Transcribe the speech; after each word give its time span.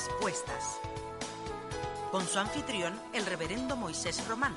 Respuestas, 0.00 0.80
con 2.10 2.26
su 2.26 2.38
anfitrión, 2.38 2.98
el 3.12 3.26
reverendo 3.26 3.76
Moisés 3.76 4.26
Román. 4.26 4.54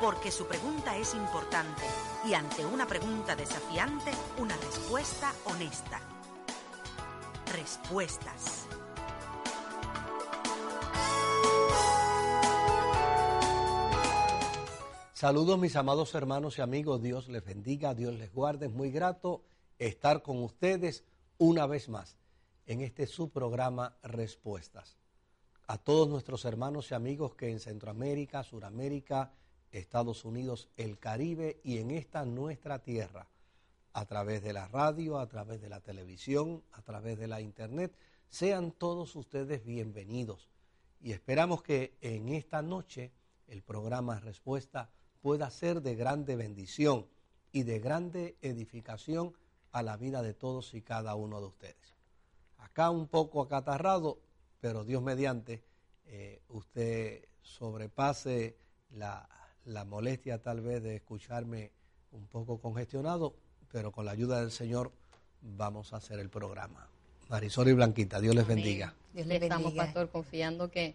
Porque 0.00 0.30
su 0.30 0.46
pregunta 0.46 0.96
es 0.96 1.12
importante 1.12 1.82
y 2.26 2.32
ante 2.32 2.64
una 2.64 2.86
pregunta 2.86 3.36
desafiante, 3.36 4.10
una 4.38 4.56
respuesta 4.56 5.34
honesta. 5.44 6.00
Respuestas. 7.52 8.66
Saludos 15.12 15.58
mis 15.58 15.76
amados 15.76 16.14
hermanos 16.14 16.56
y 16.56 16.62
amigos, 16.62 17.02
Dios 17.02 17.28
les 17.28 17.44
bendiga, 17.44 17.92
Dios 17.94 18.14
les 18.14 18.32
guarde, 18.32 18.66
es 18.66 18.72
muy 18.72 18.90
grato 18.90 19.42
estar 19.78 20.22
con 20.22 20.42
ustedes 20.42 21.04
una 21.36 21.66
vez 21.66 21.90
más 21.90 22.16
en 22.66 22.80
este 22.80 23.06
su 23.06 23.30
programa 23.30 23.96
Respuestas. 24.02 24.96
A 25.66 25.78
todos 25.78 26.08
nuestros 26.08 26.44
hermanos 26.44 26.90
y 26.90 26.94
amigos 26.94 27.34
que 27.34 27.50
en 27.50 27.60
Centroamérica, 27.60 28.42
Suramérica, 28.42 29.32
Estados 29.70 30.24
Unidos, 30.24 30.68
el 30.76 30.98
Caribe 30.98 31.60
y 31.64 31.78
en 31.78 31.90
esta 31.90 32.24
nuestra 32.24 32.80
tierra, 32.80 33.28
a 33.94 34.06
través 34.06 34.42
de 34.42 34.52
la 34.52 34.68
radio, 34.68 35.18
a 35.18 35.28
través 35.28 35.60
de 35.60 35.68
la 35.68 35.80
televisión, 35.80 36.62
a 36.72 36.82
través 36.82 37.18
de 37.18 37.28
la 37.28 37.40
internet, 37.40 37.94
sean 38.28 38.72
todos 38.72 39.16
ustedes 39.16 39.64
bienvenidos. 39.64 40.48
Y 41.00 41.12
esperamos 41.12 41.62
que 41.62 41.96
en 42.00 42.28
esta 42.28 42.62
noche 42.62 43.12
el 43.48 43.62
programa 43.62 44.20
Respuesta 44.20 44.90
pueda 45.20 45.50
ser 45.50 45.82
de 45.82 45.94
grande 45.94 46.36
bendición 46.36 47.06
y 47.50 47.64
de 47.64 47.80
grande 47.80 48.36
edificación 48.40 49.34
a 49.72 49.82
la 49.82 49.96
vida 49.96 50.22
de 50.22 50.34
todos 50.34 50.74
y 50.74 50.82
cada 50.82 51.14
uno 51.14 51.40
de 51.40 51.46
ustedes. 51.46 52.01
Acá 52.62 52.90
un 52.90 53.08
poco 53.08 53.42
acatarrado, 53.42 54.18
pero 54.60 54.84
Dios 54.84 55.02
mediante, 55.02 55.62
eh, 56.06 56.40
usted 56.48 57.24
sobrepase 57.42 58.56
la, 58.90 59.28
la 59.64 59.84
molestia 59.84 60.40
tal 60.40 60.60
vez 60.60 60.82
de 60.82 60.96
escucharme 60.96 61.72
un 62.12 62.26
poco 62.26 62.60
congestionado, 62.60 63.34
pero 63.70 63.92
con 63.92 64.04
la 64.04 64.12
ayuda 64.12 64.40
del 64.40 64.50
Señor 64.50 64.92
vamos 65.40 65.92
a 65.92 65.96
hacer 65.96 66.18
el 66.18 66.30
programa. 66.30 66.88
Marisol 67.28 67.68
y 67.68 67.72
Blanquita, 67.72 68.20
Dios 68.20 68.34
les 68.34 68.46
bendiga. 68.46 68.94
Dios 69.12 69.26
les 69.26 69.42
Estamos, 69.42 69.72
pastor, 69.72 70.10
confiando 70.10 70.70
que, 70.70 70.94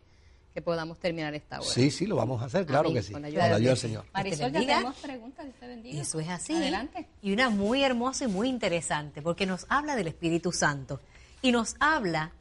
que, 0.53 0.61
podamos 0.61 0.99
terminar 0.99 1.33
esta 1.33 1.59
hora. 1.59 1.67
Sí, 1.67 1.89
sí, 1.89 2.05
lo 2.05 2.15
vamos 2.15 2.41
a 2.41 2.45
hacer, 2.45 2.65
claro 2.65 2.93
que 2.93 3.01
sí, 3.01 3.11
con 3.11 3.23
la 3.23 3.29
ayuda, 3.29 3.57
del 3.57 3.77
Señor. 3.77 4.05
Marisol, 4.13 4.51
ya 4.51 4.59
tenemos 4.59 4.95
preguntas, 4.97 5.45
Dios 5.45 5.55
te 5.59 5.67
bendiga. 5.67 6.01
Eso 6.01 6.19
es 6.19 6.29
así. 6.29 6.53
Adelante. 6.53 7.07
Y 7.21 7.33
una 7.33 7.49
muy 7.49 7.83
hermosa 7.83 8.25
y 8.25 8.27
muy 8.27 8.49
interesante, 8.49 9.21
porque 9.21 9.45
nos 9.45 9.65
habla 9.69 9.95
del 9.95 10.07
Espíritu 10.07 10.51
Santo. 10.51 10.99
Y 11.47 11.51
nos 11.53 11.77
habla 11.79 12.33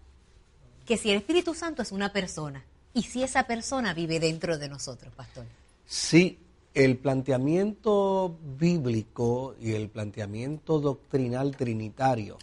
que 0.84 0.96
si 0.96 1.10
el 1.10 1.18
Espíritu 1.18 1.54
Santo 1.54 1.80
es 1.80 1.92
una 1.92 2.12
persona, 2.12 2.64
y 2.92 3.04
si 3.04 3.22
esa 3.22 3.46
persona 3.46 3.94
vive 3.94 4.18
dentro 4.18 4.58
de 4.58 4.68
nosotros, 4.68 5.14
pastor. 5.14 5.44
Sí, 5.84 6.40
el 6.74 6.98
planteamiento 6.98 8.36
bíblico 8.58 9.54
y 9.60 9.74
el 9.74 9.90
planteamiento 9.90 10.80
doctrinal 10.80 11.56
trinitario, 11.56 12.36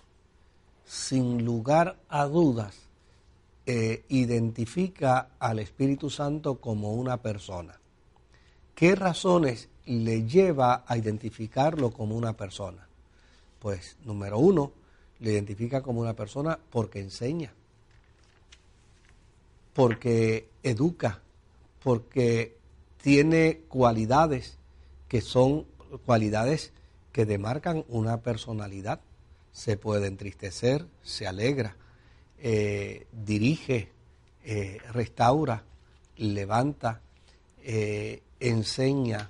sin 0.85 1.43
lugar 1.43 1.97
a 2.07 2.27
dudas, 2.27 2.77
eh, 3.65 4.05
identifica 4.07 5.31
al 5.39 5.59
Espíritu 5.59 6.09
Santo 6.09 6.61
como 6.61 6.93
una 6.93 7.17
persona. 7.17 7.77
¿Qué 8.73 8.95
razones 8.95 9.67
le 9.85 10.23
lleva 10.25 10.85
a 10.87 10.97
identificarlo 10.97 11.91
como 11.91 12.15
una 12.15 12.37
persona? 12.37 12.87
Pues, 13.59 13.97
número 14.05 14.39
uno, 14.39 14.71
le 15.23 15.31
identifica 15.31 15.81
como 15.81 16.01
una 16.01 16.15
persona 16.15 16.59
porque 16.69 16.99
enseña, 16.99 17.53
porque 19.73 20.49
educa, 20.61 21.21
porque 21.81 22.57
tiene 23.01 23.61
cualidades 23.69 24.57
que 25.07 25.21
son 25.21 25.65
cualidades 26.05 26.73
que 27.13 27.25
demarcan 27.25 27.85
una 27.87 28.17
personalidad. 28.19 28.99
Se 29.53 29.77
puede 29.77 30.07
entristecer, 30.07 30.85
se 31.03 31.25
alegra, 31.25 31.77
eh, 32.39 33.07
dirige, 33.13 33.87
eh, 34.43 34.79
restaura, 34.91 35.63
levanta, 36.17 36.99
eh, 37.63 38.21
enseña. 38.41 39.29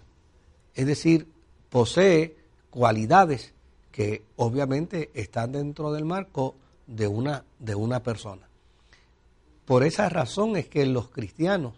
Es 0.74 0.88
decir, 0.88 1.28
posee 1.70 2.36
cualidades 2.72 3.53
que 3.94 4.26
obviamente 4.38 5.12
están 5.14 5.52
dentro 5.52 5.94
del 5.94 6.04
marco 6.04 6.56
de 6.88 7.08
una, 7.08 7.46
de 7.60 7.76
una 7.76 8.02
persona. 8.02 8.50
Por 9.66 9.84
esa 9.84 10.10
razón 10.10 10.58
es 10.58 10.68
que 10.68 10.86
los 10.88 11.10
cristianos 11.10 11.76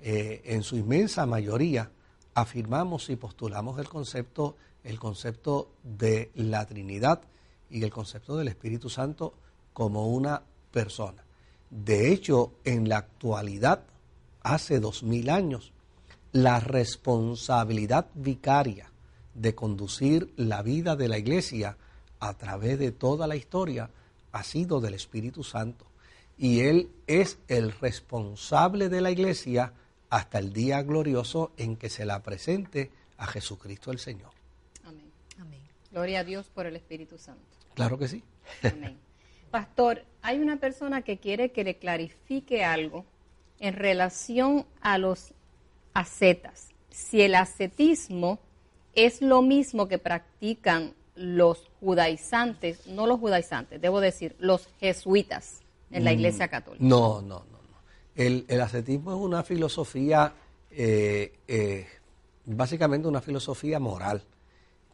eh, 0.00 0.40
en 0.46 0.62
su 0.62 0.76
inmensa 0.76 1.26
mayoría, 1.26 1.90
afirmamos 2.34 3.10
y 3.10 3.16
postulamos 3.16 3.78
el 3.78 3.88
concepto, 3.88 4.56
el 4.82 4.98
concepto 4.98 5.72
de 5.82 6.30
la 6.34 6.64
Trinidad 6.64 7.20
y 7.68 7.84
el 7.84 7.90
concepto 7.90 8.38
del 8.38 8.48
Espíritu 8.48 8.88
Santo 8.88 9.34
como 9.74 10.08
una 10.08 10.42
persona. 10.72 11.22
De 11.68 12.10
hecho, 12.10 12.54
en 12.64 12.88
la 12.88 12.96
actualidad, 12.96 13.82
hace 14.40 14.80
dos 14.80 15.02
mil 15.02 15.28
años, 15.28 15.72
la 16.32 16.58
responsabilidad 16.60 18.06
vicaria 18.14 18.89
de 19.34 19.54
conducir 19.54 20.32
la 20.36 20.62
vida 20.62 20.96
de 20.96 21.08
la 21.08 21.18
iglesia 21.18 21.76
a 22.18 22.34
través 22.34 22.78
de 22.78 22.92
toda 22.92 23.26
la 23.26 23.36
historia 23.36 23.90
ha 24.32 24.42
sido 24.44 24.80
del 24.80 24.94
Espíritu 24.94 25.42
Santo. 25.42 25.86
Y 26.36 26.60
Él 26.60 26.90
es 27.06 27.38
el 27.48 27.72
responsable 27.72 28.88
de 28.88 29.00
la 29.00 29.10
iglesia 29.10 29.72
hasta 30.08 30.38
el 30.38 30.52
día 30.52 30.82
glorioso 30.82 31.52
en 31.56 31.76
que 31.76 31.88
se 31.88 32.04
la 32.04 32.22
presente 32.22 32.90
a 33.18 33.26
Jesucristo 33.26 33.92
el 33.92 33.98
Señor. 33.98 34.30
Amén. 34.84 35.10
Amén. 35.38 35.60
Gloria 35.90 36.20
a 36.20 36.24
Dios 36.24 36.48
por 36.48 36.66
el 36.66 36.76
Espíritu 36.76 37.18
Santo. 37.18 37.44
Claro 37.74 37.98
que 37.98 38.08
sí. 38.08 38.22
Amén. 38.62 38.98
Pastor, 39.50 40.04
hay 40.22 40.38
una 40.38 40.58
persona 40.58 41.02
que 41.02 41.18
quiere 41.18 41.50
que 41.50 41.64
le 41.64 41.76
clarifique 41.76 42.64
algo 42.64 43.04
en 43.58 43.74
relación 43.74 44.66
a 44.80 44.96
los 44.98 45.34
ascetas. 45.92 46.68
Si 46.90 47.20
el 47.20 47.34
ascetismo 47.34 48.38
es 48.94 49.22
lo 49.22 49.42
mismo 49.42 49.88
que 49.88 49.98
practican 49.98 50.94
los 51.14 51.68
judaizantes, 51.80 52.86
no 52.86 53.06
los 53.06 53.20
judaizantes, 53.20 53.80
debo 53.80 54.00
decir, 54.00 54.36
los 54.38 54.68
jesuitas 54.80 55.60
en 55.90 56.04
la 56.04 56.10
mm, 56.10 56.14
Iglesia 56.14 56.48
Católica. 56.48 56.84
No, 56.84 57.20
no, 57.20 57.44
no. 57.50 57.60
El, 58.14 58.60
ascetismo 58.60 59.12
es 59.12 59.18
una 59.18 59.42
filosofía, 59.42 60.32
eh, 60.70 61.32
eh, 61.48 61.86
básicamente 62.44 63.08
una 63.08 63.20
filosofía 63.20 63.78
moral, 63.78 64.22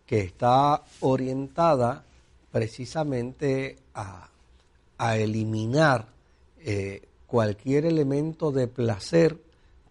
que 0.06 0.20
está 0.20 0.84
orientada 1.00 2.04
precisamente 2.52 3.76
a, 3.94 4.30
eliminar 5.16 6.08
eh, 6.58 7.02
cualquier 7.26 7.84
elemento 7.84 8.50
de 8.50 8.66
placer 8.66 9.38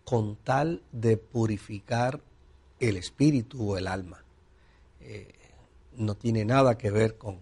con 0.04 0.36
tal 0.38 0.82
de 0.92 1.18
purificar 1.18 2.22
el 2.80 2.98
espíritu 2.98 3.72
o 3.72 3.78
el 3.78 3.88
alma. 3.88 4.24
no 5.94 6.16
tiene 6.16 6.46
nada 6.46 6.78
que 6.78 6.92
ver 6.92 7.18
con, 7.18 7.40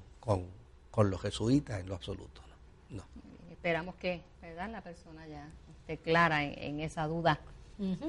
los 0.98 1.22
jesuitas 1.22 1.80
en 1.80 1.90
lo 1.90 1.96
absoluto. 1.96 2.42
No. 2.90 3.04
Esperamos 3.50 3.96
que 3.96 4.22
¿verdad? 4.42 4.70
la 4.70 4.82
persona 4.82 5.28
ya 5.28 5.50
esté 5.80 5.98
clara 5.98 6.44
en, 6.44 6.80
esa 6.80 7.08
duda. 7.08 7.40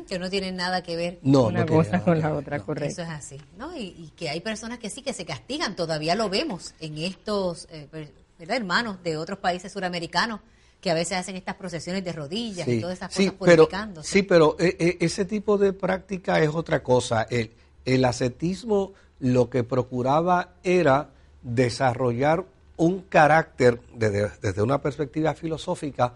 Que 0.06 0.18
no 0.18 0.28
tiene 0.30 0.52
nada 0.52 0.82
que 0.82 0.94
ver 0.94 1.18
una 1.22 1.66
cosa 1.66 2.02
con 2.02 2.20
la 2.20 2.34
otra, 2.34 2.60
correcto. 2.60 2.86
Eso 2.86 3.02
es 3.02 3.08
así, 3.08 3.40
¿no? 3.56 3.76
Y, 3.76 4.12
que 4.14 4.28
hay 4.28 4.40
personas 4.40 4.78
que 4.78 4.90
sí, 4.90 5.02
que 5.02 5.12
se 5.12 5.24
castigan, 5.24 5.74
todavía 5.74 6.14
lo 6.14 6.28
vemos 6.28 6.74
en 6.80 6.98
estos 6.98 7.66
eh, 7.70 7.88
hermanos 8.38 9.02
de 9.02 9.16
otros 9.16 9.38
países 9.38 9.72
suramericanos 9.72 10.40
que 10.84 10.90
a 10.90 10.94
veces 10.94 11.16
hacen 11.16 11.34
estas 11.34 11.54
procesiones 11.54 12.04
de 12.04 12.12
rodillas 12.12 12.68
y 12.68 12.78
todas 12.78 12.98
esas 12.98 13.16
cosas 13.16 13.32
purificándose. 13.32 14.06
sí, 14.06 14.22
pero 14.22 14.54
eh, 14.58 14.76
eh, 14.78 14.98
ese 15.00 15.24
tipo 15.24 15.56
de 15.56 15.72
práctica 15.72 16.42
es 16.42 16.50
otra 16.50 16.82
cosa. 16.82 17.22
El, 17.22 17.52
el 17.86 18.04
ascetismo 18.04 18.92
lo 19.18 19.48
que 19.48 19.64
procuraba 19.64 20.50
era 20.62 21.08
desarrollar 21.42 22.44
un 22.76 23.00
carácter 23.00 23.80
desde, 23.94 24.30
desde 24.42 24.60
una 24.60 24.82
perspectiva 24.82 25.32
filosófica 25.32 26.12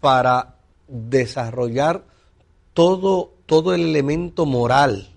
para 0.00 0.56
desarrollar 0.88 2.02
todo, 2.74 3.34
todo 3.46 3.72
el 3.72 3.82
elemento 3.82 4.46
moral 4.46 5.10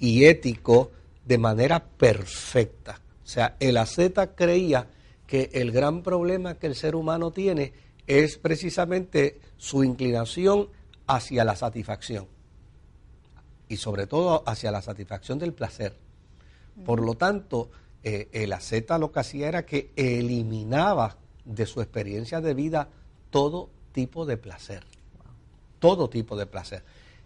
y 0.00 0.24
ético 0.24 0.90
de 1.24 1.38
manera 1.38 1.84
perfecta. 1.84 3.00
O 3.22 3.28
sea, 3.28 3.54
el 3.60 3.76
asceta 3.76 4.34
creía 4.34 4.88
que 5.28 5.50
el 5.52 5.70
gran 5.70 6.02
problema 6.02 6.56
que 6.56 6.66
el 6.66 6.74
ser 6.74 6.96
humano 6.96 7.30
tiene 7.30 7.81
es 8.06 8.36
precisamente 8.38 9.40
su 9.56 9.84
inclinación 9.84 10.68
hacia 11.06 11.44
la 11.44 11.56
satisfacción 11.56 12.26
y 13.68 13.76
sobre 13.76 14.06
todo 14.06 14.42
hacia 14.46 14.70
la 14.70 14.82
satisfacción 14.82 15.38
del 15.38 15.54
placer. 15.54 15.96
Por 16.84 17.00
lo 17.00 17.14
tanto, 17.14 17.70
eh, 18.02 18.28
el 18.32 18.52
asceta 18.52 18.98
lo 18.98 19.12
que 19.12 19.20
hacía 19.20 19.48
era 19.48 19.64
que 19.64 19.92
eliminaba 19.96 21.16
de 21.44 21.66
su 21.66 21.80
experiencia 21.80 22.40
de 22.40 22.54
vida 22.54 22.88
todo 23.30 23.70
tipo 23.92 24.26
de 24.26 24.36
placer, 24.36 24.84
todo 25.78 26.10
tipo 26.10 26.36
de 26.36 26.46
placer. 26.46 26.82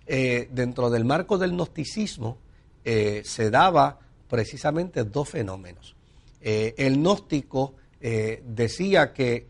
Eh, 0.07 0.49
dentro 0.53 0.91
del 0.91 1.05
marco 1.05 1.39
del 1.39 1.53
gnosticismo 1.53 2.39
eh, 2.85 3.23
se 3.25 3.51
daba 3.51 3.99
precisamente 4.29 5.05
dos 5.05 5.29
fenómenos. 5.29 5.95
el 6.41 6.99
gnóstico 6.99 7.75
decía 8.01 9.13
que 9.13 9.49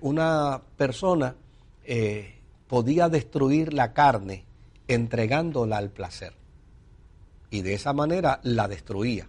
una 0.00 0.60
persona 0.76 1.34
podía 2.66 3.08
destruir 3.08 3.72
la 3.72 3.92
carne 3.92 4.44
entregándola 4.86 5.78
al 5.78 5.90
placer 5.90 6.34
y 7.50 7.62
de 7.62 7.74
esa 7.74 7.92
manera 7.92 8.40
la 8.42 8.68
destruía. 8.68 9.28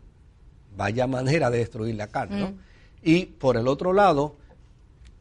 Vaya 0.75 1.07
manera 1.07 1.49
de 1.49 1.59
destruir 1.59 1.95
la 1.95 2.07
carne, 2.07 2.39
¿no? 2.39 2.47
Mm. 2.51 2.59
Y 3.01 3.25
por 3.25 3.57
el 3.57 3.67
otro 3.67 3.93
lado, 3.93 4.35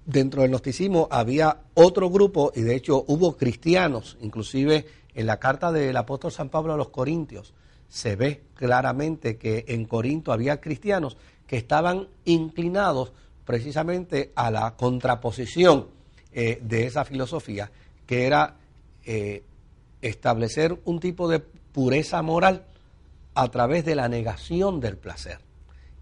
dentro 0.04 0.42
del 0.42 0.50
gnosticismo 0.50 1.08
había 1.10 1.58
otro 1.74 2.10
grupo, 2.10 2.52
y 2.54 2.62
de 2.62 2.74
hecho 2.74 3.04
hubo 3.06 3.36
cristianos, 3.36 4.16
inclusive 4.20 4.86
en 5.14 5.26
la 5.26 5.38
carta 5.38 5.72
del 5.72 5.96
apóstol 5.96 6.32
San 6.32 6.48
Pablo 6.48 6.74
a 6.74 6.76
los 6.76 6.88
Corintios, 6.88 7.54
se 7.88 8.16
ve 8.16 8.42
claramente 8.54 9.38
que 9.38 9.64
en 9.68 9.84
Corinto 9.84 10.32
había 10.32 10.60
cristianos 10.60 11.16
que 11.46 11.56
estaban 11.56 12.08
inclinados 12.24 13.12
precisamente 13.48 14.30
a 14.34 14.50
la 14.50 14.76
contraposición 14.76 15.86
eh, 16.34 16.58
de 16.60 16.86
esa 16.86 17.06
filosofía, 17.06 17.70
que 18.06 18.26
era 18.26 18.56
eh, 19.06 19.42
establecer 20.02 20.78
un 20.84 21.00
tipo 21.00 21.28
de 21.28 21.38
pureza 21.38 22.20
moral 22.20 22.66
a 23.32 23.48
través 23.50 23.86
de 23.86 23.94
la 23.94 24.06
negación 24.06 24.80
del 24.80 24.98
placer. 24.98 25.38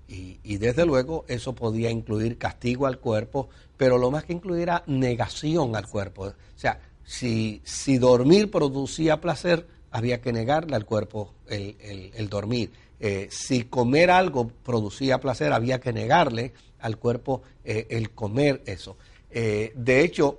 Y, 0.08 0.56
desde 0.56 0.84
luego 0.86 1.24
eso 1.28 1.54
podía 1.54 1.88
incluir 1.88 2.36
castigo 2.36 2.88
al 2.88 2.98
cuerpo, 2.98 3.48
pero 3.76 3.96
lo 3.96 4.10
más 4.10 4.24
que 4.24 4.32
incluir 4.32 4.68
negación 4.88 5.76
al 5.76 5.86
cuerpo. 5.86 6.24
O 6.24 6.34
sea, 6.56 6.80
si, 7.04 7.60
si 7.62 7.98
dormir 7.98 8.50
producía 8.50 9.20
placer, 9.20 9.68
había 9.92 10.20
que 10.20 10.32
negarle 10.32 10.74
al 10.74 10.84
cuerpo 10.84 11.32
el, 11.46 12.28
dormir. 12.28 12.72
Eh, 12.98 13.28
si 13.30 13.64
comer 13.64 14.10
algo 14.10 14.48
producía 14.48 15.20
placer, 15.20 15.52
había 15.52 15.80
que 15.80 15.92
negarle 15.92 16.52
al 16.80 16.98
cuerpo 16.98 17.42
eh, 17.64 17.86
el 17.90 18.10
comer 18.10 18.62
eso. 18.66 18.96
Eh, 19.30 19.72
de 19.74 20.02
hecho, 20.02 20.38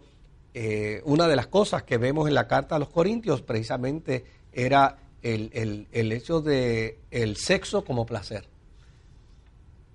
una 1.03 1.27
de 1.27 1.35
las 1.35 1.45
cosas 1.45 1.83
que 1.83 1.99
vemos 1.99 2.27
en 2.27 2.33
la 2.33 2.47
carta 2.47 2.75
a 2.75 2.79
los 2.79 2.89
Corintios 2.89 3.43
precisamente 3.43 4.25
era 4.51 4.97
el, 5.21 5.87
el, 5.91 6.11
hecho 6.11 6.41
de 6.41 6.97
el 7.11 7.37
sexo 7.37 7.85
como 7.85 8.07
placer. 8.07 8.45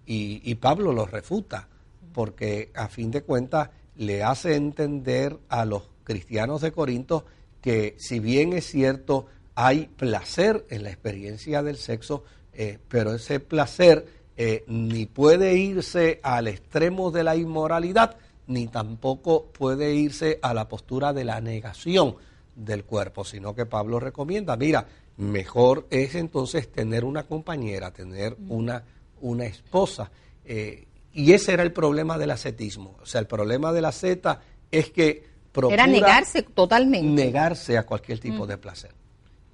Y, 0.06 0.54
Pablo 0.54 0.92
lo 0.92 1.04
refuta, 1.04 1.68
porque 2.12 2.70
a 2.74 2.86
fin 2.86 3.10
de 3.10 3.22
cuentas 3.22 3.70
le 3.96 4.22
hace 4.22 4.54
entender 4.54 5.36
a 5.48 5.64
los 5.64 5.82
cristianos 6.04 6.60
de 6.60 6.70
Corinto 6.70 7.24
que 7.60 7.96
si 7.98 8.20
bien 8.20 8.52
es 8.52 8.66
cierto, 8.66 9.26
hay 9.54 9.86
placer 9.86 10.66
en 10.70 10.82
la 10.82 10.90
experiencia 10.90 11.62
del 11.62 11.76
sexo, 11.76 12.24
eh, 12.52 12.78
pero 12.88 13.14
ese 13.14 13.40
placer 13.40 14.06
eh, 14.37 14.64
ni 14.66 15.06
puede 15.06 15.54
irse 15.56 16.20
al 16.22 16.49
extremo 16.49 17.10
de 17.10 17.25
la 17.25 17.37
inmoralidad, 17.37 18.16
ni 18.46 18.66
tampoco 18.66 19.46
puede 19.46 19.94
irse 19.94 20.38
a 20.43 20.54
la 20.54 20.69
postura 20.69 21.12
de 21.12 21.25
la 21.25 21.40
negación 21.40 22.16
del 22.54 22.84
cuerpo, 22.84 23.25
sino 23.25 23.54
que 23.54 23.66
Pablo 23.66 24.00
recomienda, 24.00 24.56
mira, 24.56 24.87
mejor 25.16 25.87
es 25.90 26.14
entonces 26.14 26.70
tener 26.70 27.04
una 27.04 27.25
compañera, 27.25 27.93
tener 27.93 28.37
una, 28.49 28.82
una 29.20 29.44
esposa. 29.44 30.10
Eh, 30.44 30.87
y 31.14 31.32
ese 31.32 31.52
era 31.52 31.62
el 31.62 31.72
problema 31.72 32.19
del 32.19 32.31
ascetismo. 32.31 32.96
O 33.02 33.06
sea, 33.06 33.20
el 33.20 33.26
problema 33.26 33.72
de 33.72 33.82
la 33.82 33.93
zeta 33.93 34.40
es 34.70 34.90
que 34.90 35.25
procura 35.52 35.84
era 35.84 35.87
negarse 35.87 36.43
totalmente. 36.43 37.08
Negarse 37.08 37.76
a 37.76 37.84
cualquier 37.84 38.19
tipo 38.19 38.46
de 38.46 38.58
placer. 38.58 38.93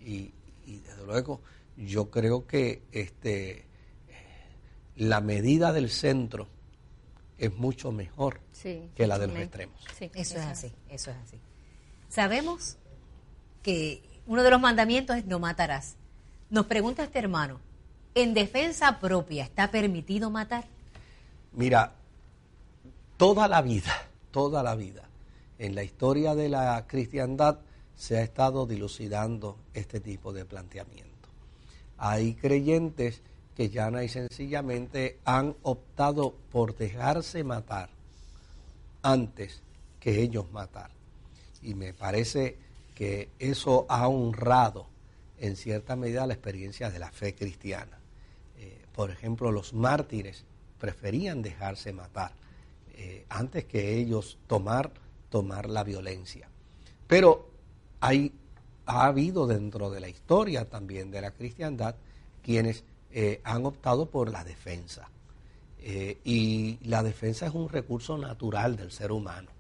Y, 0.01 0.33
desde 0.67 1.05
luego, 1.05 1.41
yo 1.79 2.11
creo 2.11 2.47
que 2.47 2.83
este, 2.93 3.65
la 4.97 5.21
medida 5.21 5.73
del 5.73 5.91
centro 5.91 6.49
es 7.39 7.57
mucho 7.57 7.93
mejor 7.93 8.41
que 8.97 9.07
la 9.07 9.19
de 9.19 9.29
los 9.29 9.37
extremos. 9.37 9.81
eso 10.01 10.39
es 10.39 10.47
así, 10.47 10.73
eso 10.89 11.11
es 11.11 11.17
así. 11.17 11.39
Sabemos 12.09 12.79
que 13.63 14.03
uno 14.27 14.43
de 14.43 14.51
los 14.51 14.61
mandamientos 14.61 15.17
es 15.17 15.27
no 15.27 15.39
matarás. 15.39 15.95
Nos 16.51 16.67
pregunta 16.67 17.05
este 17.05 17.21
hermano, 17.21 17.61
¿en 18.15 18.35
defensa 18.35 18.99
propia 18.99 19.45
está 19.45 19.71
permitido 19.71 20.31
matar? 20.31 20.65
Mira, 21.53 21.93
toda 23.17 23.47
la 23.47 23.63
vida, 23.63 24.09
toda 24.33 24.63
la 24.63 24.75
vida, 24.75 25.09
en 25.59 25.75
la 25.75 25.85
historia 25.85 26.35
de 26.35 26.49
la 26.49 26.87
cristiandad 26.89 27.61
se 27.95 28.17
ha 28.17 28.23
estado 28.23 28.67
dilucidando 28.67 29.59
este 29.75 30.01
tipo 30.01 30.33
de 30.33 30.45
planteamiento. 30.45 31.08
Hay 31.99 32.35
creyentes 32.35 33.21
que 33.57 33.71
ya 33.71 33.91
y 34.03 34.09
sencillamente 34.09 35.19
han 35.25 35.57
optado 35.63 36.35
por 36.53 36.77
dejarse 36.77 37.43
matar 37.43 37.91
antes 39.03 39.61
que 39.99 40.23
ellos 40.23 40.51
matar. 40.53 40.91
Y 41.63 41.75
me 41.75 41.93
parece 41.93 42.57
que 42.95 43.31
eso 43.39 43.87
ha 43.89 44.07
honrado 44.09 44.87
en 45.39 45.57
cierta 45.57 45.97
medida 45.97 46.27
la 46.27 46.35
experiencia 46.35 46.91
de 46.91 46.99
la 46.99 47.11
fe 47.11 47.35
cristiana. 47.35 47.99
Eh, 48.59 48.85
por 48.95 49.11
ejemplo, 49.11 49.51
los 49.51 49.73
mártires 49.73 50.45
preferían 50.79 51.43
dejarse 51.43 51.93
matar 51.93 52.33
eh, 52.95 53.25
antes 53.29 53.65
que 53.65 53.97
ellos 53.97 54.39
tomar, 54.47 54.91
tomar 55.31 55.69
la 55.69 55.85
violencia. 55.85 56.49
Pero 57.07 57.49
hay, 58.01 58.33
ha 58.89 59.07
habido 59.07 59.47
dentro 59.47 59.91
de 59.91 60.01
la 60.01 60.09
historia 60.09 60.69
también 60.69 61.11
de 61.11 61.21
la 61.21 61.31
cristiandad 61.31 61.95
quienes 62.43 62.83
eh, 63.13 63.41
han 63.45 63.65
optado 63.65 64.07
por 64.07 64.31
la 64.31 64.43
defensa. 64.45 65.09
y 66.25 66.79
la 66.83 67.03
defensa 67.03 67.47
es 67.47 67.55
un 67.55 67.69
recurso 67.69 68.19
natural 68.19 68.77
del 68.77 68.91
ser 68.91 69.13
humano. 69.13 69.51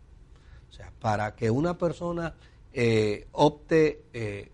O 0.68 0.72
sea, 0.72 0.92
para 1.00 1.34
que 1.34 1.50
una 1.50 1.78
persona 1.78 2.34
eh, 2.72 3.26
opte 3.32 4.04
eh, 4.12 4.48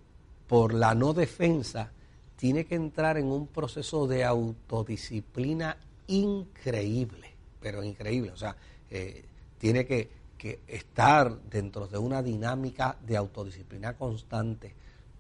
por 0.47 0.73
la 0.73 0.95
no 0.95 1.13
defensa, 1.13 1.91
tiene 2.37 2.65
que 2.65 2.75
entrar 2.75 3.19
en 3.19 3.27
un 3.27 3.47
proceso 3.49 4.07
de 4.07 4.25
autodisciplina 4.25 5.77
increíble, 6.07 7.35
pero 7.61 7.83
increíble. 7.83 8.31
O 8.31 8.37
sea, 8.37 8.57
eh, 8.91 9.25
tiene 9.59 9.85
que, 9.85 10.09
que, 10.45 10.61
estar 10.69 11.41
dentro 11.45 11.87
de 11.87 11.97
una 11.97 12.23
dinámica 12.23 12.99
de 13.07 13.17
autodisciplina 13.17 13.95
constante, 13.95 14.75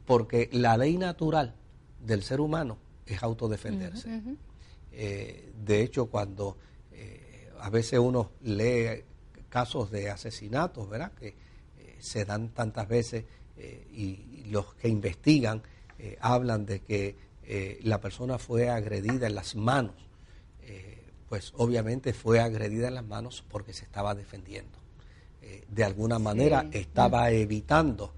porque 0.04 0.50
la 0.52 0.76
ley 0.76 0.98
natural 0.98 1.54
del 2.04 2.22
ser 2.22 2.40
humano 2.40 2.76
es 3.06 3.22
autodefenderse. 3.22 4.20
de 4.90 5.82
hecho, 5.82 6.06
cuando 6.06 6.58
a 7.60 7.70
veces 7.70 7.98
uno 7.98 8.32
lee 8.42 9.02
casos 9.48 9.90
de 9.90 10.10
asesinatos, 10.10 10.88
¿verdad? 10.88 11.12
Que 11.12 11.34
se 12.04 12.26
dan 12.26 12.50
tantas 12.50 12.86
veces 12.86 13.24
eh, 13.56 13.86
y 13.92 14.44
los 14.50 14.74
que 14.74 14.88
investigan 14.88 15.62
eh, 15.98 16.18
hablan 16.20 16.66
de 16.66 16.80
que 16.80 17.16
eh, 17.44 17.78
la 17.82 18.00
persona 18.00 18.38
fue 18.38 18.68
agredida 18.68 19.26
en 19.26 19.34
las 19.34 19.56
manos, 19.56 19.94
pues 21.28 21.52
obviamente 21.56 22.12
fue 22.12 22.38
agredida 22.38 22.86
en 22.86 22.94
las 22.94 23.04
manos 23.04 23.44
porque 23.48 23.72
se 23.72 23.84
estaba 23.84 24.14
defendiendo. 24.14 24.78
De 25.68 25.84
alguna 25.84 26.18
manera 26.18 26.66
estaba 26.72 27.30
evitando 27.30 28.12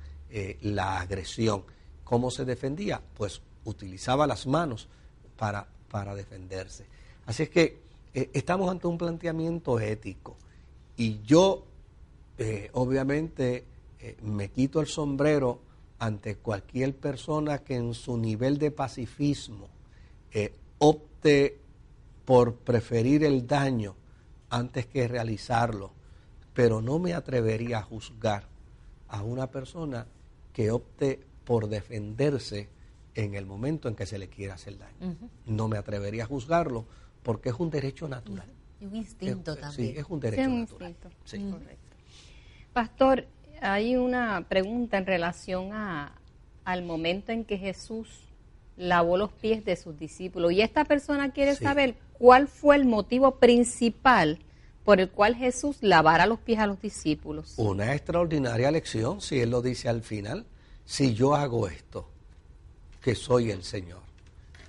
la 0.62 1.00
agresión. 1.00 1.64
¿Cómo 2.04 2.30
se 2.30 2.45
defendía? 2.45 3.00
Pues 3.16 3.40
utilizaba 3.64 4.26
las 4.26 4.47
manos 4.47 4.88
para, 5.37 5.66
para 5.90 6.14
defenderse. 6.14 6.87
Así 7.26 7.45
es 7.45 7.50
que 7.50 7.80
estamos 8.12 8.71
ante 8.71 8.87
un 8.87 8.99
planteamiento 8.99 9.80
ético 9.80 10.37
y 10.97 11.21
yo 11.23 11.64
obviamente 12.73 13.64
eh, 14.06 14.16
me 14.23 14.50
quito 14.50 14.80
el 14.80 14.87
sombrero 14.87 15.59
ante 15.99 16.37
cualquier 16.37 16.95
persona 16.95 17.59
que 17.59 17.75
en 17.75 17.92
su 17.92 18.16
nivel 18.16 18.59
de 18.59 18.71
pacifismo 18.71 19.68
eh, 20.33 20.54
opte 20.78 21.59
por 22.25 22.54
preferir 22.54 23.25
el 23.25 23.47
daño 23.47 23.97
antes 24.50 24.87
que 24.87 25.09
realizarlo, 25.09 25.92
pero 26.56 26.80
no 26.80 26.98
me 26.98 27.12
atrevería 27.12 27.78
a 27.78 27.82
juzgar 27.82 28.48
a 29.08 29.22
una 29.22 29.50
persona 29.50 30.06
que 30.54 30.70
opte 30.70 31.20
por 31.44 31.68
defenderse 31.68 32.70
en 33.14 33.34
el 33.34 33.44
momento 33.44 33.88
en 33.88 33.94
que 33.94 34.06
se 34.06 34.18
le 34.18 34.28
quiera 34.28 34.54
hacer 34.54 34.78
daño. 34.78 35.16
No 35.44 35.68
me 35.68 35.76
atrevería 35.76 36.25
a 36.25 36.26
juzgarlo 36.26 36.86
porque 37.22 37.50
es 37.50 37.56
un 37.56 37.68
derecho 37.68 38.08
natural. 38.08 38.50
Y 38.80 38.86
un 38.86 38.96
instinto 38.96 39.54
también. 39.54 39.92
Sí, 39.92 39.98
es 39.98 40.06
un 40.08 40.18
derecho 40.18 40.48
natural. 40.48 40.96
Correcto. 40.96 41.96
Pastor, 42.72 43.26
hay 43.60 43.96
una 43.96 44.46
pregunta 44.48 44.96
en 44.96 45.04
relación 45.04 45.75
a, 45.75 46.14
al 46.64 46.82
momento 46.84 47.32
en 47.32 47.44
que 47.44 47.58
Jesús 47.58 48.32
lavó 48.78 49.18
los 49.18 49.30
pies 49.30 49.62
de 49.66 49.76
sus 49.76 49.98
discípulos. 49.98 50.52
Y 50.52 50.62
esta 50.62 50.86
persona 50.86 51.32
quiere 51.32 51.54
saber 51.54 51.96
cuál 52.14 52.48
fue 52.48 52.76
el 52.76 52.86
motivo 52.86 53.36
principal 53.36 54.38
por 54.87 55.00
el 55.00 55.11
cual 55.11 55.35
Jesús 55.35 55.78
lavara 55.81 56.26
los 56.26 56.38
pies 56.38 56.61
a 56.61 56.66
los 56.69 56.81
discípulos. 56.81 57.55
Una 57.57 57.93
extraordinaria 57.93 58.71
lección, 58.71 59.21
si 59.21 59.40
Él 59.40 59.50
lo 59.50 59.61
dice 59.61 59.88
al 59.88 60.00
final. 60.00 60.47
Si 60.85 61.12
yo 61.12 61.35
hago 61.35 61.66
esto, 61.66 62.09
que 63.02 63.16
soy 63.16 63.50
el 63.50 63.64
Señor, 63.64 64.02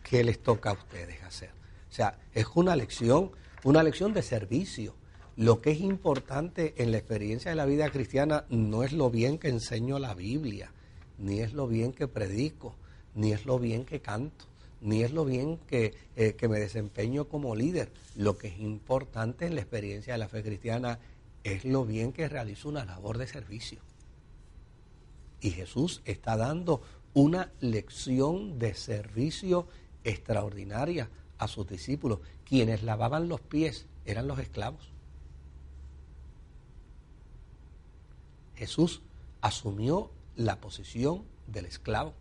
¿qué 0.01 0.23
les 0.23 0.41
toca 0.41 0.71
a 0.71 0.73
ustedes 0.73 1.21
hacer? 1.21 1.51
O 1.51 1.93
sea, 1.93 2.17
es 2.33 2.47
una 2.55 2.75
lección, 2.75 3.29
una 3.63 3.83
lección 3.83 4.11
de 4.13 4.23
servicio. 4.23 4.95
Lo 5.35 5.61
que 5.61 5.69
es 5.69 5.81
importante 5.81 6.73
en 6.77 6.89
la 6.89 6.97
experiencia 6.97 7.51
de 7.51 7.55
la 7.55 7.67
vida 7.67 7.91
cristiana 7.91 8.45
no 8.49 8.83
es 8.83 8.93
lo 8.93 9.11
bien 9.11 9.37
que 9.37 9.49
enseño 9.49 9.99
la 9.99 10.15
Biblia, 10.15 10.71
ni 11.19 11.41
es 11.41 11.53
lo 11.53 11.67
bien 11.67 11.93
que 11.93 12.07
predico, 12.07 12.73
ni 13.13 13.33
es 13.33 13.45
lo 13.45 13.59
bien 13.59 13.85
que 13.85 14.01
canto, 14.01 14.45
ni 14.81 15.03
es 15.03 15.11
lo 15.11 15.25
bien 15.25 15.57
que, 15.67 15.93
eh, 16.15 16.33
que 16.33 16.47
me 16.47 16.59
desempeño 16.59 17.25
como 17.25 17.55
líder. 17.55 17.91
Lo 18.15 18.37
que 18.37 18.47
es 18.47 18.59
importante 18.59 19.45
en 19.45 19.55
la 19.55 19.61
experiencia 19.61 20.13
de 20.13 20.19
la 20.19 20.29
fe 20.29 20.43
cristiana 20.43 20.99
es 21.43 21.65
lo 21.65 21.85
bien 21.85 22.13
que 22.13 22.27
realizo 22.27 22.69
una 22.69 22.85
labor 22.85 23.17
de 23.17 23.27
servicio. 23.27 23.79
Y 25.41 25.51
Jesús 25.51 26.01
está 26.05 26.35
dando 26.35 26.81
una 27.13 27.51
lección 27.61 28.59
de 28.59 28.73
servicio 28.73 29.67
extraordinaria 30.03 31.09
a 31.37 31.47
sus 31.47 31.67
discípulos. 31.67 32.19
Quienes 32.45 32.83
lavaban 32.83 33.27
los 33.27 33.41
pies 33.41 33.85
eran 34.05 34.27
los 34.27 34.39
esclavos. 34.39 34.89
Jesús 38.55 39.01
asumió 39.41 40.09
la 40.35 40.59
posición 40.59 41.23
del 41.47 41.65
esclavo 41.65 42.13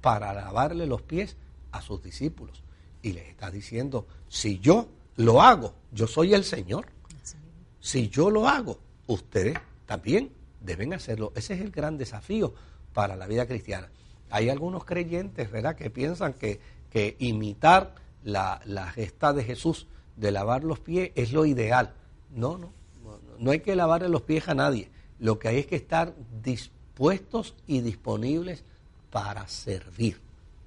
para 0.00 0.32
lavarle 0.32 0.86
los 0.86 1.02
pies 1.02 1.36
a 1.72 1.82
sus 1.82 2.02
discípulos. 2.02 2.62
Y 3.02 3.12
les 3.12 3.28
está 3.28 3.50
diciendo, 3.50 4.06
si 4.28 4.60
yo 4.60 4.88
lo 5.16 5.42
hago, 5.42 5.74
yo 5.90 6.06
soy 6.06 6.34
el 6.34 6.44
Señor. 6.44 6.86
Si 7.80 8.08
yo 8.08 8.30
lo 8.30 8.48
hago, 8.48 8.78
ustedes 9.08 9.58
también 9.86 10.30
deben 10.60 10.94
hacerlo. 10.94 11.32
Ese 11.34 11.54
es 11.54 11.60
el 11.60 11.70
gran 11.70 11.98
desafío 11.98 12.54
para 12.92 13.16
la 13.16 13.26
vida 13.26 13.46
cristiana. 13.46 13.90
Hay 14.30 14.48
algunos 14.48 14.84
creyentes, 14.84 15.50
¿verdad?, 15.50 15.76
que 15.76 15.90
piensan 15.90 16.32
que, 16.34 16.60
que 16.90 17.16
imitar 17.18 17.94
la, 18.22 18.60
la, 18.64 18.90
gesta 18.90 19.32
de 19.32 19.44
Jesús 19.44 19.88
de 20.16 20.30
lavar 20.30 20.64
los 20.64 20.78
pies 20.78 21.10
es 21.14 21.32
lo 21.32 21.44
ideal. 21.44 21.94
No, 22.30 22.56
no, 22.56 22.72
no, 23.38 23.50
hay 23.50 23.60
que 23.60 23.76
lavarle 23.76 24.08
los 24.08 24.22
pies 24.22 24.48
a 24.48 24.54
nadie. 24.54 24.90
Lo 25.18 25.38
que 25.38 25.48
hay 25.48 25.58
es 25.58 25.66
que 25.66 25.76
estar 25.76 26.14
dispuestos 26.42 27.54
y 27.66 27.80
disponibles 27.80 28.64
para 29.10 29.46
servir. 29.48 30.20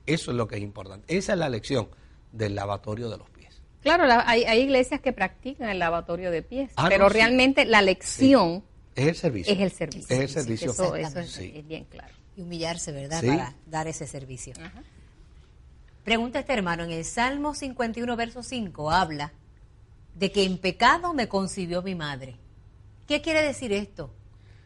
Eso 0.06 0.32
es 0.32 0.38
lo 0.38 0.48
que 0.48 0.56
es 0.56 0.62
importante. 0.62 1.16
Esa 1.16 1.34
es 1.34 1.40
la 1.40 1.50
lección 1.50 1.90
del 2.32 2.56
lavatorio 2.56 3.10
de 3.10 3.18
los 3.18 3.30
pies. 3.30 3.62
Claro, 3.82 4.06
hay, 4.26 4.44
hay, 4.46 4.62
iglesias 4.62 5.00
que 5.00 5.14
practican 5.14 5.70
el 5.70 5.80
lavatorio 5.80 6.32
de 6.32 6.42
pies, 6.42 6.72
ah, 6.76 6.88
pero 6.90 7.08
realmente 7.10 7.66
la 7.66 7.82
lección 7.82 8.64
es 8.96 9.08
el 9.08 9.16
servicio. 9.16 9.54
Es 9.54 9.60
el 9.60 9.72
servicio. 9.72 10.16
Es 10.16 10.22
el 10.22 10.30
servicio. 10.30 10.72
Eso, 10.72 10.96
eso 10.96 11.20
es, 11.20 11.68
bien 11.68 11.86
claro 11.86 12.14
y 12.36 12.42
humillarse, 12.42 12.92
¿verdad? 12.92 13.24
Para 13.24 13.56
dar 13.66 13.88
ese 13.88 14.08
servicio. 14.08 14.54
Pregunta 16.04 16.40
este 16.40 16.54
hermano, 16.54 16.84
en 16.84 16.92
el 16.92 17.06
Salmo 17.06 17.54
51, 17.54 18.16
verso 18.16 18.44
5, 18.44 18.92
habla 18.92 19.34
de 20.14 20.32
que 20.32 20.44
en 20.44 20.58
pecado 20.58 21.14
me 21.14 21.28
concibió 21.28 21.82
mi 21.82 21.96
madre. 21.96 22.36
¿Qué 23.08 23.22
quiere 23.22 23.42
decir 23.42 23.72
esto? 23.74 24.14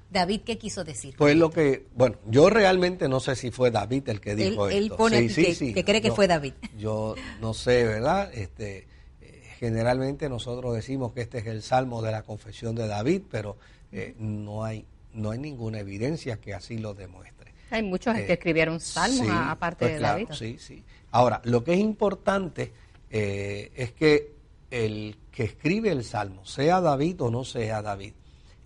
David, 0.10 0.42
¿qué 0.42 0.58
quiso 0.58 0.84
decir? 0.84 1.16
Pues 1.18 1.36
lo 1.36 1.52
que, 1.52 1.86
bueno, 1.96 2.18
yo 2.28 2.50
realmente 2.50 3.08
no 3.08 3.20
sé 3.20 3.36
si 3.36 3.52
fue 3.52 3.70
David 3.72 4.10
el 4.10 4.20
que 4.20 4.36
dijo 4.36 4.68
él, 4.68 4.84
esto. 4.84 4.94
Él 4.94 4.98
pone 4.98 5.28
que, 5.28 5.84
cree 5.86 6.02
que 6.02 6.12
fue 6.12 6.28
David. 6.28 6.54
Yo 6.78 7.16
no 7.42 7.54
sé, 7.54 7.84
¿verdad? 7.86 8.34
Este, 8.34 8.88
eh, 9.22 9.44
generalmente 9.60 10.28
nosotros 10.28 10.74
decimos 10.74 11.14
que 11.14 11.22
este 11.22 11.40
es 11.40 11.46
el 11.46 11.62
salmo 11.62 12.02
de 12.02 12.12
la 12.12 12.24
confesión 12.24 12.76
de 12.76 12.88
David, 12.88 13.22
pero 13.30 13.58
eh, 13.92 14.16
no 14.18 14.64
hay 14.64 14.86
no 15.14 15.32
hay 15.32 15.40
ninguna 15.40 15.80
evidencia 15.80 16.38
que 16.38 16.54
así 16.54 16.78
lo 16.78 16.94
demuestre. 16.94 17.54
Hay 17.72 17.84
muchos 17.84 18.16
que 18.16 18.22
eh, 18.22 18.34
escribieron 18.34 18.80
salmos 18.80 19.28
aparte 19.30 19.86
pues 19.86 19.94
de 19.94 20.00
David. 20.00 20.28
Sí, 20.32 20.58
sí. 20.60 20.84
Ahora, 21.12 21.42
lo 21.46 21.64
que 21.64 21.74
es 21.74 21.80
importante 21.80 22.74
eh, 23.10 23.72
es 23.76 23.92
que 23.92 24.34
el 24.72 25.18
que 25.32 25.44
escribe 25.44 25.92
el 25.92 26.04
salmo, 26.04 26.46
sea 26.46 26.82
David 26.82 27.22
o 27.22 27.32
no 27.32 27.44
sea 27.44 27.82
David, 27.82 28.14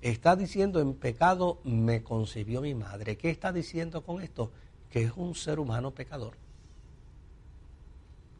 está 0.03 0.35
diciendo 0.35 0.81
en 0.81 0.93
pecado 0.93 1.59
me 1.63 2.03
concibió 2.03 2.61
mi 2.61 2.75
madre. 2.75 3.17
¿Qué 3.17 3.29
está 3.29 3.53
diciendo 3.53 4.03
con 4.03 4.21
esto? 4.21 4.51
Que 4.89 5.03
es 5.03 5.13
un 5.15 5.33
ser 5.33 5.59
humano 5.59 5.91
pecador, 5.91 6.33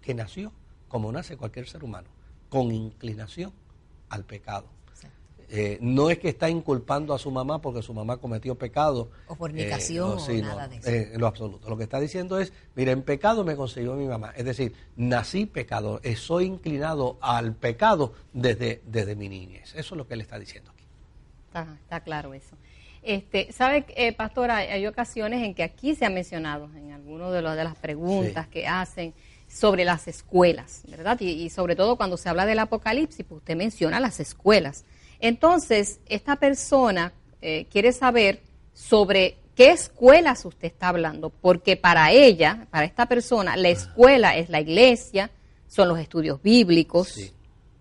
que 0.01 0.13
nació 0.13 0.51
como 0.89 1.11
nace 1.11 1.37
cualquier 1.37 1.67
ser 1.67 1.83
humano, 1.83 2.09
con 2.49 2.71
inclinación 2.71 3.51
al 4.09 4.25
pecado. 4.25 4.67
Eh, 5.55 5.77
no 5.81 6.09
es 6.09 6.17
que 6.17 6.29
está 6.29 6.49
inculpando 6.49 7.13
a 7.13 7.19
su 7.19 7.29
mamá 7.29 7.61
porque 7.61 7.81
su 7.81 7.93
mamá 7.93 8.17
cometió 8.17 8.55
pecado. 8.55 9.11
O 9.27 9.35
fornicación 9.35 10.17
eh, 10.29 10.41
o 10.41 10.45
nada 10.45 10.67
de 10.67 10.77
eso. 10.77 10.89
Eh, 10.89 11.11
en 11.13 11.21
lo 11.21 11.27
absoluto. 11.27 11.69
Lo 11.69 11.77
que 11.77 11.83
está 11.83 11.99
diciendo 11.99 12.39
es, 12.39 12.53
mira, 12.75 12.91
en 12.91 13.03
pecado 13.03 13.43
me 13.43 13.55
consiguió 13.55 13.93
mi 13.93 14.07
mamá. 14.07 14.33
Es 14.35 14.45
decir, 14.45 14.73
nací 14.95 15.45
pecador, 15.45 16.01
soy 16.15 16.45
inclinado 16.45 17.17
al 17.21 17.55
pecado 17.55 18.13
desde, 18.33 18.81
desde 18.85 19.15
mi 19.15 19.29
niñez. 19.29 19.75
Eso 19.75 19.93
es 19.95 19.97
lo 19.97 20.07
que 20.07 20.15
él 20.15 20.21
está 20.21 20.39
diciendo 20.39 20.72
aquí. 21.61 21.71
Está, 21.83 21.99
claro 22.01 22.33
eso. 22.33 22.55
Este, 23.01 23.51
¿Sabe, 23.51 23.85
pastora? 24.17 24.57
Hay 24.57 24.87
ocasiones 24.87 25.43
en 25.43 25.53
que 25.53 25.63
aquí 25.63 25.95
se 25.95 26.05
ha 26.05 26.09
mencionado, 26.09 26.69
en 26.75 26.91
algunas 26.91 27.31
de, 27.31 27.41
de 27.41 27.63
las 27.63 27.75
preguntas 27.75 28.47
que 28.47 28.67
hacen, 28.67 29.13
sobre 29.47 29.85
las 29.85 30.07
escuelas, 30.07 30.81
¿verdad? 30.87 31.19
Y, 31.19 31.29
y, 31.29 31.49
sobre 31.49 31.75
todo 31.75 31.95
cuando 31.95 32.17
se 32.17 32.27
habla 32.27 32.45
del 32.45 32.59
apocalipsis, 32.59 33.23
pues 33.27 33.39
usted 33.39 33.55
menciona 33.55 33.99
las 33.99 34.19
escuelas. 34.19 34.83
Entonces, 35.19 35.99
esta 36.07 36.37
persona 36.37 37.13
eh, 37.41 37.65
quiere 37.69 37.91
saber 37.91 38.41
sobre 38.73 39.37
qué 39.55 39.71
escuelas 39.71 40.45
usted 40.45 40.67
está 40.67 40.89
hablando, 40.89 41.29
porque 41.29 41.77
para 41.77 42.11
ella, 42.11 42.67
para 42.71 42.85
esta 42.85 43.05
persona, 43.05 43.55
la 43.55 43.69
escuela 43.69 44.35
es 44.35 44.49
la 44.49 44.61
iglesia, 44.61 45.29
son 45.67 45.89
los 45.89 45.99
estudios 45.99 46.41
bíblicos, 46.41 47.33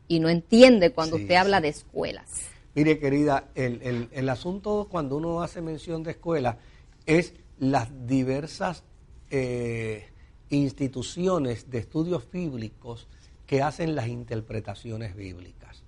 y 0.08 0.20
no 0.20 0.28
entiende 0.28 0.90
cuando 0.90 1.16
usted 1.16 1.34
habla 1.36 1.60
de 1.60 1.68
escuelas. 1.68 2.51
Mire, 2.74 2.98
querida, 2.98 3.48
el, 3.54 4.28
asunto 4.30 4.88
cuando 4.90 5.16
uno 5.16 5.42
hace 5.42 5.60
mención 5.60 6.02
de 6.02 6.12
escuela 6.12 6.58
es 7.04 7.34
las 7.58 8.06
diversas 8.06 8.82
eh, 9.30 10.08
instituciones 10.48 11.70
de 11.70 11.78
estudios 11.78 12.30
bíblicos 12.30 13.08
que 13.46 13.62
hacen 13.62 13.94
las 13.94 14.08
interpretaciones 14.08 15.14
bíblicas. 15.14 15.82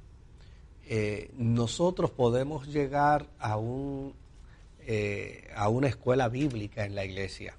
Eh, 0.87 1.31
nosotros 1.39 2.11
podemos 2.11 2.69
llegar 2.69 3.27
a, 3.39 3.57
un, 3.57 4.13
eh, 4.81 5.49
a 5.57 5.71
una 5.71 5.89
escuela 5.89 6.29
bíblica 6.29 6.85
en 6.85 6.95
la 6.95 7.07
iglesia. 7.07 7.57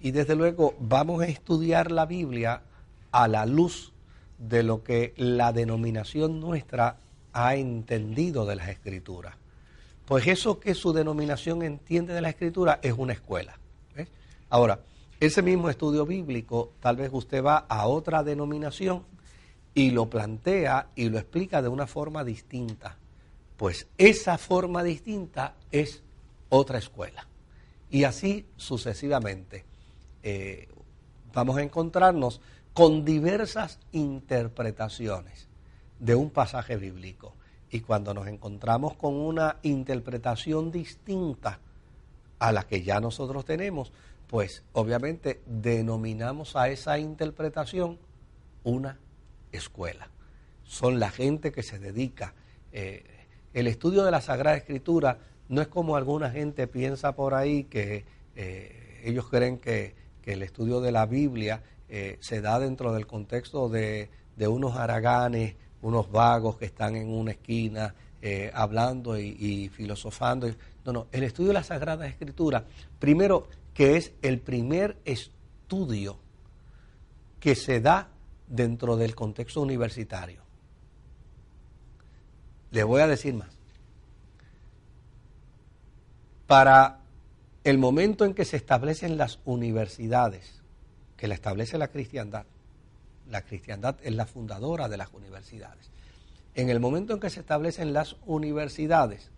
Y 0.00 0.12
desde 0.12 0.36
luego 0.36 0.74
vamos 0.78 1.20
a 1.22 1.26
estudiar 1.26 1.90
la 1.90 2.06
Biblia 2.06 2.62
a 3.10 3.26
la 3.26 3.44
luz 3.44 3.92
de 4.38 4.62
lo 4.62 4.84
que 4.84 5.14
la 5.16 5.52
denominación 5.52 6.38
nuestra 6.38 6.98
ha 7.36 7.54
entendido 7.54 8.46
de 8.46 8.56
las 8.56 8.70
escrituras. 8.70 9.34
Pues 10.06 10.26
eso 10.26 10.58
que 10.58 10.74
su 10.74 10.94
denominación 10.94 11.62
entiende 11.62 12.14
de 12.14 12.22
la 12.22 12.30
escritura 12.30 12.80
es 12.82 12.94
una 12.96 13.12
escuela. 13.12 13.58
Ahora, 14.48 14.80
ese 15.20 15.42
mismo 15.42 15.68
estudio 15.68 16.06
bíblico, 16.06 16.72
tal 16.80 16.96
vez 16.96 17.10
usted 17.12 17.44
va 17.44 17.66
a 17.68 17.88
otra 17.88 18.22
denominación 18.22 19.02
y 19.74 19.90
lo 19.90 20.08
plantea 20.08 20.86
y 20.94 21.10
lo 21.10 21.18
explica 21.18 21.60
de 21.60 21.68
una 21.68 21.86
forma 21.86 22.24
distinta. 22.24 22.96
Pues 23.58 23.86
esa 23.98 24.38
forma 24.38 24.82
distinta 24.82 25.56
es 25.70 26.02
otra 26.48 26.78
escuela. 26.78 27.26
Y 27.90 28.04
así 28.04 28.46
sucesivamente. 28.56 29.64
Eh, 30.22 30.68
vamos 31.34 31.58
a 31.58 31.62
encontrarnos 31.62 32.40
con 32.72 33.04
diversas 33.04 33.78
interpretaciones 33.92 35.46
de 35.98 36.14
un 36.14 36.30
pasaje 36.30 36.76
bíblico. 36.76 37.34
Y 37.70 37.80
cuando 37.80 38.14
nos 38.14 38.28
encontramos 38.28 38.94
con 38.94 39.14
una 39.14 39.56
interpretación 39.62 40.70
distinta 40.70 41.60
a 42.38 42.52
la 42.52 42.64
que 42.64 42.82
ya 42.82 43.00
nosotros 43.00 43.44
tenemos, 43.44 43.92
pues 44.26 44.62
obviamente 44.72 45.40
denominamos 45.46 46.56
a 46.56 46.68
esa 46.68 46.98
interpretación 46.98 47.98
una 48.64 48.98
escuela. 49.52 50.10
son 50.64 50.98
la 50.98 51.10
gente 51.10 51.52
que 51.52 51.62
se 51.62 51.78
dedica. 51.78 52.34
Eh, 52.72 53.04
el 53.54 53.68
estudio 53.68 54.02
de 54.02 54.10
la 54.10 54.20
Sagrada 54.20 54.56
Escritura 54.56 55.18
no 55.48 55.62
es 55.62 55.68
como 55.68 55.96
alguna 55.96 56.30
gente 56.30 56.66
piensa 56.66 57.14
por 57.14 57.34
ahí 57.34 57.64
que 57.64 58.04
eh, 58.34 59.00
ellos 59.04 59.28
creen 59.28 59.58
que, 59.58 59.94
el 60.26 60.42
estudio 60.42 60.80
de 60.80 60.90
la 60.90 61.06
Biblia 61.06 61.62
eh, 61.88 62.18
se 62.20 62.40
da 62.40 62.58
dentro 62.58 62.92
del 62.92 63.06
contexto 63.06 63.68
de, 63.68 64.10
unos 64.40 64.74
haraganes, 64.74 65.54
unos 65.82 66.10
vagos 66.10 66.56
que 66.56 66.66
están 66.66 66.96
en 66.96 67.08
una 67.08 67.32
esquina 67.32 67.94
hablando 68.54 69.18
y, 69.18 69.70
filosofando. 69.72 70.48
No, 70.84 70.92
no, 70.92 71.06
el 71.12 71.22
estudio 71.22 71.48
de 71.48 71.54
la 71.54 71.62
Sagrada 71.62 72.06
Escritura, 72.08 72.64
primero 72.98 73.46
que 73.72 73.96
es 73.96 74.12
el 74.22 74.40
primer 74.40 74.96
estudio 75.04 76.16
que 77.38 77.54
se 77.54 77.80
da 77.80 78.08
dentro 78.48 78.96
del 78.96 79.14
contexto 79.14 79.60
universitario. 79.60 80.40
Le 82.70 82.82
voy 82.84 83.00
a 83.00 83.06
decir 83.06 83.34
más. 83.34 83.50
Para 86.46 87.00
el 87.64 87.78
momento 87.78 88.24
en 88.24 88.34
que 88.34 88.44
se 88.44 88.56
establecen 88.56 89.16
las 89.16 89.40
universidades, 89.44 90.62
que 91.16 91.28
la 91.28 91.34
establece 91.34 91.78
la 91.78 91.88
cristiandad, 91.88 92.46
la 93.30 93.42
cristiandad 93.42 93.96
es 94.02 94.14
la 94.14 94.26
fundadora 94.26 94.88
de 94.88 94.96
las 94.96 95.12
universidades. 95.12 95.90
En 96.54 96.70
el 96.70 96.80
momento 96.80 97.14
en 97.14 97.20
que 97.20 97.30
se 97.30 97.40
establecen 97.40 97.92
las 97.92 98.16
universidades, 98.26 99.30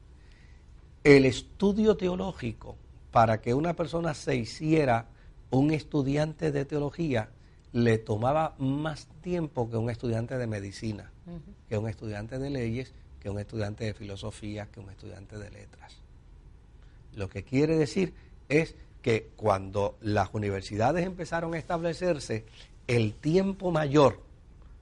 el 1.04 1.24
estudio 1.24 1.96
teológico 1.96 2.76
para 3.10 3.40
que 3.40 3.54
una 3.54 3.74
persona 3.74 4.14
se 4.14 4.36
hiciera 4.36 5.06
un 5.50 5.72
estudiante 5.72 6.52
de 6.52 6.64
teología 6.64 7.30
le 7.72 7.98
tomaba 7.98 8.54
más 8.58 9.08
tiempo 9.22 9.68
que 9.70 9.76
un 9.76 9.90
estudiante 9.90 10.38
de 10.38 10.46
medicina, 10.46 11.10
que 11.68 11.76
un 11.76 11.88
estudiante 11.88 12.38
de 12.38 12.50
leyes, 12.50 12.92
que 13.20 13.30
un 13.30 13.38
estudiante 13.38 13.84
de 13.84 13.94
filosofía, 13.94 14.66
que 14.66 14.80
un 14.80 14.90
estudiante 14.90 15.38
de 15.38 15.50
letras. 15.50 15.96
Lo 17.14 17.28
que 17.28 17.42
quiere 17.42 17.76
decir 17.76 18.14
es 18.48 18.74
que 19.02 19.30
cuando 19.36 19.96
las 20.00 20.32
universidades 20.32 21.04
empezaron 21.04 21.54
a 21.54 21.58
establecerse, 21.58 22.44
el 22.88 23.14
tiempo 23.14 23.70
mayor 23.70 24.20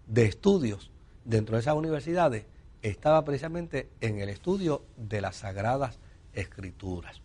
de 0.06 0.24
estudios 0.24 0.90
dentro 1.24 1.56
de 1.56 1.60
esas 1.60 1.74
universidades 1.74 2.46
estaba 2.80 3.24
precisamente 3.24 3.90
en 4.00 4.20
el 4.20 4.28
estudio 4.28 4.84
de 4.96 5.20
las 5.20 5.36
sagradas 5.36 5.98
escrituras. 6.32 7.20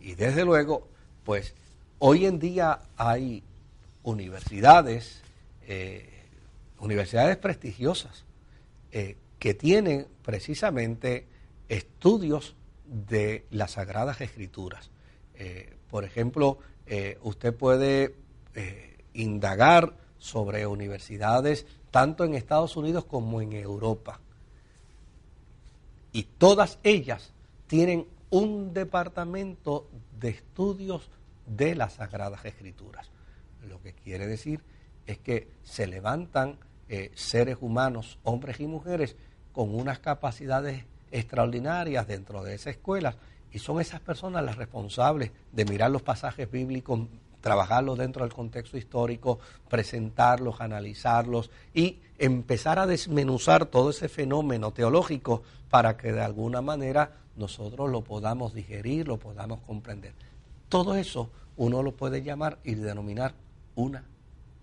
Y 0.00 0.14
desde 0.14 0.44
luego, 0.44 0.88
pues 1.24 1.54
hoy 1.98 2.24
en 2.24 2.38
día 2.38 2.80
hay 2.96 3.44
universidades, 4.02 5.20
eh, 5.66 6.08
universidades 6.78 7.36
prestigiosas, 7.36 8.24
eh, 8.92 9.16
que 9.38 9.52
tienen 9.52 10.06
precisamente 10.22 11.26
estudios 11.68 12.56
de 12.86 13.44
las 13.50 13.72
Sagradas 13.72 14.20
Escrituras. 14.20 14.90
Eh, 15.34 15.76
por 15.90 16.04
ejemplo, 16.04 16.58
usted 17.22 17.54
puede 17.54 18.16
indagar 19.14 19.94
sobre 20.18 20.66
universidades 20.66 21.66
tanto 21.90 22.24
en 22.24 22.34
Estados 22.34 22.76
Unidos 22.76 23.04
como 23.04 23.40
en 23.40 23.52
Europa. 23.52 24.20
Y 26.12 26.24
todas 26.24 26.78
ellas 26.82 27.32
tienen 27.66 28.06
un 28.30 28.72
departamento 28.72 29.88
de 30.18 30.30
estudios 30.30 31.08
de 31.46 31.74
las 31.74 31.94
Sagradas 31.94 32.44
Escrituras. 32.44 33.10
Lo 33.68 33.80
que 33.82 33.92
quiere 33.92 34.26
decir 34.26 34.62
es 35.06 35.18
que 35.18 35.48
se 35.62 35.86
levantan 35.86 36.58
eh, 36.88 37.10
seres 37.14 37.58
humanos, 37.60 38.18
hombres 38.24 38.60
y 38.60 38.66
mujeres, 38.66 39.16
con 39.52 39.74
unas 39.74 39.98
capacidades 39.98 40.84
extraordinarias 41.10 42.06
dentro 42.06 42.42
de 42.42 42.54
esa 42.54 42.70
escuela 42.70 43.16
y 43.52 43.58
son 43.58 43.80
esas 43.80 44.00
personas 44.00 44.44
las 44.44 44.56
responsables 44.56 45.32
de 45.52 45.64
mirar 45.64 45.90
los 45.90 46.02
pasajes 46.02 46.50
bíblicos, 46.50 47.00
trabajarlos 47.40 47.98
dentro 47.98 48.24
del 48.24 48.32
contexto 48.32 48.76
histórico, 48.76 49.38
presentarlos, 49.68 50.60
analizarlos 50.60 51.50
y 51.74 51.98
empezar 52.18 52.78
a 52.78 52.86
desmenuzar 52.86 53.66
todo 53.66 53.90
ese 53.90 54.08
fenómeno 54.08 54.72
teológico 54.72 55.42
para 55.70 55.96
que 55.96 56.12
de 56.12 56.20
alguna 56.20 56.60
manera 56.60 57.12
nosotros 57.36 57.90
lo 57.90 58.02
podamos 58.02 58.54
digerir, 58.54 59.08
lo 59.08 59.18
podamos 59.18 59.60
comprender. 59.66 60.12
Todo 60.68 60.94
eso 60.94 61.30
uno 61.56 61.82
lo 61.82 61.92
puede 61.92 62.22
llamar 62.22 62.58
y 62.64 62.74
denominar 62.74 63.34
una 63.74 64.04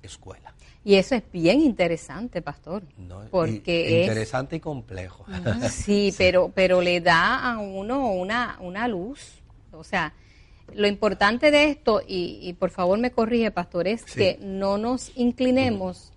escuela. 0.01 0.53
Y 0.83 0.95
eso 0.95 1.15
es 1.15 1.23
bien 1.33 1.59
interesante, 1.59 2.41
pastor. 2.41 2.83
porque 3.29 4.03
interesante 4.03 4.55
y 4.55 4.59
complejo. 4.59 5.25
Sí, 5.69 6.13
pero 6.17 6.49
pero 6.53 6.81
le 6.81 7.01
da 7.01 7.51
a 7.51 7.57
uno 7.59 8.11
una, 8.11 8.57
una 8.61 8.87
luz. 8.87 9.41
O 9.73 9.83
sea, 9.83 10.13
lo 10.73 10.87
importante 10.87 11.51
de 11.51 11.69
esto, 11.69 12.01
y, 12.05 12.53
por 12.59 12.69
favor 12.69 12.99
me 12.99 13.11
corrige, 13.11 13.51
pastor, 13.51 13.87
es 13.87 14.03
que 14.03 14.37
no 14.41 14.77
nos 14.77 15.11
inclinemos 15.15 16.11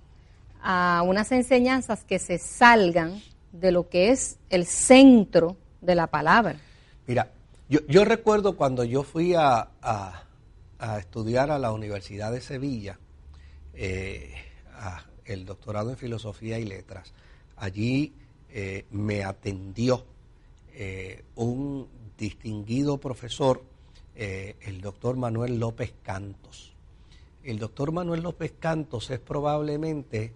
a 0.62 1.02
unas 1.06 1.32
enseñanzas 1.32 2.04
que 2.04 2.18
se 2.18 2.38
salgan 2.38 3.22
de 3.52 3.72
lo 3.72 3.88
que 3.88 4.10
es 4.10 4.38
el 4.50 4.66
centro 4.66 5.56
de 5.80 5.94
la 5.94 6.08
palabra. 6.08 6.56
Mira, 7.06 7.30
yo, 7.68 7.80
yo 7.88 8.04
recuerdo 8.04 8.56
cuando 8.56 8.84
yo 8.84 9.02
fui 9.02 9.34
a 9.34 9.68
a 10.80 10.98
estudiar 10.98 11.50
a 11.50 11.58
la 11.58 11.72
Universidad 11.72 12.32
de 12.32 12.40
Sevilla 12.40 12.98
eh, 13.74 14.34
el 15.26 15.44
doctorado 15.44 15.90
en 15.90 15.96
Filosofía 15.96 16.58
y 16.58 16.64
Letras. 16.64 17.12
Allí 17.56 18.14
eh, 18.48 18.86
me 18.90 19.22
atendió 19.22 20.04
eh, 20.72 21.22
un 21.36 21.86
distinguido 22.16 22.98
profesor, 22.98 23.62
el 24.20 24.82
doctor 24.82 25.16
Manuel 25.16 25.58
López 25.58 25.94
Cantos. 26.02 26.74
El 27.42 27.58
doctor 27.58 27.90
Manuel 27.90 28.22
López 28.22 28.52
Cantos 28.58 29.10
es 29.10 29.18
probablemente 29.18 30.34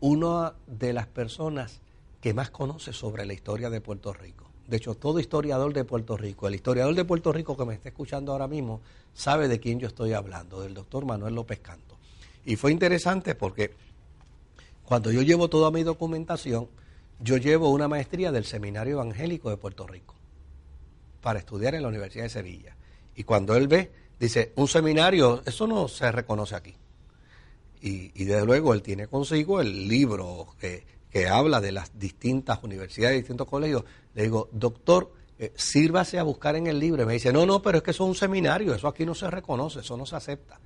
una 0.00 0.54
de 0.66 0.94
las 0.94 1.06
personas 1.06 1.82
que 2.22 2.32
más 2.32 2.50
conoce 2.50 2.94
sobre 2.94 3.26
la 3.26 3.34
historia 3.34 3.68
de 3.68 3.82
Puerto 3.82 4.14
Rico. 4.14 4.46
De 4.66 4.78
hecho, 4.78 4.94
todo 4.94 5.20
historiador 5.20 5.74
de 5.74 5.84
Puerto 5.84 6.16
Rico, 6.16 6.48
el 6.48 6.54
historiador 6.54 6.94
de 6.94 7.04
Puerto 7.04 7.30
Rico 7.30 7.58
que 7.58 7.66
me 7.66 7.74
está 7.74 7.90
escuchando 7.90 8.32
ahora 8.32 8.48
mismo, 8.48 8.80
sabe 9.12 9.48
de 9.48 9.60
quién 9.60 9.78
yo 9.80 9.88
estoy 9.88 10.14
hablando, 10.14 10.62
del 10.62 10.72
doctor 10.72 11.04
Manuel 11.04 11.34
López 11.34 11.58
Canto. 11.58 11.98
Y 12.46 12.56
fue 12.56 12.72
interesante 12.72 13.34
porque 13.34 13.74
cuando 14.84 15.12
yo 15.12 15.20
llevo 15.20 15.50
toda 15.50 15.70
mi 15.70 15.82
documentación, 15.82 16.68
yo 17.18 17.36
llevo 17.36 17.68
una 17.68 17.86
maestría 17.86 18.32
del 18.32 18.46
Seminario 18.46 18.94
Evangélico 18.94 19.50
de 19.50 19.58
Puerto 19.58 19.86
Rico 19.86 20.14
para 21.20 21.38
estudiar 21.38 21.74
en 21.74 21.82
la 21.82 21.88
Universidad 21.88 22.24
de 22.24 22.30
Sevilla. 22.30 22.76
Y 23.14 23.24
cuando 23.24 23.56
él 23.56 23.68
ve, 23.68 23.90
dice, 24.18 24.52
un 24.56 24.68
seminario, 24.68 25.42
eso 25.46 25.66
no 25.66 25.88
se 25.88 26.10
reconoce 26.12 26.54
aquí. 26.54 26.74
Y, 27.82 28.24
desde 28.24 28.44
luego 28.44 28.74
él 28.74 28.82
tiene 28.82 29.06
consigo 29.06 29.60
el 29.60 29.88
libro 29.88 30.48
que, 30.60 30.84
que 31.10 31.28
habla 31.28 31.60
de 31.60 31.72
las 31.72 31.98
distintas 31.98 32.62
universidades, 32.62 33.16
distintos 33.16 33.48
colegios, 33.48 33.84
le 34.14 34.24
digo, 34.24 34.50
doctor, 34.52 35.12
eh, 35.38 35.52
sírvase 35.56 36.18
a 36.18 36.22
buscar 36.22 36.56
en 36.56 36.66
el 36.66 36.78
libro. 36.78 37.02
Y 37.02 37.06
me 37.06 37.14
dice, 37.14 37.32
no, 37.32 37.46
no, 37.46 37.62
pero 37.62 37.78
es 37.78 37.84
que 37.84 37.92
eso 37.92 38.04
es 38.04 38.08
un 38.10 38.14
seminario, 38.14 38.74
eso 38.74 38.88
aquí 38.88 39.06
no 39.06 39.14
se 39.14 39.30
reconoce, 39.30 39.80
eso 39.80 39.96
no 39.96 40.04
se 40.04 40.16
acepta. 40.16 40.60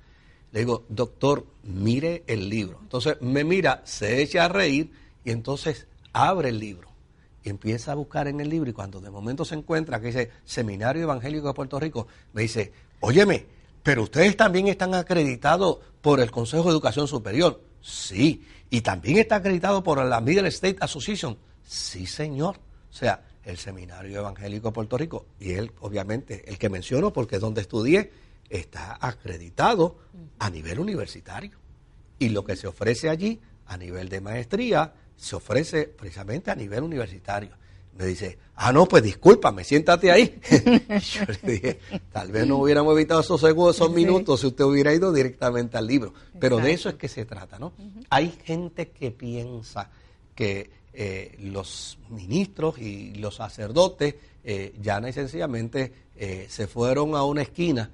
Le 0.51 0.59
digo, 0.59 0.85
doctor, 0.89 1.45
mire 1.63 2.23
el 2.27 2.49
libro. 2.49 2.79
Entonces 2.81 3.21
me 3.21 3.43
mira, 3.43 3.81
se 3.85 4.21
echa 4.21 4.45
a 4.45 4.47
reír 4.49 4.91
y 5.23 5.31
entonces 5.31 5.87
abre 6.11 6.49
el 6.49 6.59
libro 6.59 6.94
empieza 7.49 7.91
a 7.91 7.95
buscar 7.95 8.27
en 8.27 8.39
el 8.39 8.49
libro 8.49 8.69
y 8.69 8.73
cuando 8.73 8.99
de 8.99 9.11
momento 9.11 9.45
se 9.45 9.55
encuentra 9.55 9.99
que 9.99 10.07
dice 10.07 10.31
Seminario 10.43 11.03
Evangélico 11.03 11.47
de 11.47 11.53
Puerto 11.53 11.79
Rico, 11.79 12.07
me 12.33 12.43
dice, 12.43 12.71
óyeme, 13.01 13.45
pero 13.83 14.03
ustedes 14.03 14.35
también 14.35 14.67
están 14.67 14.95
acreditados 14.95 15.77
por 16.01 16.19
el 16.19 16.31
Consejo 16.31 16.63
de 16.63 16.71
Educación 16.71 17.07
Superior. 17.07 17.61
Sí, 17.81 18.43
y 18.69 18.81
también 18.81 19.19
está 19.19 19.35
acreditado 19.35 19.83
por 19.83 20.03
la 20.03 20.21
Middle 20.21 20.47
State 20.47 20.77
Association. 20.79 21.37
Sí, 21.63 22.07
señor. 22.07 22.57
O 22.89 22.93
sea, 22.93 23.23
el 23.43 23.57
Seminario 23.57 24.17
Evangélico 24.17 24.69
de 24.69 24.73
Puerto 24.73 24.97
Rico, 24.97 25.27
y 25.39 25.51
él, 25.51 25.71
obviamente, 25.81 26.43
el 26.47 26.57
que 26.57 26.69
menciono 26.69 27.13
porque 27.13 27.35
es 27.35 27.41
donde 27.41 27.61
estudié, 27.61 28.11
está 28.49 28.97
acreditado 28.99 29.97
a 30.39 30.49
nivel 30.49 30.79
universitario. 30.79 31.57
Y 32.17 32.29
lo 32.29 32.43
que 32.43 32.55
se 32.55 32.67
ofrece 32.67 33.09
allí, 33.09 33.39
a 33.67 33.77
nivel 33.77 34.09
de 34.09 34.21
maestría, 34.21 34.93
se 35.15 35.35
ofrece 35.35 35.85
precisamente 35.85 36.51
a 36.51 36.55
nivel 36.55 36.83
universitario. 36.83 37.51
Me 37.97 38.05
dice, 38.07 38.37
ah, 38.55 38.73
no, 38.73 38.85
pues 38.87 39.03
discúlpame, 39.03 39.63
siéntate 39.63 40.11
ahí. 40.11 40.37
Yo 40.49 41.21
le 41.41 41.51
dije, 41.53 41.79
tal 42.11 42.29
vez 42.29 42.45
no 42.45 42.57
hubiéramos 42.57 42.93
evitado 42.93 43.21
esos 43.21 43.39
segundos, 43.39 43.77
esos 43.77 43.91
minutos 43.91 44.41
si 44.41 44.47
usted 44.47 44.65
hubiera 44.65 44.93
ido 44.93 45.13
directamente 45.13 45.77
al 45.77 45.87
libro. 45.87 46.13
Pero 46.37 46.57
de 46.57 46.73
eso 46.73 46.89
es 46.89 46.95
que 46.95 47.07
se 47.07 47.23
trata, 47.23 47.57
¿no? 47.57 47.71
Hay 48.09 48.37
gente 48.43 48.89
que 48.89 49.11
piensa 49.11 49.89
que 50.35 50.69
eh, 50.97 51.35
los 51.39 51.97
ministros 52.09 52.77
y 52.79 53.15
los 53.15 53.35
sacerdotes 53.35 54.15
eh, 54.43 54.73
ya 54.81 55.01
y 55.05 55.11
sencillamente 55.11 55.91
eh, 56.15 56.47
se 56.49 56.67
fueron 56.67 57.15
a 57.15 57.23
una 57.23 57.41
esquina 57.41 57.91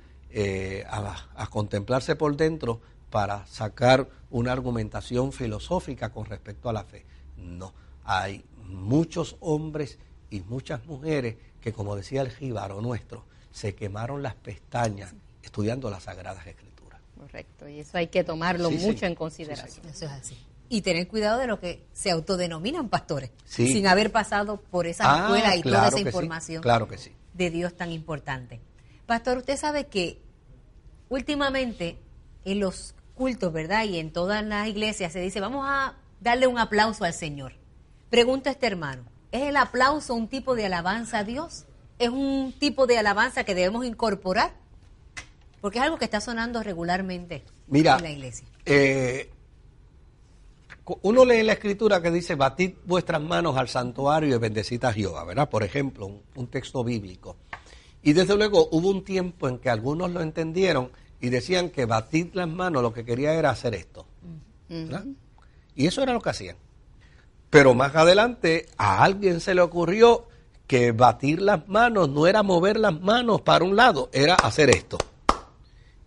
a, 0.87 1.27
a 1.35 1.47
contemplarse 1.47 2.15
por 2.15 2.37
dentro 2.37 2.79
para 3.09 3.45
sacar 3.47 4.07
una 4.29 4.51
argumentación 4.51 5.31
filosófica 5.31 6.09
con 6.09 6.25
respecto 6.25 6.69
a 6.69 6.73
la 6.73 6.83
fe. 6.83 7.05
No, 7.41 7.73
hay 8.03 8.43
muchos 8.63 9.35
hombres 9.39 9.97
y 10.29 10.41
muchas 10.41 10.85
mujeres 10.85 11.35
que, 11.59 11.73
como 11.73 11.95
decía 11.95 12.21
el 12.21 12.31
jíbaro 12.31 12.81
nuestro, 12.81 13.25
se 13.51 13.75
quemaron 13.75 14.23
las 14.23 14.35
pestañas 14.35 15.13
estudiando 15.43 15.89
las 15.89 16.03
Sagradas 16.03 16.47
Escrituras. 16.47 17.01
Correcto, 17.17 17.67
y 17.67 17.79
eso 17.79 17.97
hay 17.97 18.07
que 18.07 18.23
tomarlo 18.23 18.71
mucho 18.71 19.05
en 19.05 19.15
consideración. 19.15 19.85
eso 19.87 20.05
es 20.05 20.11
así. 20.11 20.37
Y 20.69 20.81
tener 20.81 21.07
cuidado 21.07 21.39
de 21.39 21.47
lo 21.47 21.59
que 21.59 21.85
se 21.91 22.11
autodenominan 22.11 22.87
pastores, 22.87 23.31
sin 23.45 23.85
haber 23.87 24.11
pasado 24.11 24.61
por 24.61 24.87
esa 24.87 25.03
ah, 25.05 25.23
escuela 25.23 25.55
y 25.55 25.61
toda 25.61 25.89
esa 25.89 25.99
información 25.99 26.63
claro 26.63 26.87
que 26.87 26.97
sí. 26.97 27.11
de 27.33 27.49
Dios 27.49 27.75
tan 27.75 27.91
importante. 27.91 28.61
Pastor, 29.05 29.39
usted 29.39 29.57
sabe 29.57 29.87
que 29.87 30.21
últimamente 31.09 31.97
en 32.45 32.61
los 32.61 32.95
cultos, 33.15 33.51
¿verdad? 33.51 33.83
Y 33.83 33.99
en 33.99 34.13
todas 34.13 34.43
las 34.45 34.67
iglesias 34.67 35.11
se 35.11 35.19
dice, 35.19 35.41
vamos 35.41 35.65
a 35.67 35.97
darle 36.21 36.47
un 36.47 36.57
aplauso 36.57 37.03
al 37.03 37.13
Señor. 37.13 37.53
Pregunta 38.09 38.51
este 38.51 38.67
hermano, 38.67 39.03
¿es 39.31 39.41
el 39.41 39.57
aplauso 39.57 40.13
un 40.13 40.29
tipo 40.29 40.55
de 40.55 40.65
alabanza 40.65 41.19
a 41.19 41.23
Dios? 41.23 41.65
¿Es 41.99 42.09
un 42.09 42.53
tipo 42.57 42.87
de 42.87 42.97
alabanza 42.97 43.43
que 43.43 43.55
debemos 43.55 43.85
incorporar? 43.85 44.53
Porque 45.59 45.79
es 45.79 45.83
algo 45.83 45.97
que 45.97 46.05
está 46.05 46.21
sonando 46.21 46.63
regularmente 46.63 47.43
en 47.71 47.83
la 47.83 48.09
iglesia. 48.09 48.47
Eh, 48.65 49.29
uno 51.03 51.25
lee 51.25 51.43
la 51.43 51.53
escritura 51.53 52.01
que 52.01 52.11
dice, 52.11 52.35
batid 52.35 52.73
vuestras 52.85 53.21
manos 53.21 53.57
al 53.57 53.67
santuario 53.67 54.35
y 54.35 54.39
bendecid 54.39 54.83
a 54.83 54.93
Jehová, 54.93 55.23
¿verdad? 55.23 55.49
Por 55.49 55.63
ejemplo, 55.63 56.21
un, 56.35 56.47
texto 56.47 56.83
bíblico. 56.83 57.37
Y 58.01 58.13
desde 58.13 58.35
luego 58.35 58.67
hubo 58.71 58.89
un 58.89 59.03
tiempo 59.03 59.47
en 59.47 59.59
que 59.59 59.69
algunos 59.69 60.11
lo 60.11 60.21
entendieron 60.21 60.91
y 61.19 61.29
decían 61.29 61.69
que 61.69 61.85
batid 61.85 62.33
las 62.33 62.49
manos 62.49 62.81
lo 62.81 62.93
que 62.93 63.05
quería 63.05 63.33
era 63.33 63.51
hacer 63.51 63.75
esto. 63.75 64.07
¿verdad? 64.67 65.05
Y 65.75 65.87
eso 65.87 66.01
era 66.01 66.13
lo 66.13 66.21
que 66.21 66.29
hacían. 66.29 66.57
Pero 67.49 67.73
más 67.73 67.95
adelante 67.95 68.67
a 68.77 69.03
alguien 69.03 69.39
se 69.41 69.53
le 69.53 69.61
ocurrió 69.61 70.25
que 70.67 70.93
batir 70.93 71.41
las 71.41 71.67
manos 71.67 72.09
no 72.09 72.27
era 72.27 72.43
mover 72.43 72.79
las 72.79 72.99
manos 73.01 73.41
para 73.41 73.65
un 73.65 73.75
lado, 73.75 74.09
era 74.13 74.35
hacer 74.35 74.69
esto. 74.69 74.97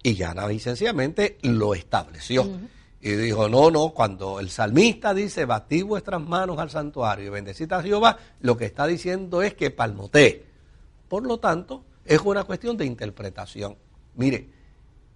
Y 0.03 0.15
ya 0.15 0.35
y 0.51 0.59
sencillamente 0.59 1.39
lo 1.43 1.75
estableció. 1.75 2.49
Y 3.01 3.11
dijo, 3.11 3.51
no, 3.51 3.71
no, 3.71 3.91
cuando 3.91 4.41
el 4.41 4.49
salmista 4.49 5.13
dice, 5.13 5.45
batid 5.45 5.85
vuestras 5.85 6.23
manos 6.23 6.59
al 6.59 6.71
santuario 6.71 7.27
y 7.27 7.29
bendecid 7.29 7.71
a 7.73 7.83
Jehová, 7.83 8.17
lo 8.41 8.57
que 8.57 8.65
está 8.65 8.87
diciendo 8.87 9.43
es 9.43 9.53
que 9.53 9.71
palmotee. 9.71 10.47
Por 11.09 11.27
lo 11.27 11.39
tanto, 11.39 11.85
es 12.07 12.21
una 12.23 12.45
cuestión 12.45 12.79
de 12.79 12.87
interpretación. 12.87 13.77
Mire, 14.15 14.49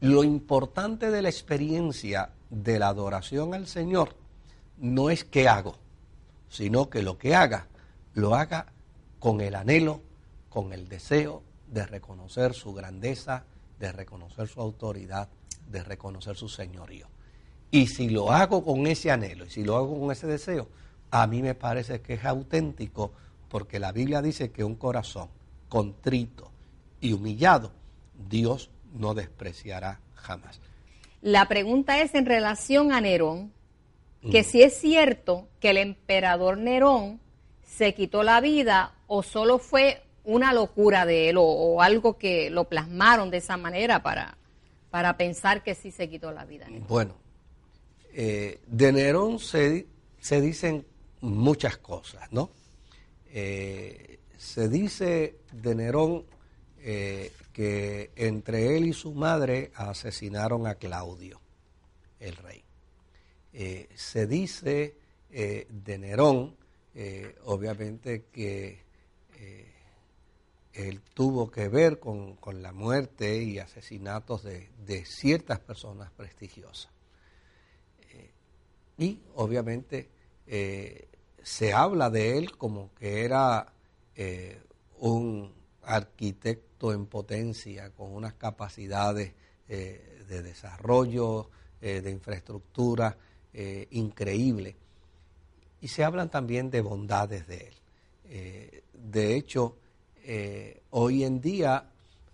lo 0.01 0.25
importante 0.25 1.11
de 1.11 1.23
la 1.23 1.31
experiencia 1.31 2.31
de 2.51 2.79
la 2.79 2.89
adoración 2.89 3.55
al 3.55 3.67
Señor 3.67 4.15
no 4.81 5.11
es 5.11 5.25
qué 5.25 5.49
hago, 5.49 5.77
sino 6.49 6.89
que 6.89 7.03
lo 7.03 7.19
que 7.19 7.35
haga, 7.35 7.67
lo 8.15 8.35
haga 8.35 8.73
con 9.19 9.41
el 9.41 9.55
anhelo, 9.55 10.03
con 10.49 10.73
el 10.73 10.89
deseo 10.89 11.43
de 11.67 11.87
reconocer 11.87 12.55
su 12.55 12.73
grandeza, 12.73 13.45
de 13.79 13.93
reconocer 13.93 14.49
su 14.49 14.61
autoridad, 14.61 15.29
de 15.69 15.83
reconocer 15.83 16.37
su 16.37 16.49
señorío. 16.49 17.09
Y 17.71 17.89
si 17.89 18.09
lo 18.09 18.33
hago 18.33 18.65
con 18.65 18.87
ese 18.87 19.11
anhelo 19.11 19.45
y 19.45 19.51
si 19.51 19.63
lo 19.63 19.77
hago 19.77 20.01
con 20.01 20.11
ese 20.11 20.27
deseo, 20.27 20.69
a 21.11 21.27
mí 21.27 21.43
me 21.43 21.55
parece 21.55 22.01
que 22.01 22.15
es 22.15 22.25
auténtico 22.25 23.13
porque 23.49 23.79
la 23.79 23.93
Biblia 23.93 24.23
dice 24.23 24.51
que 24.51 24.65
un 24.65 24.77
corazón 24.77 25.29
contrito 25.69 26.51
y 27.01 27.13
humillado, 27.13 27.73
Dios 28.29 28.71
no 28.93 29.15
despreciará 29.15 30.01
jamás. 30.15 30.61
La 31.21 31.49
pregunta 31.49 32.01
es 32.01 32.15
en 32.15 32.27
relación 32.27 32.93
a 32.93 33.01
Nerón, 33.01 33.53
que 34.23 34.45
si 34.45 34.63
es 34.63 34.75
cierto 34.75 35.49
que 35.61 35.71
el 35.71 35.77
emperador 35.77 36.59
Nerón 36.59 37.21
se 37.65 37.95
quitó 37.95 38.23
la 38.23 38.41
vida 38.41 38.95
o 39.07 39.23
solo 39.23 39.59
fue 39.59 40.03
una 40.25 40.53
locura 40.53 41.07
de 41.07 41.31
él 41.31 41.37
o, 41.39 41.81
algo 41.81 42.19
que 42.19 42.51
lo 42.51 42.65
plasmaron 42.65 43.31
de 43.31 43.39
esa 43.39 43.57
manera 43.57 44.03
para, 44.03 44.37
para 44.91 45.17
pensar 45.17 45.63
que 45.63 45.75
sí 45.75 45.91
se 45.91 46.11
quitó 46.11 46.33
la 46.33 46.45
vida. 46.45 46.67
Bueno, 46.89 47.15
eh, 48.13 48.61
de 48.67 48.93
Nerón 48.93 49.39
se, 49.39 49.87
se, 50.21 50.41
dicen 50.41 50.85
muchas 51.21 51.79
cosas, 51.79 52.31
¿no? 52.33 52.51
Eh, 53.33 54.19
se 54.37 54.69
dice 54.69 55.37
de 55.53 55.75
Nerón 55.75 56.25
eh, 56.81 57.33
que 57.53 58.11
entre 58.17 58.77
él 58.77 58.87
y 58.87 58.93
su 58.93 59.13
madre 59.13 59.73
asesinaron 59.75 60.67
a 60.67 60.75
Claudio, 60.75 61.41
el 62.21 62.37
rey. 62.37 62.68
Eh, 63.61 63.89
se 63.97 64.29
dice 64.29 64.95
eh, 65.33 65.67
de 65.69 65.99
Nerón, 65.99 66.55
eh, 66.95 67.35
obviamente 67.47 68.27
que 68.33 68.87
él 70.73 71.01
tuvo 71.13 71.51
que 71.51 71.67
ver 71.67 71.99
con, 71.99 72.39
la 72.63 72.71
muerte 72.71 73.43
y 73.43 73.59
asesinatos 73.59 74.45
de, 74.45 75.05
ciertas 75.05 75.59
personas 75.59 76.13
prestigiosas. 76.13 76.93
y 78.97 79.21
obviamente 79.35 80.09
se 81.43 81.73
habla 81.73 82.11
de 82.11 82.39
él 82.39 82.57
como 82.57 82.95
que 82.95 83.25
era 83.25 83.73
un 84.99 85.53
arquitecto 85.83 86.93
en 86.93 87.07
potencia, 87.07 87.91
con 87.91 88.15
unas 88.15 88.35
capacidades 88.35 89.33
de 89.67 90.43
desarrollo, 90.43 91.51
de 91.81 92.09
infraestructura 92.09 93.19
eh, 93.53 93.89
increíble. 93.91 94.77
Y 95.81 95.89
se 95.89 96.05
hablan 96.05 96.31
también 96.31 96.71
de 96.71 96.81
bondades 96.81 97.47
de 97.47 97.57
él. 97.57 97.75
Eh, 98.31 98.83
de 98.93 99.37
hecho, 99.37 99.77
eh, 100.25 100.83
hoy 100.91 101.25
en 101.25 101.41
día 101.41 101.85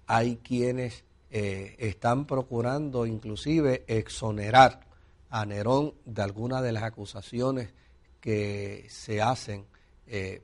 hay 0.07 0.37
quienes 0.37 1.05
están 1.31 2.27
procurando 2.27 3.07
inclusive 3.07 3.83
exonerar 3.89 4.87
a 5.31 5.45
Nerón 5.45 5.95
de 6.05 6.23
algunas 6.23 6.63
de 6.63 6.71
las 6.71 6.85
acusaciones 6.85 7.75
que 8.21 8.87
se 8.89 9.21
hacen 9.21 9.65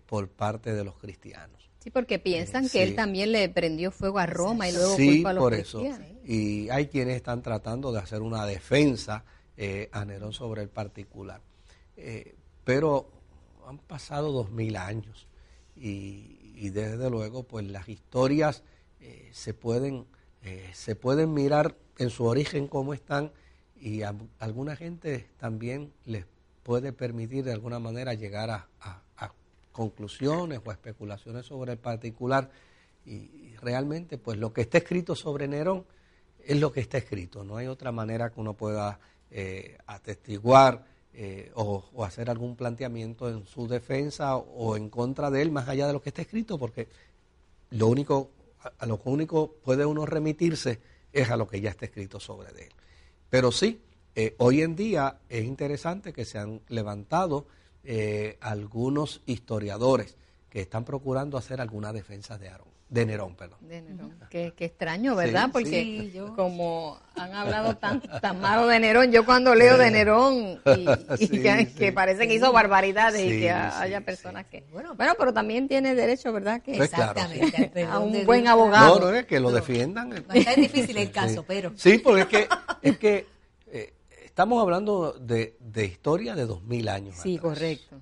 por 0.07 0.29
parte 0.31 0.75
de 0.75 0.83
los 0.83 0.99
cristianos. 0.99 1.71
Sí, 1.79 1.91
porque 1.91 2.19
piensan 2.19 2.69
que 2.69 2.83
él 2.83 2.97
también 2.97 3.31
le 3.31 3.49
prendió 3.49 3.93
fuego 3.93 4.19
a 4.19 4.27
Roma 4.27 4.69
y 4.69 4.73
luego 4.73 4.97
sí, 4.97 5.23
a 5.25 5.33
los 5.33 5.43
por 5.43 5.55
eso. 5.55 5.81
Y 6.25 6.69
hay 6.71 6.89
quienes 6.89 7.15
están 7.15 7.41
tratando 7.41 7.93
de 7.93 8.01
hacer 8.01 8.21
una 8.21 8.45
defensa 8.45 9.25
eh, 9.63 9.91
a 9.93 10.07
Nerón 10.07 10.33
sobre 10.33 10.63
el 10.63 10.71
particular. 10.71 11.43
Eh, 11.95 12.35
pero 12.65 13.11
han 13.67 13.77
pasado 13.77 14.33
dos 14.33 14.51
mil 14.51 14.75
años 14.75 15.27
y, 15.77 16.71
desde 16.71 17.11
luego 17.11 17.43
pues 17.43 17.67
las 17.67 17.87
historias 17.87 18.63
eh, 19.01 19.29
se, 19.33 19.53
pueden, 19.53 20.07
se 20.73 20.97
pueden 20.97 21.35
mirar 21.35 21.77
en 21.99 22.09
su 22.09 22.25
origen 22.25 22.69
como 22.69 22.95
están 22.95 23.33
y 23.79 24.01
a, 24.01 24.15
alguna 24.39 24.77
gente 24.77 25.29
también 25.37 25.93
les 26.07 26.25
puede 26.63 26.95
permitir 26.95 27.45
de 27.45 27.53
alguna 27.53 27.79
manera 27.79 28.15
llegar 28.15 28.49
a, 28.49 28.67
conclusiones 29.73 30.63
o 30.65 30.73
especulaciones 30.73 31.45
sobre 31.45 31.73
el 31.73 31.79
particular 31.79 32.51
y, 33.05 33.55
realmente 33.61 34.17
pues 34.17 34.39
lo 34.39 34.55
que 34.55 34.63
está 34.63 34.79
escrito 34.79 35.15
sobre 35.15 35.49
Nerón 35.49 35.85
es 36.39 36.59
lo 36.59 36.73
que 36.73 36.81
está 36.81 36.97
escrito, 36.97 37.45
no 37.45 37.59
hay 37.59 37.67
otra 37.67 37.93
manera 37.93 38.31
que 38.31 38.41
uno 38.41 38.55
pueda 38.55 38.99
eh, 39.31 39.79
atestiguar 39.87 40.85
eh, 41.13 41.53
o, 41.55 42.05
hacer 42.05 42.31
algún 42.31 42.57
planteamiento 42.57 43.29
en 43.29 43.47
su 43.47 43.69
defensa 43.69 44.37
o 44.37 44.77
en 44.77 44.89
contra 44.91 45.31
de 45.31 45.43
él, 45.43 45.53
más 45.53 45.69
allá 45.69 45.87
de 45.87 45.93
lo 45.93 46.03
que 46.03 46.11
está 46.11 46.23
escrito, 46.23 46.59
porque 46.59 46.89
lo 47.71 47.87
único, 47.87 48.31
a 48.79 48.87
lo 48.87 49.01
único 49.05 49.53
puede 49.63 49.87
uno 49.87 50.07
remitirse 50.07 50.81
es 51.13 51.31
a 51.31 51.37
lo 51.37 51.47
que 51.47 51.61
ya 51.61 51.71
está 51.71 51.85
escrito 51.85 52.19
sobre 52.19 52.49
él. 52.51 52.73
Pero 53.29 53.53
sí, 53.53 53.81
eh, 54.15 54.35
hoy 54.39 54.63
en 54.63 54.75
día 54.75 55.19
es 55.29 55.45
interesante 55.45 56.13
que 56.13 56.25
se 56.25 56.39
han 56.39 56.61
levantado 56.69 57.47
algunos 58.41 59.23
historiadores 59.25 60.15
que 60.51 60.61
están 60.61 60.85
procurando 60.85 61.39
hacer 61.39 61.63
alguna 61.63 61.95
defensa 61.95 62.37
de 62.37 62.51
Aarón. 62.51 62.80
De 62.91 63.07
Nerón, 63.07 63.37
perdón. 63.37 63.61
De 63.69 63.81
Nerón. 63.83 64.19
Qué, 64.29 64.53
extraño, 64.59 65.15
¿verdad? 65.15 65.51
Porque 65.53 66.13
como 66.35 66.99
han 67.15 67.33
hablado 67.35 67.77
tan, 67.77 68.01
tan 68.01 68.41
malo 68.41 68.67
de 68.67 68.81
Nerón, 68.81 69.13
yo 69.13 69.25
cuando 69.25 69.55
leo 69.55 69.79
de 69.79 69.93
Nerón 69.93 70.61
y, 71.19 71.29
que, 71.79 71.93
parece 71.93 72.27
que 72.27 72.35
hizo 72.35 72.53
barbaridades 72.53 73.25
y 73.25 73.41
que 73.41 73.51
haya 73.53 74.01
personas 74.01 74.47
que... 74.47 74.65
Bueno, 74.73 74.97
bueno, 74.97 75.15
pero 75.17 75.33
también 75.33 75.69
tiene 75.69 75.95
derecho, 75.95 76.33
¿verdad? 76.33 76.63
Que 76.63 76.77
pues 76.77 76.91
Exactamente. 76.93 77.85
a 77.85 78.01
un 78.01 78.27
buen 78.27 78.49
abogado. 78.49 78.99
No, 78.99 79.11
no 79.13 79.17
es 79.17 79.25
que 79.25 79.39
lo 79.39 79.53
defiendan. 79.53 80.13
Es 80.35 80.57
difícil 80.57 80.97
el 80.97 81.13
caso, 81.13 81.45
pero... 81.47 81.73
Sí, 81.77 81.99
porque 81.99 82.23
es 82.23 82.27
que, 82.27 82.49
es 82.83 82.99
que 82.99 83.27
eh, 83.69 83.95
estamos 84.25 84.61
hablando 84.61 85.13
de, 85.13 85.57
de 85.61 85.85
historia 85.85 86.35
de 86.35 86.45
dos 86.45 86.65
mil 86.65 86.89
años. 86.89 87.15
Sí, 87.23 87.39
correcto. 87.39 88.01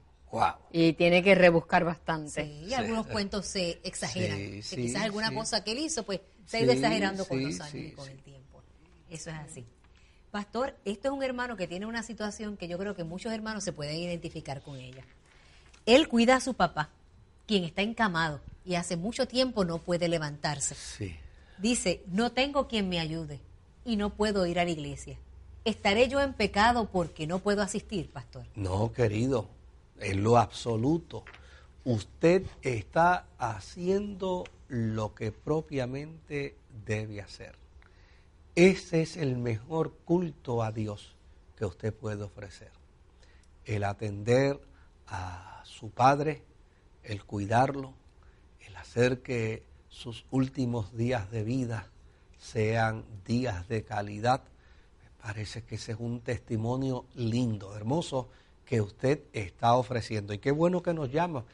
Y 0.72 0.92
tiene 0.94 1.22
que 1.22 1.34
rebuscar 1.34 1.84
bastante. 1.84 2.44
Sí, 2.44 2.74
algunos 2.74 3.06
cuentos 3.06 3.46
se 3.46 3.80
exageran. 3.82 4.38
quizás 4.60 5.02
alguna 5.02 5.32
cosa 5.32 5.64
que 5.64 5.72
él 5.72 5.78
hizo, 5.78 6.04
pues 6.04 6.20
se 6.46 6.58
ha 6.58 6.60
ido 6.60 6.72
exagerando 6.72 7.24
con 7.26 7.42
los 7.42 7.60
años 7.60 7.74
y 7.74 7.92
con 7.92 8.08
el 8.08 8.18
tiempo. 8.18 8.62
Eso 9.10 9.30
es 9.30 9.36
así. 9.36 9.66
Pastor, 10.30 10.76
esto 10.84 11.08
es 11.08 11.14
un 11.14 11.22
hermano 11.22 11.56
que 11.56 11.66
tiene 11.66 11.86
una 11.86 12.02
situación 12.02 12.56
que 12.56 12.68
yo 12.68 12.76
creo 12.78 12.94
que 12.94 13.04
muchos 13.04 13.32
hermanos 13.32 13.64
se 13.64 13.72
pueden 13.72 13.96
identificar 13.96 14.60
con 14.62 14.76
ella. 14.76 15.04
Él 15.86 16.08
cuida 16.08 16.36
a 16.36 16.40
su 16.40 16.52
papá, 16.52 16.90
quien 17.46 17.64
está 17.64 17.80
encamado 17.80 18.40
y 18.64 18.74
hace 18.74 18.96
mucho 18.96 19.26
tiempo 19.26 19.64
no 19.64 19.78
puede 19.78 20.08
levantarse. 20.08 20.74
Sí. 20.74 21.16
Dice, 21.56 22.02
no 22.06 22.32
tengo 22.32 22.68
quien 22.68 22.90
me 22.90 23.00
ayude 23.00 23.40
y 23.86 23.96
no 23.96 24.10
puedo 24.10 24.46
ir 24.46 24.60
a 24.60 24.64
la 24.64 24.70
iglesia. 24.70 25.18
¿Estaré 25.64 26.08
yo 26.08 26.20
en 26.20 26.34
pecado 26.34 26.90
porque 26.90 27.26
no 27.26 27.38
puedo 27.38 27.62
asistir, 27.62 28.10
pastor? 28.10 28.44
No, 28.54 28.92
querido, 28.92 29.48
en 30.00 30.22
lo 30.22 30.38
absoluto. 30.38 31.24
Usted 31.84 32.46
está 32.62 33.26
haciendo 33.38 34.44
lo 34.68 35.14
que 35.14 35.32
propiamente 35.32 36.56
debe 36.84 37.20
hacer. 37.20 37.56
Ese 38.54 39.02
es 39.02 39.16
el 39.16 39.36
mejor 39.36 39.94
culto 40.04 40.62
a 40.62 40.72
Dios 40.72 41.14
que 41.56 41.64
usted 41.64 41.94
puede 41.94 42.24
ofrecer. 42.24 42.70
El 43.64 43.84
atender 43.84 44.60
a 45.06 45.62
su 45.64 45.90
padre, 45.90 46.42
el 47.02 47.24
cuidarlo, 47.24 47.94
el 48.66 48.76
hacer 48.76 49.22
que 49.22 49.62
sus 49.88 50.26
últimos 50.30 50.96
días 50.96 51.30
de 51.30 51.44
vida 51.44 51.90
sean 52.38 53.04
días 53.24 53.68
de 53.68 53.84
calidad. 53.84 54.42
Me 55.02 55.10
parece 55.22 55.62
que 55.62 55.76
ese 55.76 55.92
es 55.92 55.98
un 56.00 56.20
testimonio 56.20 57.06
lindo, 57.14 57.76
hermoso, 57.76 58.28
que 58.68 58.82
usted 58.82 59.20
está 59.32 59.74
ofreciendo. 59.74 60.34
Y 60.34 60.38
qué 60.38 60.50
bueno 60.50 60.82
que 60.82 60.92
nos 60.92 61.10
llama, 61.10 61.44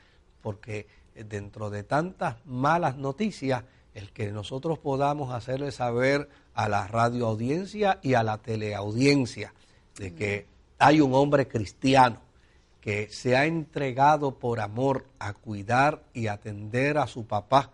porque 0.43 0.89
dentro 1.15 1.71
de 1.71 1.85
tantas 1.85 2.45
malas 2.45 2.97
noticias, 2.97 3.63
el 3.95 4.11
que 4.11 4.33
nosotros 4.33 4.81
podamos 4.81 5.33
hacerle 5.33 5.71
saber 5.71 6.29
a 6.55 6.69
la 6.69 6.89
radioaudiencia 6.89 8.01
y 8.03 8.15
a 8.15 8.25
la 8.25 8.39
teleaudiencia 8.39 9.55
de 9.97 10.13
que 10.13 10.47
hay 10.79 11.01
un 11.01 11.15
hombre 11.15 11.47
cristiano 11.47 12.19
que 12.81 13.09
se 13.11 13.37
ha 13.37 13.47
entregado 13.47 14.37
por 14.41 14.59
amor 14.59 15.07
a 15.21 15.35
cuidar 15.35 16.03
y 16.15 16.27
atender 16.27 16.99
a 16.99 17.07
su 17.07 17.29
papá 17.29 17.71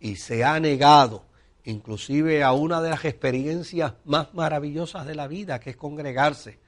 y 0.00 0.16
se 0.16 0.42
ha 0.42 0.58
negado 0.58 1.22
inclusive 1.62 2.42
a 2.42 2.52
una 2.52 2.82
de 2.82 2.90
las 2.90 3.04
experiencias 3.04 3.94
más 4.04 4.34
maravillosas 4.34 5.06
de 5.06 5.14
la 5.14 5.28
vida, 5.28 5.60
que 5.60 5.70
es 5.70 5.76
congregarse 5.76 6.58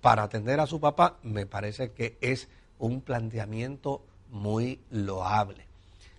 para 0.00 0.22
atender 0.22 0.60
a 0.60 0.66
su 0.66 0.80
papá, 0.80 1.18
me 1.22 1.46
parece 1.46 1.92
que 1.92 2.16
es 2.20 2.48
un 2.78 3.00
planteamiento 3.00 4.02
muy 4.30 4.80
loable. 4.90 5.66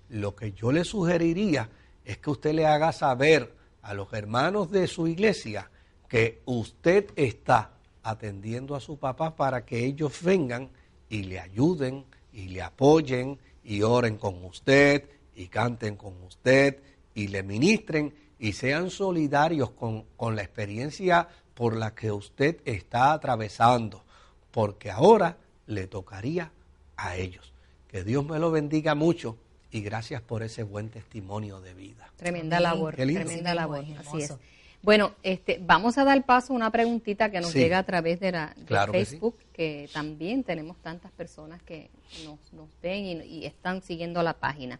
Lo 0.09 0.35
que 0.35 0.51
yo 0.51 0.71
le 0.71 0.83
sugeriría 0.83 1.69
es 2.05 2.17
que 2.17 2.29
usted 2.29 2.53
le 2.53 2.65
haga 2.65 2.91
saber 2.91 3.53
a 3.81 3.93
los 3.93 4.11
hermanos 4.13 4.69
de 4.71 4.87
su 4.87 5.07
iglesia 5.07 5.69
que 6.07 6.41
usted 6.45 7.11
está 7.15 7.71
atendiendo 8.03 8.75
a 8.75 8.79
su 8.79 8.97
papá 8.97 9.35
para 9.35 9.65
que 9.65 9.85
ellos 9.85 10.21
vengan 10.21 10.69
y 11.09 11.23
le 11.23 11.39
ayuden 11.39 12.05
y 12.33 12.49
le 12.49 12.61
apoyen 12.61 13.39
y 13.63 13.81
oren 13.81 14.17
con 14.17 14.43
usted 14.43 15.09
y 15.35 15.47
canten 15.47 15.95
con 15.95 16.21
usted 16.23 16.79
y 17.13 17.27
le 17.27 17.43
ministren 17.43 18.13
y 18.39 18.53
sean 18.53 18.89
solidarios 18.89 19.71
con, 19.71 20.03
con 20.17 20.35
la 20.35 20.41
experiencia 20.41 21.27
por 21.62 21.78
la 21.78 21.93
que 21.93 22.12
usted 22.12 22.60
está 22.65 23.13
atravesando, 23.13 24.04
porque 24.50 24.89
ahora 24.89 25.38
le 25.67 25.86
tocaría 25.86 26.52
a 26.97 27.17
ellos. 27.17 27.54
Que 27.88 28.04
Dios 28.04 28.26
me 28.26 28.39
lo 28.39 28.50
bendiga 28.50 28.95
mucho 28.95 29.38
y 29.69 29.82
gracias 29.82 30.24
por 30.24 30.41
ese 30.41 30.63
buen 30.63 30.89
testimonio 30.89 31.62
de 31.62 31.76
vida. 31.76 32.10
Tremenda 32.15 32.60
labor, 32.60 32.95
tremenda 32.95 33.54
labor, 33.54 33.86
así 34.00 34.24
es. 34.24 34.34
Bueno, 34.82 35.13
este, 35.21 35.60
vamos 35.62 36.00
a 36.00 36.04
dar 36.04 36.26
paso 36.26 36.54
a 36.54 36.56
una 36.56 36.71
preguntita 36.71 37.30
que 37.30 37.39
nos 37.39 37.54
llega 37.54 37.78
a 37.78 37.84
través 37.84 38.19
de, 38.19 38.32
la, 38.32 38.56
Facebook, 38.91 39.36
que, 39.54 39.88
también 39.93 40.43
tenemos 40.43 40.78
tantas 40.78 41.12
personas 41.12 41.62
que 41.62 41.91
nos, 42.26 42.69
ven 42.82 43.24
y, 43.24 43.45
están 43.45 43.84
siguiendo 43.84 44.24
la 44.24 44.34
página. 44.34 44.80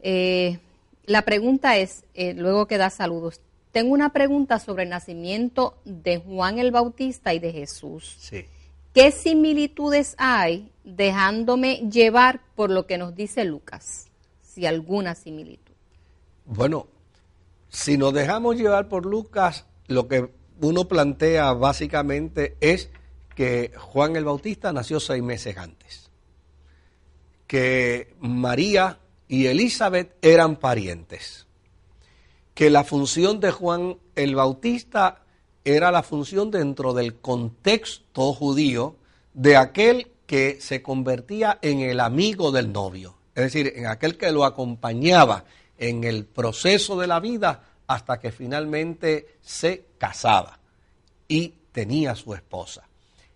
Eh, 0.00 0.58
la 1.06 1.22
pregunta 1.22 1.78
es, 1.78 2.04
eh, 2.12 2.34
luego 2.34 2.66
que 2.66 2.76
da 2.76 2.90
saludos, 2.90 3.40
tengo 3.72 3.92
una 3.92 4.12
pregunta 4.12 4.58
sobre 4.58 4.84
el 4.84 4.88
nacimiento 4.88 5.78
de 5.84 6.18
Juan 6.18 6.58
el 6.58 6.72
Bautista 6.72 7.34
y 7.34 7.38
de 7.38 7.52
Jesús. 7.52 8.16
Sí. 8.18 8.46
¿Qué 8.92 9.12
similitudes 9.12 10.16
hay 10.18 10.72
dejándome 10.82 11.88
llevar 11.90 12.40
por 12.56 12.70
lo 12.70 12.86
que 12.86 12.98
nos 12.98 13.14
dice 13.14 13.44
Lucas? 13.44 14.08
Si 14.42 14.66
alguna 14.66 15.14
similitud. 15.14 15.74
Bueno, 16.44 16.88
si 17.68 17.96
nos 17.96 18.12
dejamos 18.12 18.56
llevar 18.56 18.88
por 18.88 19.06
Lucas, 19.06 19.66
lo 19.86 20.08
que 20.08 20.28
uno 20.60 20.88
plantea 20.88 21.52
básicamente 21.52 22.56
es 22.60 22.90
que 23.36 23.72
Juan 23.78 24.16
el 24.16 24.24
Bautista 24.24 24.72
nació 24.72 24.98
seis 24.98 25.22
meses 25.22 25.56
antes, 25.56 26.10
que 27.46 28.14
María 28.18 28.98
y 29.28 29.46
Elizabeth 29.46 30.16
eran 30.20 30.56
parientes, 30.56 31.46
que 32.54 32.70
la 32.70 32.84
función 32.84 33.40
de 33.40 33.50
Juan 33.50 33.98
el 34.14 34.34
Bautista 34.34 35.22
era 35.64 35.90
la 35.90 36.02
función 36.02 36.50
dentro 36.50 36.92
del 36.94 37.16
contexto 37.16 38.32
judío 38.32 38.96
de 39.34 39.56
aquel 39.56 40.10
que 40.26 40.60
se 40.60 40.82
convertía 40.82 41.58
en 41.62 41.80
el 41.80 42.00
amigo 42.00 42.52
del 42.52 42.72
novio, 42.72 43.16
es 43.34 43.44
decir, 43.44 43.72
en 43.76 43.86
aquel 43.86 44.16
que 44.16 44.30
lo 44.30 44.44
acompañaba 44.44 45.44
en 45.78 46.04
el 46.04 46.24
proceso 46.24 46.98
de 46.98 47.06
la 47.06 47.20
vida 47.20 47.64
hasta 47.86 48.20
que 48.20 48.30
finalmente 48.30 49.36
se 49.40 49.86
casaba 49.98 50.60
y 51.26 51.54
tenía 51.72 52.14
su 52.14 52.34
esposa. 52.34 52.88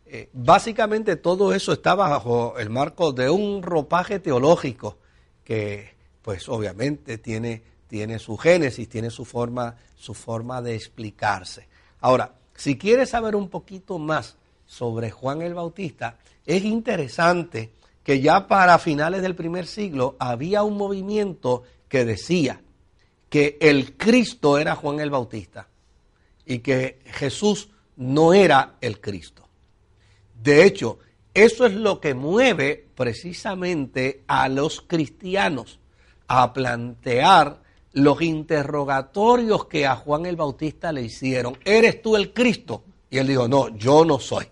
Eh, 0.06 0.28
básicamente 0.32 1.16
todo 1.16 1.54
eso 1.54 1.72
está 1.72 1.94
bajo 1.94 2.58
el 2.58 2.70
marco 2.70 3.12
de 3.12 3.30
un 3.30 3.62
ropaje 3.62 4.20
teológico 4.20 4.98
que 5.42 5.94
pues 6.22 6.48
obviamente 6.48 7.18
tiene, 7.18 7.62
tiene 7.94 8.18
su 8.18 8.36
génesis, 8.36 8.88
tiene 8.88 9.08
su 9.08 9.24
forma, 9.24 9.76
su 9.94 10.14
forma 10.14 10.60
de 10.60 10.74
explicarse. 10.74 11.68
Ahora, 12.00 12.34
si 12.52 12.76
quieres 12.76 13.10
saber 13.10 13.36
un 13.36 13.48
poquito 13.48 14.00
más 14.00 14.36
sobre 14.66 15.12
Juan 15.12 15.42
el 15.42 15.54
Bautista, 15.54 16.18
es 16.44 16.64
interesante 16.64 17.70
que 18.02 18.20
ya 18.20 18.48
para 18.48 18.80
finales 18.80 19.22
del 19.22 19.36
primer 19.36 19.68
siglo 19.68 20.16
había 20.18 20.64
un 20.64 20.76
movimiento 20.76 21.62
que 21.86 22.04
decía 22.04 22.60
que 23.28 23.58
el 23.60 23.96
Cristo 23.96 24.58
era 24.58 24.74
Juan 24.74 24.98
el 24.98 25.10
Bautista 25.10 25.68
y 26.44 26.58
que 26.58 26.98
Jesús 27.04 27.68
no 27.94 28.34
era 28.34 28.74
el 28.80 29.00
Cristo. 29.00 29.48
De 30.42 30.64
hecho, 30.64 30.98
eso 31.32 31.64
es 31.64 31.74
lo 31.74 32.00
que 32.00 32.14
mueve 32.14 32.88
precisamente 32.96 34.24
a 34.26 34.48
los 34.48 34.80
cristianos 34.80 35.78
a 36.26 36.52
plantear 36.52 37.62
los 37.94 38.20
interrogatorios 38.22 39.66
que 39.66 39.86
a 39.86 39.96
Juan 39.96 40.26
el 40.26 40.36
Bautista 40.36 40.92
le 40.92 41.02
hicieron. 41.02 41.56
¿Eres 41.64 42.02
tú 42.02 42.16
el 42.16 42.32
Cristo? 42.32 42.84
Y 43.08 43.18
él 43.18 43.28
dijo, 43.28 43.48
no, 43.48 43.76
yo 43.76 44.04
no 44.04 44.18
soy. 44.18 44.46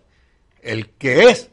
El 0.61 0.91
que 0.91 1.25
es, 1.25 1.51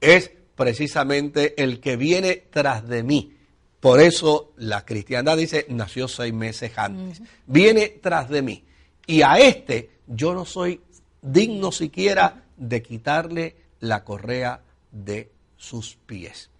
es 0.00 0.32
precisamente 0.56 1.62
el 1.62 1.80
que 1.80 1.96
viene 1.96 2.44
tras 2.50 2.86
de 2.88 3.04
mí. 3.04 3.36
Por 3.78 4.00
eso 4.00 4.52
la 4.56 4.84
cristiandad 4.84 5.36
dice, 5.36 5.66
nació 5.68 6.08
seis 6.08 6.34
meses 6.34 6.72
antes. 6.76 7.22
Viene 7.46 7.88
tras 7.88 8.28
de 8.28 8.42
mí. 8.42 8.64
Y 9.06 9.22
a 9.22 9.38
este 9.38 9.90
yo 10.06 10.34
no 10.34 10.44
soy 10.44 10.80
digno 11.20 11.70
siquiera 11.70 12.44
de 12.56 12.82
quitarle 12.82 13.56
la 13.80 14.04
correa 14.04 14.60
de 14.90 15.30
sus 15.56 15.96
pies. 16.06 16.50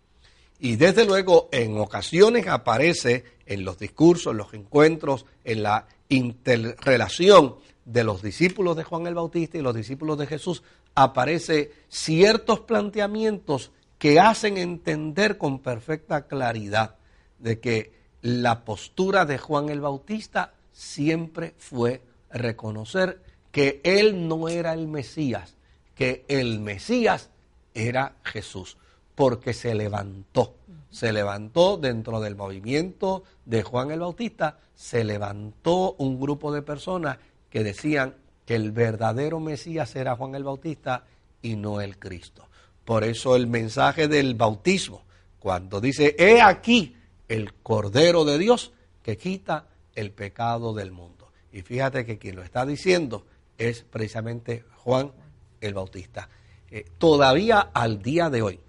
Y 0.62 0.76
desde 0.76 1.04
luego 1.04 1.48
en 1.50 1.76
ocasiones 1.76 2.46
aparece 2.46 3.24
en 3.46 3.64
los 3.64 3.80
discursos, 3.80 4.30
en 4.30 4.36
los 4.36 4.54
encuentros, 4.54 5.26
en 5.42 5.64
la 5.64 5.88
interrelación 6.08 7.56
de 7.84 8.04
los 8.04 8.22
discípulos 8.22 8.76
de 8.76 8.84
Juan 8.84 9.08
el 9.08 9.16
Bautista 9.16 9.58
y 9.58 9.60
los 9.60 9.74
discípulos 9.74 10.18
de 10.18 10.28
Jesús, 10.28 10.62
aparece 10.94 11.72
ciertos 11.88 12.60
planteamientos 12.60 13.72
que 13.98 14.20
hacen 14.20 14.56
entender 14.56 15.36
con 15.36 15.58
perfecta 15.58 16.28
claridad 16.28 16.94
de 17.40 17.58
que 17.58 17.92
la 18.20 18.64
postura 18.64 19.24
de 19.24 19.38
Juan 19.38 19.68
el 19.68 19.80
Bautista 19.80 20.54
siempre 20.72 21.54
fue 21.58 22.02
reconocer 22.30 23.20
que 23.50 23.80
él 23.82 24.28
no 24.28 24.48
era 24.48 24.74
el 24.74 24.86
Mesías, 24.86 25.56
que 25.96 26.24
el 26.28 26.60
Mesías 26.60 27.30
era 27.74 28.14
Jesús, 28.22 28.76
porque 29.14 29.52
se 29.52 29.74
levantó, 29.74 30.54
se 30.90 31.12
levantó 31.12 31.76
dentro 31.76 32.20
del 32.20 32.36
movimiento 32.36 33.24
de 33.44 33.62
Juan 33.62 33.90
el 33.90 34.00
Bautista, 34.00 34.58
se 34.74 35.04
levantó 35.04 35.94
un 35.98 36.20
grupo 36.20 36.52
de 36.52 36.62
personas 36.62 37.18
que 37.50 37.62
decían 37.64 38.14
que 38.46 38.54
el 38.54 38.72
verdadero 38.72 39.40
Mesías 39.40 39.94
era 39.96 40.16
Juan 40.16 40.34
el 40.34 40.44
Bautista 40.44 41.04
y 41.42 41.56
no 41.56 41.80
el 41.80 41.98
Cristo. 41.98 42.48
Por 42.84 43.04
eso 43.04 43.36
el 43.36 43.46
mensaje 43.46 44.08
del 44.08 44.34
bautismo, 44.34 45.02
cuando 45.38 45.80
dice, 45.80 46.16
he 46.18 46.40
aquí 46.40 46.96
el 47.28 47.54
Cordero 47.54 48.24
de 48.24 48.38
Dios 48.38 48.72
que 49.02 49.16
quita 49.16 49.66
el 49.94 50.10
pecado 50.10 50.74
del 50.74 50.92
mundo. 50.92 51.30
Y 51.52 51.62
fíjate 51.62 52.04
que 52.04 52.18
quien 52.18 52.36
lo 52.36 52.42
está 52.42 52.64
diciendo 52.64 53.26
es 53.58 53.82
precisamente 53.82 54.64
Juan 54.78 55.12
el 55.60 55.74
Bautista. 55.74 56.28
Eh, 56.70 56.86
todavía 56.98 57.70
al 57.72 58.02
día 58.02 58.30
de 58.30 58.42
hoy 58.42 58.60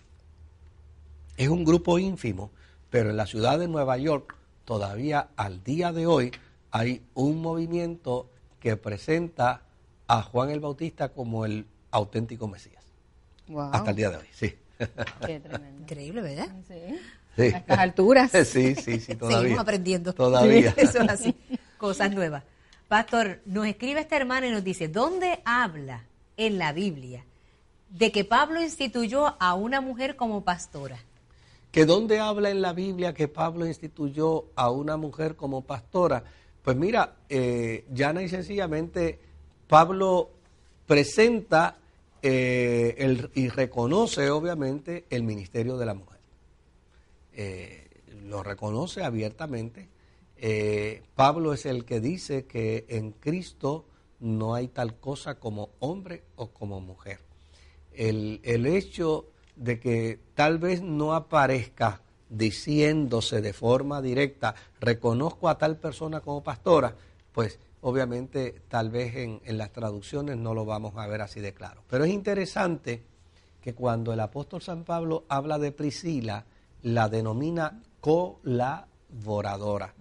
Es 1.38 1.50
un 1.50 1.64
grupo 1.66 1.98
ínfimo, 2.00 2.52
pero 2.90 3.10
en 3.10 3.18
la 3.18 3.26
ciudad 3.26 3.60
de 3.60 3.68
Nueva 3.68 3.98
York 3.98 4.36
todavía 4.66 5.30
al 5.36 5.64
día 5.64 5.92
de 5.92 6.06
hoy 6.06 6.32
hay 6.72 7.04
un 7.14 7.42
movimiento 7.42 8.30
que 8.60 8.78
presenta 8.78 9.62
a 10.08 10.22
Juan 10.22 10.50
el 10.52 10.60
Bautista 10.60 11.10
como 11.10 11.46
el 11.46 11.66
auténtico 11.92 12.48
Mesías. 12.48 12.84
Hasta 13.72 13.92
el 13.92 13.96
día 13.96 14.10
de 14.10 14.18
hoy, 14.18 14.28
sí. 14.32 14.56
Qué 15.26 15.40
tremendo. 15.40 15.82
Increíble, 15.82 16.22
¿verdad? 16.22 16.48
Sí. 16.68 17.44
A 17.54 17.58
estas 17.58 17.80
alturas. 17.80 18.32
Sí, 18.46 18.76
sí, 18.76 19.00
sí, 19.00 19.16
todavía. 19.16 19.40
Seguimos 19.40 19.60
aprendiendo. 19.64 20.14
Todavía. 20.14 20.74
Eso 20.78 21.02
es 21.02 21.10
así. 21.10 21.36
Cosas 21.78 22.12
nuevas. 22.12 22.44
Pastor, 22.88 23.42
nos 23.46 23.66
escribe 23.66 24.02
esta 24.02 24.18
hermana 24.18 24.48
y 24.48 24.52
nos 24.52 24.64
dice, 24.64 24.88
¿dónde 24.88 25.42
habla 25.46 26.06
en 26.38 26.58
la 26.58 26.74
Biblia 26.74 27.26
de 27.90 28.12
que 28.12 28.24
Pablo 28.24 28.62
instituyó 28.62 29.36
a 29.42 29.56
una 29.56 29.82
mujer 29.82 30.16
como 30.16 30.44
pastora? 30.44 31.00
¿Que 31.74 31.88
dónde 31.88 32.20
habla 32.20 32.52
en 32.52 32.62
la 32.62 32.72
Biblia 32.72 33.16
que 33.16 33.28
Pablo 33.28 33.66
instituyó 33.66 34.46
a 34.54 34.70
una 34.70 34.96
mujer 34.96 35.36
como 35.36 35.64
pastora? 35.64 36.24
Pues 36.62 36.78
mira, 36.78 37.16
eh, 37.28 37.86
llana 37.92 38.22
y 38.22 38.30
sencillamente 38.30 39.20
Pablo 39.68 40.30
presenta 40.86 41.80
eh, 42.22 42.94
el, 43.00 43.32
y 43.34 43.50
reconoce 43.50 44.30
obviamente 44.30 45.06
el 45.10 45.24
ministerio 45.24 45.76
de 45.78 45.86
la 45.88 45.96
mujer. 45.96 46.20
Eh, 47.34 47.88
lo 48.22 48.44
reconoce 48.44 49.04
abiertamente. 49.04 49.90
Pablo 51.16 51.54
es 51.54 51.66
el 51.66 51.86
que 51.86 52.00
dice 52.00 52.46
que 52.46 52.86
en 52.88 53.14
Cristo 53.14 53.86
no 54.20 54.54
hay 54.54 54.68
tal 54.68 55.00
cosa 55.00 55.40
como 55.40 55.72
hombre 55.80 56.22
o 56.36 56.52
como 56.52 56.82
mujer. 56.82 57.18
El, 57.94 58.42
el 58.44 58.68
hecho 58.68 59.33
de 59.56 59.80
que 59.80 60.20
tal 60.34 60.58
vez 60.58 60.82
no 60.82 61.14
aparezca 61.14 62.02
diciéndose 62.30 63.42
de 63.42 63.54
forma 63.54 64.02
directa, 64.02 64.56
reconozco 64.80 65.50
a 65.50 65.58
tal 65.58 65.78
persona 65.78 66.22
como 66.22 66.44
pastora, 66.44 66.96
pues 67.32 67.60
obviamente 67.82 68.62
tal 68.68 68.90
vez 68.90 69.16
en, 69.16 69.42
en, 69.46 69.58
las 69.58 69.72
traducciones 69.72 70.38
no 70.38 70.54
lo 70.54 70.66
vamos 70.66 70.96
a 70.98 71.06
ver 71.08 71.22
así 71.22 71.42
de 71.42 71.54
claro. 71.54 71.84
Pero 71.88 72.06
es 72.06 72.12
interesante 72.12 73.04
que 73.62 73.74
cuando 73.74 74.12
el 74.14 74.20
apóstol 74.20 74.62
San 74.62 74.84
Pablo 74.84 75.26
habla 75.30 75.60
de 75.60 75.72
Priscila, 75.72 76.46
la 76.82 77.08
denomina 77.08 77.82
colaboradora. 78.00 79.94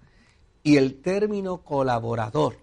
Y 0.64 0.76
el 0.76 1.00
término 1.00 1.62
colaborador 1.62 2.56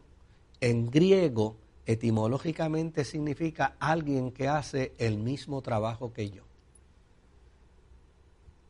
en 0.62 0.90
griego 0.90 1.58
etimológicamente 1.86 3.04
significa 3.04 3.76
alguien 3.80 4.32
que 4.32 4.48
hace 4.48 4.94
el 4.98 5.18
mismo 5.18 5.62
trabajo 5.62 6.14
que 6.14 6.30
yo. 6.30 6.49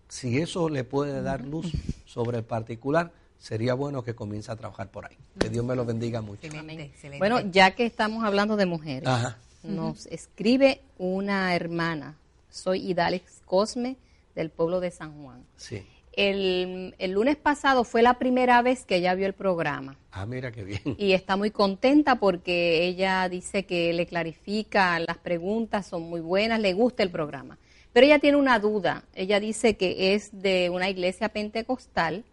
Si 0.09 0.39
eso 0.39 0.69
le 0.69 0.83
puede 0.83 1.21
dar 1.21 1.45
luz 1.45 1.71
sobre 2.05 2.39
el 2.39 2.43
particular, 2.43 3.11
sería 3.37 3.75
bueno 3.75 4.03
que 4.03 4.15
comience 4.15 4.51
a 4.51 4.55
trabajar 4.55 4.89
por 4.89 5.05
ahí. 5.05 5.15
Que 5.39 5.49
Dios 5.49 5.63
me 5.63 5.75
lo 5.75 5.85
bendiga 5.85 6.21
mucho. 6.21 6.47
Bueno, 7.19 7.39
ya 7.51 7.71
que 7.71 7.85
estamos 7.85 8.23
hablando 8.23 8.57
de 8.57 8.65
mujeres, 8.65 9.07
nos 9.63 10.07
escribe 10.07 10.81
una 10.97 11.55
hermana, 11.55 12.17
soy 12.49 12.89
Idalex 12.89 13.41
Cosme, 13.45 13.97
del 14.35 14.49
pueblo 14.49 14.79
de 14.79 14.91
San 14.91 15.21
Juan. 15.21 15.43
Sí. 15.57 15.85
El, 16.13 16.95
el, 16.97 17.11
lunes 17.11 17.37
pasado 17.37 17.83
fue 17.83 18.01
la 18.01 18.17
primera 18.17 18.61
vez 18.61 18.83
que 18.83 18.97
ella 18.97 19.13
vio 19.13 19.27
el 19.27 19.33
programa. 19.33 19.95
Ah, 20.11 20.25
mira 20.25 20.51
qué 20.51 20.63
bien. 20.63 20.81
Y 20.97 21.13
está 21.13 21.37
muy 21.37 21.51
contenta 21.51 22.15
porque 22.15 22.85
ella 22.85 23.29
dice 23.29 23.65
que 23.65 23.93
le 23.93 24.05
clarifica 24.05 24.99
las 24.99 25.17
preguntas, 25.17 25.85
son 25.85 26.03
muy 26.03 26.19
buenas, 26.19 26.59
le 26.59 26.73
gusta 26.73 27.03
el 27.03 27.11
programa. 27.11 27.57
Pero 27.93 28.05
ella 28.05 28.19
tiene 28.19 28.37
una 28.37 28.59
duda. 28.59 29.03
Ella 29.15 29.39
dice 29.39 29.77
que 29.77 30.13
es 30.13 30.29
de 30.31 30.69
una 30.69 30.89
iglesia 30.89 31.29
pentecostal, 31.29 32.23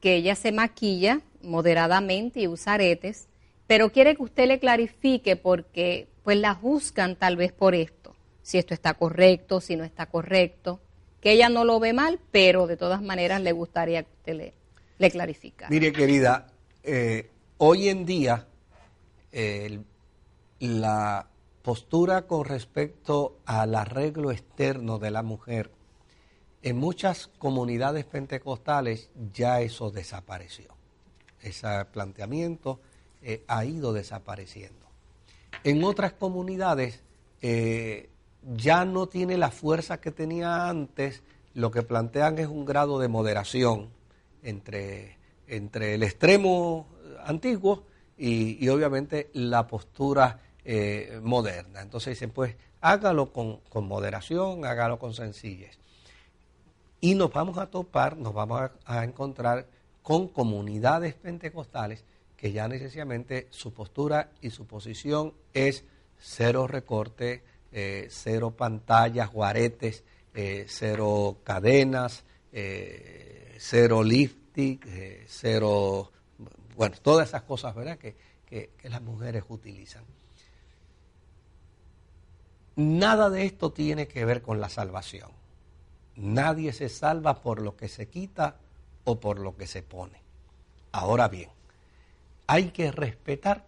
que 0.00 0.14
ella 0.14 0.34
se 0.34 0.52
maquilla 0.52 1.20
moderadamente 1.42 2.40
y 2.40 2.48
usa 2.48 2.74
aretes, 2.74 3.28
pero 3.66 3.90
quiere 3.90 4.16
que 4.16 4.22
usted 4.22 4.46
le 4.46 4.58
clarifique 4.58 5.36
porque 5.36 6.08
pues 6.22 6.36
la 6.36 6.54
juzgan 6.54 7.16
tal 7.16 7.36
vez 7.36 7.52
por 7.52 7.74
esto, 7.74 8.14
si 8.42 8.58
esto 8.58 8.74
está 8.74 8.94
correcto, 8.94 9.60
si 9.60 9.76
no 9.76 9.84
está 9.84 10.06
correcto 10.06 10.80
que 11.20 11.32
ella 11.32 11.48
no 11.48 11.64
lo 11.64 11.78
ve 11.80 11.92
mal, 11.92 12.18
pero 12.30 12.66
de 12.66 12.76
todas 12.76 13.02
maneras 13.02 13.40
le 13.42 13.52
gustaría 13.52 14.02
que 14.02 14.10
usted 14.10 14.34
le, 14.34 14.54
le 14.98 15.10
clarificara. 15.10 15.70
Mire, 15.70 15.92
querida, 15.92 16.46
eh, 16.82 17.30
hoy 17.58 17.88
en 17.88 18.06
día 18.06 18.46
la 20.60 21.26
postura 21.70 22.26
con 22.26 22.46
respecto 22.46 23.38
al 23.46 23.76
arreglo 23.76 24.32
externo 24.32 24.98
de 24.98 25.12
la 25.12 25.22
mujer, 25.22 25.70
en 26.62 26.76
muchas 26.76 27.28
comunidades 27.38 28.04
pentecostales 28.06 29.08
ya 29.32 29.60
eso 29.60 29.92
desapareció. 29.92 30.74
Ese 31.40 31.68
planteamiento 31.92 32.80
eh, 33.22 33.44
ha 33.46 33.64
ido 33.64 33.92
desapareciendo. 33.92 34.84
En 35.62 35.84
otras 35.84 36.12
comunidades, 36.14 37.04
eh, 37.40 38.08
ya 38.56 38.84
no 38.84 39.06
tiene 39.06 39.38
la 39.38 39.52
fuerza 39.52 40.00
que 40.00 40.10
tenía 40.10 40.68
antes, 40.68 41.22
lo 41.54 41.70
que 41.70 41.82
plantean 41.82 42.40
es 42.40 42.48
un 42.48 42.64
grado 42.64 42.98
de 42.98 43.06
moderación 43.06 43.90
entre, 44.42 45.18
entre 45.46 45.94
el 45.94 46.02
extremo 46.02 46.88
antiguo 47.24 47.84
y, 48.18 48.68
obviamente 48.68 49.30
la 49.34 49.68
postura 49.68 50.40
eh, 50.64 51.20
moderna. 51.22 51.80
Entonces 51.80 52.16
dicen, 52.16 52.30
pues 52.30 52.54
hágalo 52.80 53.32
con, 53.32 53.60
moderación, 53.86 54.64
hágalo 54.64 54.98
con 54.98 55.14
sencillez. 55.14 55.78
Y 57.00 57.14
nos 57.14 57.32
vamos 57.32 57.56
a 57.56 57.70
topar, 57.70 58.18
nos 58.18 58.34
vamos 58.34 58.70
a, 58.84 59.04
encontrar 59.04 59.66
con 60.02 60.28
comunidades 60.28 61.14
pentecostales 61.14 62.04
que 62.36 62.52
ya 62.52 62.68
necesariamente 62.68 63.48
su 63.50 63.72
postura 63.72 64.30
y 64.42 64.50
su 64.50 64.66
posición 64.66 65.34
es 65.54 65.84
cero 66.18 66.66
recorte, 66.66 67.42
eh, 67.72 68.08
cero 68.10 68.50
pantallas, 68.50 69.32
guaretes, 69.32 70.04
eh, 70.34 70.66
cero 70.68 71.38
cadenas, 71.42 72.24
cero 72.50 74.02
lifting, 74.02 74.80
cero, 75.26 76.10
bueno, 76.76 76.96
todas 77.00 77.28
esas 77.28 77.42
cosas, 77.42 77.74
¿verdad?, 77.74 77.96
que, 77.98 78.16
que 78.46 78.88
las 78.90 79.00
mujeres 79.00 79.44
utilizan. 79.48 80.04
Nada 82.76 83.30
de 83.30 83.44
esto 83.44 83.72
tiene 83.72 84.08
que 84.08 84.24
ver 84.24 84.42
con 84.42 84.60
la 84.60 84.68
salvación. 84.68 85.30
Nadie 86.16 86.72
se 86.72 86.88
salva 86.88 87.42
por 87.42 87.60
lo 87.60 87.76
que 87.76 87.88
se 87.88 88.08
quita 88.08 88.56
o 89.04 89.20
por 89.20 89.38
lo 89.38 89.56
que 89.56 89.66
se 89.66 89.82
pone. 89.82 90.22
Ahora 90.92 91.28
bien, 91.28 91.50
hay 92.46 92.70
que 92.70 92.90
respetar 92.90 93.66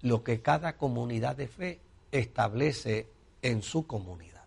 lo 0.00 0.24
que 0.24 0.42
cada 0.42 0.76
comunidad 0.76 1.36
de 1.36 1.48
fe 1.48 1.80
establece 2.10 3.08
en 3.42 3.62
su 3.62 3.86
comunidad. 3.86 4.44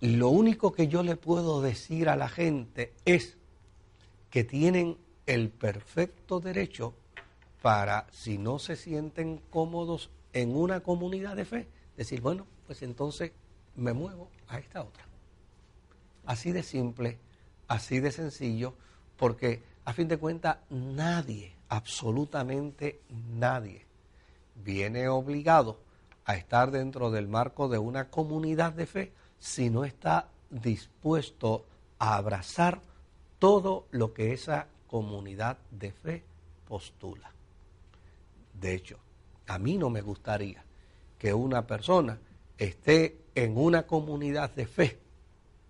Lo 0.00 0.28
único 0.28 0.72
que 0.72 0.88
yo 0.88 1.02
le 1.02 1.16
puedo 1.16 1.60
decir 1.60 2.08
a 2.08 2.16
la 2.16 2.28
gente 2.28 2.94
es 3.04 3.36
que 4.30 4.44
tienen 4.44 4.96
el 5.26 5.50
perfecto 5.50 6.40
derecho 6.40 6.94
para, 7.62 8.06
si 8.12 8.38
no 8.38 8.58
se 8.58 8.76
sienten 8.76 9.42
cómodos 9.50 10.10
en 10.32 10.54
una 10.54 10.80
comunidad 10.80 11.36
de 11.36 11.44
fe, 11.44 11.68
decir, 11.98 12.20
bueno, 12.20 12.46
pues 12.66 12.80
entonces 12.82 13.32
me 13.74 13.92
muevo 13.92 14.30
a 14.46 14.58
esta 14.58 14.82
otra. 14.82 15.04
Así 16.24 16.52
de 16.52 16.62
simple, 16.62 17.18
así 17.66 17.98
de 17.98 18.12
sencillo, 18.12 18.74
porque 19.16 19.62
a 19.84 19.92
fin 19.92 20.06
de 20.06 20.16
cuentas 20.16 20.58
nadie, 20.70 21.56
absolutamente 21.68 23.00
nadie, 23.10 23.84
viene 24.54 25.08
obligado 25.08 25.80
a 26.24 26.36
estar 26.36 26.70
dentro 26.70 27.10
del 27.10 27.26
marco 27.26 27.68
de 27.68 27.78
una 27.78 28.10
comunidad 28.10 28.72
de 28.72 28.86
fe 28.86 29.12
si 29.40 29.68
no 29.68 29.84
está 29.84 30.28
dispuesto 30.50 31.66
a 31.98 32.14
abrazar 32.14 32.80
todo 33.40 33.86
lo 33.90 34.14
que 34.14 34.32
esa 34.32 34.68
comunidad 34.86 35.58
de 35.72 35.90
fe 35.90 36.22
postula. 36.68 37.32
De 38.54 38.74
hecho, 38.74 38.98
a 39.48 39.58
mí 39.58 39.78
no 39.78 39.90
me 39.90 40.00
gustaría 40.00 40.67
que 41.18 41.34
una 41.34 41.66
persona 41.66 42.18
esté 42.56 43.22
en 43.34 43.56
una 43.56 43.86
comunidad 43.86 44.50
de 44.50 44.66
fe 44.66 44.98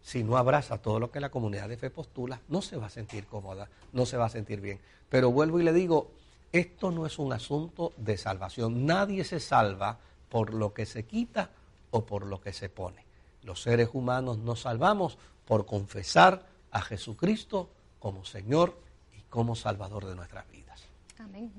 si 0.09 0.25
no 0.25 0.39
abraza 0.39 0.79
todo 0.79 0.99
lo 0.99 1.11
que 1.11 1.21
la 1.21 1.29
comunidad 1.31 1.69
de 1.69 1.77
fe 1.77 1.91
postula, 1.91 2.41
no 2.49 2.63
se 2.63 2.79
va 2.79 2.87
a 2.87 2.91
sentir 2.91 3.27
cómoda, 3.27 3.69
no 3.93 4.07
se 4.07 4.17
va 4.17 4.25
a 4.25 4.31
sentir 4.31 4.59
bien. 4.59 4.81
Pero 5.11 5.31
vuelvo 5.31 5.61
y 5.61 5.65
le 5.65 5.75
digo, 5.75 6.13
esto 6.51 6.91
no 6.91 7.05
es 7.05 7.19
un 7.19 7.31
asunto 7.35 7.93
de 7.99 8.17
salvación. 8.17 8.87
Nadie 8.87 9.23
se 9.23 9.39
salva 9.39 9.99
por 10.31 10.55
lo 10.55 10.73
que 10.73 10.87
se 10.87 11.05
quita 11.05 11.51
o 11.91 12.07
por 12.07 12.25
lo 12.25 12.41
que 12.41 12.55
se 12.55 12.71
pone. 12.71 13.05
Los 13.43 13.61
seres 13.61 13.91
humanos 13.93 14.39
nos 14.39 14.63
salvamos 14.63 15.19
por 15.45 15.67
confesar 15.67 16.47
a 16.71 16.81
Jesucristo 16.81 17.69
como 17.99 18.25
Señor 18.25 18.79
y 19.15 19.21
como 19.25 19.57
Salvador 19.57 20.07
de 20.07 20.17
nuestras 20.17 20.49
vidas. 20.49 20.88
Amén. 21.19 21.53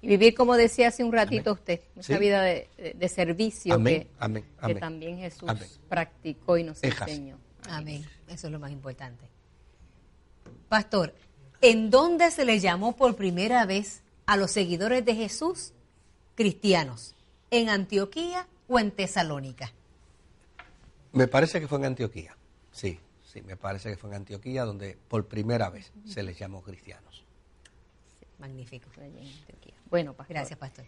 Y 0.00 0.06
vivir, 0.06 0.34
como 0.34 0.54
decía 0.56 0.88
hace 0.88 1.02
un 1.02 1.12
ratito 1.12 1.52
usted, 1.52 1.80
esa 1.96 2.18
vida 2.18 2.42
de, 2.42 3.08
servicio 3.08 3.82
que, 3.82 4.08
también 4.78 5.18
Jesús 5.18 5.50
practicó 5.88 6.56
y 6.56 6.64
nos 6.64 6.82
enseñó. 6.82 7.38
Amén. 7.68 8.04
Eso 8.28 8.46
es 8.46 8.52
lo 8.52 8.58
más 8.58 8.70
importante. 8.70 9.28
Pastor, 10.68 11.14
¿en 11.60 11.90
dónde 11.90 12.30
se 12.30 12.44
le 12.44 12.60
llamó 12.60 12.96
por 12.96 13.14
primera 13.16 13.66
vez 13.66 14.02
a 14.26 14.36
los 14.36 14.50
seguidores 14.50 15.04
de 15.04 15.14
Jesús 15.14 15.72
cristianos? 16.34 17.14
¿En 17.50 17.68
Antioquía 17.68 18.48
o 18.68 18.78
en 18.78 18.90
Tesalónica? 18.90 19.72
Me 21.12 21.28
parece 21.28 21.60
que 21.60 21.68
fue 21.68 21.78
en 21.78 21.84
Antioquía, 21.84 22.34
sí, 22.70 22.98
sí, 23.22 23.42
me 23.42 23.56
parece 23.56 23.90
que 23.90 23.96
fue 23.98 24.08
en 24.10 24.16
Antioquía 24.16 24.64
donde 24.64 24.96
por 25.08 25.26
primera 25.26 25.68
vez 25.68 25.92
se 26.06 26.22
les 26.22 26.38
llamó 26.38 26.62
cristianos. 26.62 27.21
Magnífico. 28.42 28.90
Bueno, 29.88 30.14
pastor. 30.14 30.34
Gracias, 30.34 30.58
pastor. 30.58 30.84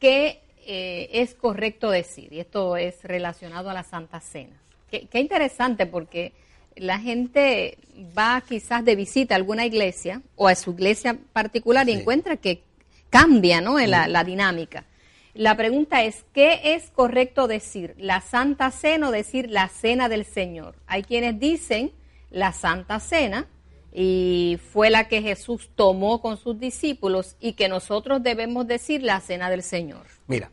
¿Qué 0.00 0.40
eh, 0.66 1.10
es 1.12 1.34
correcto 1.34 1.90
decir? 1.90 2.32
Y 2.32 2.40
esto 2.40 2.76
es 2.76 3.02
relacionado 3.04 3.68
a 3.70 3.74
la 3.74 3.84
Santa 3.84 4.20
Cena. 4.20 4.56
Qué, 4.90 5.18
interesante 5.18 5.86
porque 5.86 6.32
la 6.76 6.98
gente 6.98 7.78
va 8.16 8.42
quizás 8.48 8.84
de 8.84 8.96
visita 8.96 9.34
a 9.34 9.36
alguna 9.36 9.66
iglesia 9.66 10.22
o 10.36 10.48
a 10.48 10.54
su 10.54 10.70
iglesia 10.70 11.18
particular 11.32 11.88
y 11.88 11.92
encuentra 11.92 12.36
que 12.36 12.62
cambia 13.10 13.60
¿no? 13.60 13.78
la, 13.78 14.08
la 14.08 14.24
dinámica. 14.24 14.86
La 15.34 15.56
pregunta 15.56 16.04
es, 16.04 16.24
¿qué 16.32 16.60
es 16.74 16.90
correcto 16.90 17.48
decir? 17.48 17.94
¿La 17.98 18.20
Santa 18.20 18.70
Cena 18.70 19.08
o 19.08 19.10
decir 19.10 19.50
la 19.50 19.68
Cena 19.68 20.08
del 20.08 20.24
Señor? 20.24 20.76
Hay 20.86 21.02
quienes 21.02 21.40
dicen 21.40 21.90
la 22.30 22.52
Santa 22.52 23.00
Cena 23.00 23.48
y 23.96 24.58
fue 24.72 24.90
la 24.90 25.06
que 25.06 25.22
Jesús 25.22 25.70
tomó 25.76 26.20
con 26.20 26.36
sus 26.36 26.58
discípulos 26.58 27.36
y 27.38 27.52
que 27.52 27.68
nosotros 27.68 28.24
debemos 28.24 28.66
decir 28.66 29.04
la 29.04 29.20
Cena 29.20 29.48
del 29.48 29.62
Señor. 29.62 30.04
Mira, 30.26 30.50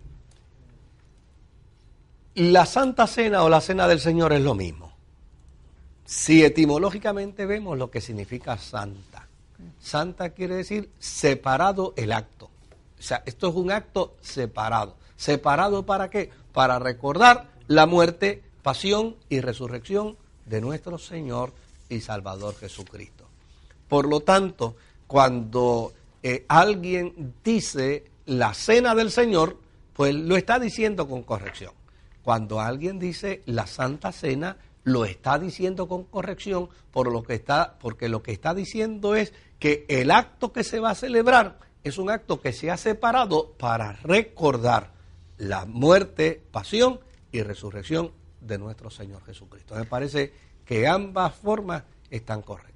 la 2.36 2.68
Santa 2.68 3.08
Cena 3.08 3.44
o 3.44 3.50
la 3.50 3.60
Cena 3.60 3.88
del 3.88 4.00
Señor 4.00 4.32
es 4.32 4.42
lo 4.42 4.54
mismo. 4.54 4.94
Si 6.06 6.44
etimológicamente 6.44 7.48
vemos 7.48 7.80
lo 7.80 7.90
que 7.90 8.00
significa 8.00 8.58
santa. 8.60 9.28
Santa 9.80 10.30
quiere 10.30 10.56
decir 10.56 10.92
separado 11.00 11.94
el 11.98 12.12
acto. 12.12 12.52
O 13.00 13.02
sea, 13.02 13.24
esto 13.26 13.50
es 13.50 13.56
un 13.56 13.72
acto 13.72 14.16
separado. 14.22 14.98
¿Separado 15.18 15.84
para 15.84 16.12
qué? 16.12 16.30
Para 16.54 16.78
recordar 16.78 17.48
la 17.68 17.88
muerte, 17.88 18.44
pasión 18.62 19.16
y 19.30 19.42
resurrección 19.42 20.18
de 20.46 20.62
nuestro 20.62 21.00
Señor 21.00 21.54
y 21.90 22.02
Salvador 22.02 22.56
Jesucristo. 22.56 23.21
Por 23.92 24.08
lo 24.08 24.22
tanto, 24.22 24.78
cuando 25.06 25.92
eh, 26.24 26.46
alguien 26.48 27.34
dice 27.44 28.06
la 28.26 28.54
cena 28.54 28.96
del 28.96 29.12
Señor, 29.12 29.58
pues 29.92 30.16
lo 30.16 30.38
está 30.38 30.60
diciendo 30.60 31.10
con 31.10 31.24
corrección. 31.24 31.74
Cuando 32.24 32.62
alguien 32.62 33.00
dice 33.00 33.42
la 33.48 33.68
Santa 33.68 34.14
Cena, 34.14 34.56
lo 34.86 35.04
está 35.04 35.38
diciendo 35.38 35.90
con 35.90 36.06
corrección 36.06 36.70
por 36.90 37.12
lo 37.12 37.22
que 37.24 37.34
está, 37.34 37.78
porque 37.80 38.08
lo 38.08 38.24
que 38.24 38.32
está 38.32 38.54
diciendo 38.54 39.14
es 39.14 39.34
que 39.60 39.86
el 39.90 40.12
acto 40.12 40.54
que 40.54 40.64
se 40.64 40.80
va 40.80 40.92
a 40.92 40.96
celebrar 40.96 41.60
es 41.84 41.98
un 41.98 42.10
acto 42.10 42.40
que 42.40 42.54
se 42.54 42.72
ha 42.72 42.78
separado 42.78 43.52
para 43.58 43.92
recordar 43.92 44.94
la 45.38 45.66
muerte, 45.66 46.42
pasión 46.50 47.02
y 47.34 47.42
resurrección 47.42 48.14
de 48.40 48.58
nuestro 48.58 48.90
Señor 48.90 49.22
Jesucristo. 49.26 49.76
Me 49.76 49.84
parece 49.84 50.32
que 50.64 50.88
ambas 50.88 51.36
formas 51.36 51.84
están 52.10 52.42
correctas. 52.42 52.71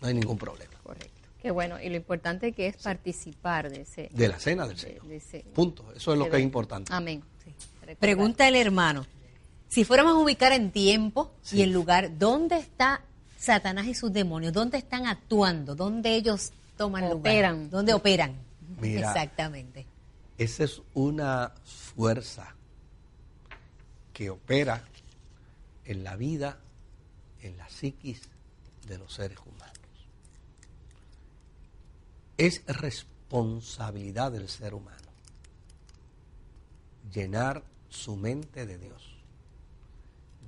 No 0.00 0.08
hay 0.08 0.14
ningún 0.14 0.38
problema. 0.38 0.72
Correcto. 0.82 1.28
Qué 1.40 1.50
bueno. 1.50 1.80
Y 1.80 1.88
lo 1.88 1.96
importante 1.96 2.52
que 2.52 2.66
es 2.66 2.76
participar 2.76 3.70
de 3.70 3.82
ese... 3.82 4.10
De 4.12 4.28
la 4.28 4.38
cena 4.38 4.66
del 4.66 4.78
Señor. 4.78 5.02
Punto. 5.54 5.92
Eso 5.94 6.12
es 6.12 6.18
lo 6.18 6.28
que 6.28 6.36
es 6.36 6.42
importante. 6.42 6.92
Amén. 6.92 7.22
Pregunta 7.98 8.46
el 8.46 8.56
hermano. 8.56 9.06
Si 9.68 9.84
fuéramos 9.84 10.14
a 10.14 10.16
ubicar 10.16 10.52
en 10.52 10.70
tiempo 10.70 11.32
y 11.52 11.62
en 11.62 11.72
lugar, 11.72 12.18
¿dónde 12.18 12.58
está 12.58 13.02
Satanás 13.38 13.86
y 13.86 13.94
sus 13.94 14.12
demonios? 14.12 14.52
¿Dónde 14.52 14.78
están 14.78 15.06
actuando? 15.06 15.74
¿Dónde 15.74 16.14
ellos 16.14 16.52
toman 16.76 17.04
operan. 17.04 17.56
lugar? 17.56 17.70
¿Dónde 17.70 17.94
operan? 17.94 18.34
Exactamente. 18.82 19.86
Esa 20.36 20.64
es 20.64 20.82
una 20.94 21.52
fuerza 21.64 22.54
que 24.12 24.30
opera 24.30 24.82
en 25.84 26.04
la 26.04 26.16
vida, 26.16 26.58
en 27.42 27.56
la 27.56 27.68
psiquis 27.68 28.22
de 28.86 28.98
los 28.98 29.12
seres 29.12 29.38
humanos. 29.38 29.59
Es 32.40 32.64
responsabilidad 32.66 34.32
del 34.32 34.48
ser 34.48 34.72
humano 34.72 34.96
llenar 37.12 37.62
su 37.90 38.16
mente 38.16 38.64
de 38.64 38.78
Dios, 38.78 39.14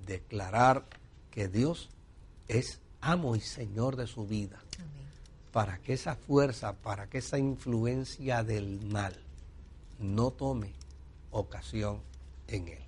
declarar 0.06 0.86
que 1.30 1.48
Dios 1.48 1.90
es 2.48 2.80
amo 3.02 3.36
y 3.36 3.40
señor 3.40 3.96
de 3.96 4.06
su 4.06 4.26
vida, 4.26 4.58
para 5.52 5.82
que 5.82 5.92
esa 5.92 6.16
fuerza, 6.16 6.72
para 6.76 7.10
que 7.10 7.18
esa 7.18 7.36
influencia 7.36 8.42
del 8.42 8.80
mal 8.86 9.14
no 9.98 10.30
tome 10.30 10.72
ocasión 11.30 12.00
en 12.48 12.68
él. 12.68 12.84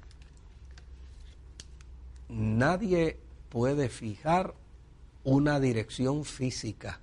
Nadie 2.31 3.19
puede 3.51 3.91
fijar 3.91 4.55
una 5.25 5.61
dirección 5.61 6.25
física 6.25 7.01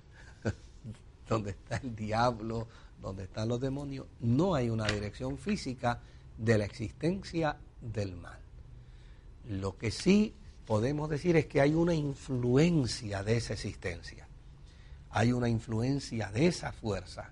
donde 1.28 1.50
está 1.50 1.76
el 1.76 1.94
diablo, 1.94 2.68
donde 3.00 3.24
están 3.24 3.48
los 3.48 3.60
demonios. 3.60 4.06
No 4.20 4.54
hay 4.54 4.70
una 4.70 4.86
dirección 4.86 5.38
física 5.38 6.00
de 6.38 6.58
la 6.58 6.64
existencia 6.64 7.56
del 7.80 8.16
mal. 8.16 8.38
Lo 9.48 9.76
que 9.76 9.90
sí 9.90 10.34
podemos 10.66 11.10
decir 11.10 11.36
es 11.36 11.46
que 11.46 11.60
hay 11.60 11.74
una 11.74 11.94
influencia 11.94 13.22
de 13.22 13.36
esa 13.36 13.54
existencia 13.54 14.28
hay 15.12 15.32
una 15.32 15.48
influencia 15.48 16.30
de 16.30 16.46
esa 16.46 16.72
fuerza 16.72 17.30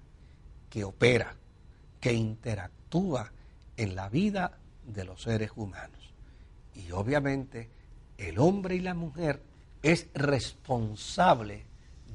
que 0.68 0.84
opera, 0.84 1.34
que 1.99 2.12
interactúa 2.12 3.32
en 3.76 3.97
la 3.97 4.09
vida 4.09 4.59
de 4.86 5.05
los 5.05 5.22
seres 5.22 5.51
humanos. 5.57 6.12
Y 6.74 6.93
obviamente 6.93 7.70
el 8.18 8.38
hombre 8.38 8.76
y 8.76 8.80
la 8.80 8.95
mujer 8.95 9.43
es 9.82 10.09
responsable 10.12 11.64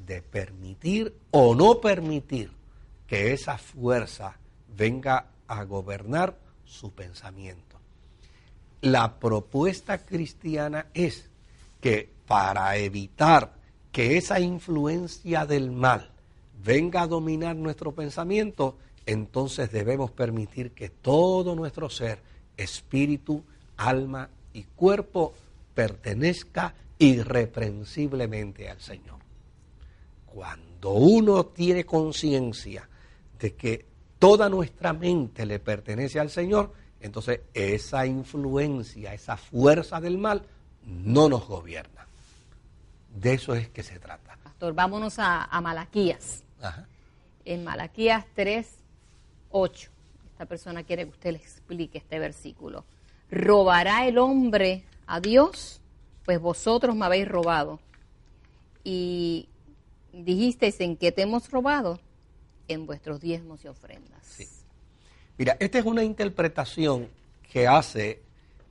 de 0.06 0.22
permitir 0.22 1.14
o 1.30 1.54
no 1.54 1.80
permitir 1.80 2.50
que 3.06 3.32
esa 3.32 3.58
fuerza 3.58 4.38
venga 4.76 5.26
a 5.46 5.64
gobernar 5.64 6.38
su 6.64 6.92
pensamiento. 6.92 7.76
La 8.80 9.18
propuesta 9.18 9.98
cristiana 9.98 10.86
es 10.94 11.28
que 11.80 12.08
para 12.26 12.76
evitar 12.76 13.54
que 13.92 14.16
esa 14.16 14.40
influencia 14.40 15.46
del 15.46 15.70
mal 15.70 16.10
venga 16.62 17.02
a 17.02 17.06
dominar 17.06 17.56
nuestro 17.56 17.92
pensamiento, 17.92 18.76
entonces 19.06 19.70
debemos 19.70 20.10
permitir 20.10 20.72
que 20.72 20.88
todo 20.88 21.54
nuestro 21.54 21.88
ser, 21.88 22.20
espíritu, 22.56 23.44
alma 23.76 24.28
y 24.52 24.64
cuerpo, 24.64 25.34
pertenezca 25.74 26.74
irreprensiblemente 26.98 28.68
al 28.68 28.80
Señor. 28.80 29.15
Cuando 30.36 30.90
uno 30.90 31.46
tiene 31.46 31.86
conciencia 31.86 32.86
de 33.38 33.54
que 33.54 33.86
toda 34.18 34.50
nuestra 34.50 34.92
mente 34.92 35.46
le 35.46 35.60
pertenece 35.60 36.20
al 36.20 36.28
Señor, 36.28 36.74
entonces 37.00 37.40
esa 37.54 38.04
influencia, 38.04 39.14
esa 39.14 39.38
fuerza 39.38 39.98
del 39.98 40.18
mal 40.18 40.42
no 40.84 41.30
nos 41.30 41.48
gobierna. 41.48 42.06
De 43.14 43.32
eso 43.32 43.54
es 43.54 43.70
que 43.70 43.82
se 43.82 43.98
trata. 43.98 44.36
Pastor, 44.44 44.74
vámonos 44.74 45.14
a, 45.18 45.58
Malaquías. 45.62 46.44
En 47.46 47.64
Malaquías 47.64 48.26
3, 48.34 48.68
8. 49.52 49.90
Esta 50.32 50.44
persona 50.44 50.82
quiere 50.82 51.04
que 51.04 51.12
usted 51.12 51.30
le 51.32 51.38
explique 51.38 51.96
este 51.96 52.18
versículo. 52.18 52.84
¿Robará 53.30 54.06
el 54.06 54.18
hombre 54.18 54.84
a 55.06 55.18
Dios? 55.18 55.80
Pues 56.26 56.38
vosotros 56.38 56.94
me 56.94 57.06
habéis 57.06 57.26
robado. 57.26 57.80
Y 58.84 59.48
dijisteis, 60.24 60.80
¿en 60.80 60.96
qué 60.96 61.12
te 61.12 61.22
hemos 61.22 61.50
robado? 61.50 62.00
En 62.68 62.86
vuestros 62.86 63.20
diezmos 63.20 63.64
y 63.64 63.68
ofrendas. 63.68 64.38
Mira, 65.38 65.56
esta 65.60 65.78
es 65.78 65.84
una 65.84 66.02
interpretación 66.02 67.08
que 67.52 67.68
hace 67.68 68.22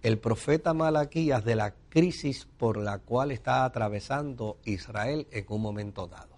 el 0.02 0.18
profeta 0.18 0.74
Malaquías 0.74 1.44
de 1.46 1.56
la 1.56 1.74
crisis 1.90 2.48
por 2.58 2.78
la 2.78 3.00
cual 3.00 3.32
está 3.32 3.66
atravesando 3.66 4.58
Israel 4.66 5.28
en 5.32 5.46
un 5.50 5.62
momento 5.62 6.08
dado. 6.08 6.36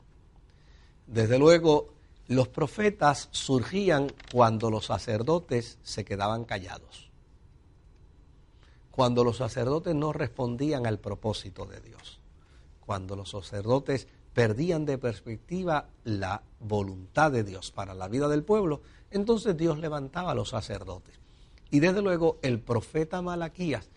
Desde 1.05 1.39
luego, 1.39 1.93
los 2.27 2.49
profetas 2.49 3.29
surgían 3.31 4.11
cuando 4.31 4.69
los 4.69 4.85
sacerdotes 4.85 5.79
se 5.83 6.03
quedaban 6.03 6.43
callados, 6.43 7.09
cuando 8.91 9.23
los 9.23 9.37
sacerdotes 9.37 9.95
no 9.95 10.11
respondían 10.11 10.85
al 10.85 10.99
propósito 10.99 11.65
de 11.65 11.79
Dios, 11.79 12.19
cuando 12.85 13.15
los 13.15 13.29
sacerdotes 13.29 14.07
perdían 14.37 14.85
de 14.85 14.99
perspectiva 14.99 15.89
la 16.03 16.43
voluntad 16.59 17.31
de 17.31 17.43
Dios 17.43 17.71
para 17.71 17.95
la 17.95 18.07
vida 18.07 18.27
del 18.27 18.43
pueblo, 18.43 18.83
entonces 19.09 19.57
Dios 19.57 19.79
levantaba 19.79 20.33
a 20.33 20.35
los 20.35 20.49
sacerdotes. 20.49 21.19
Y 21.71 21.79
desde 21.79 22.03
luego 22.03 22.37
el 22.43 22.59
profeta 22.59 23.23
Malaquías 23.23 23.89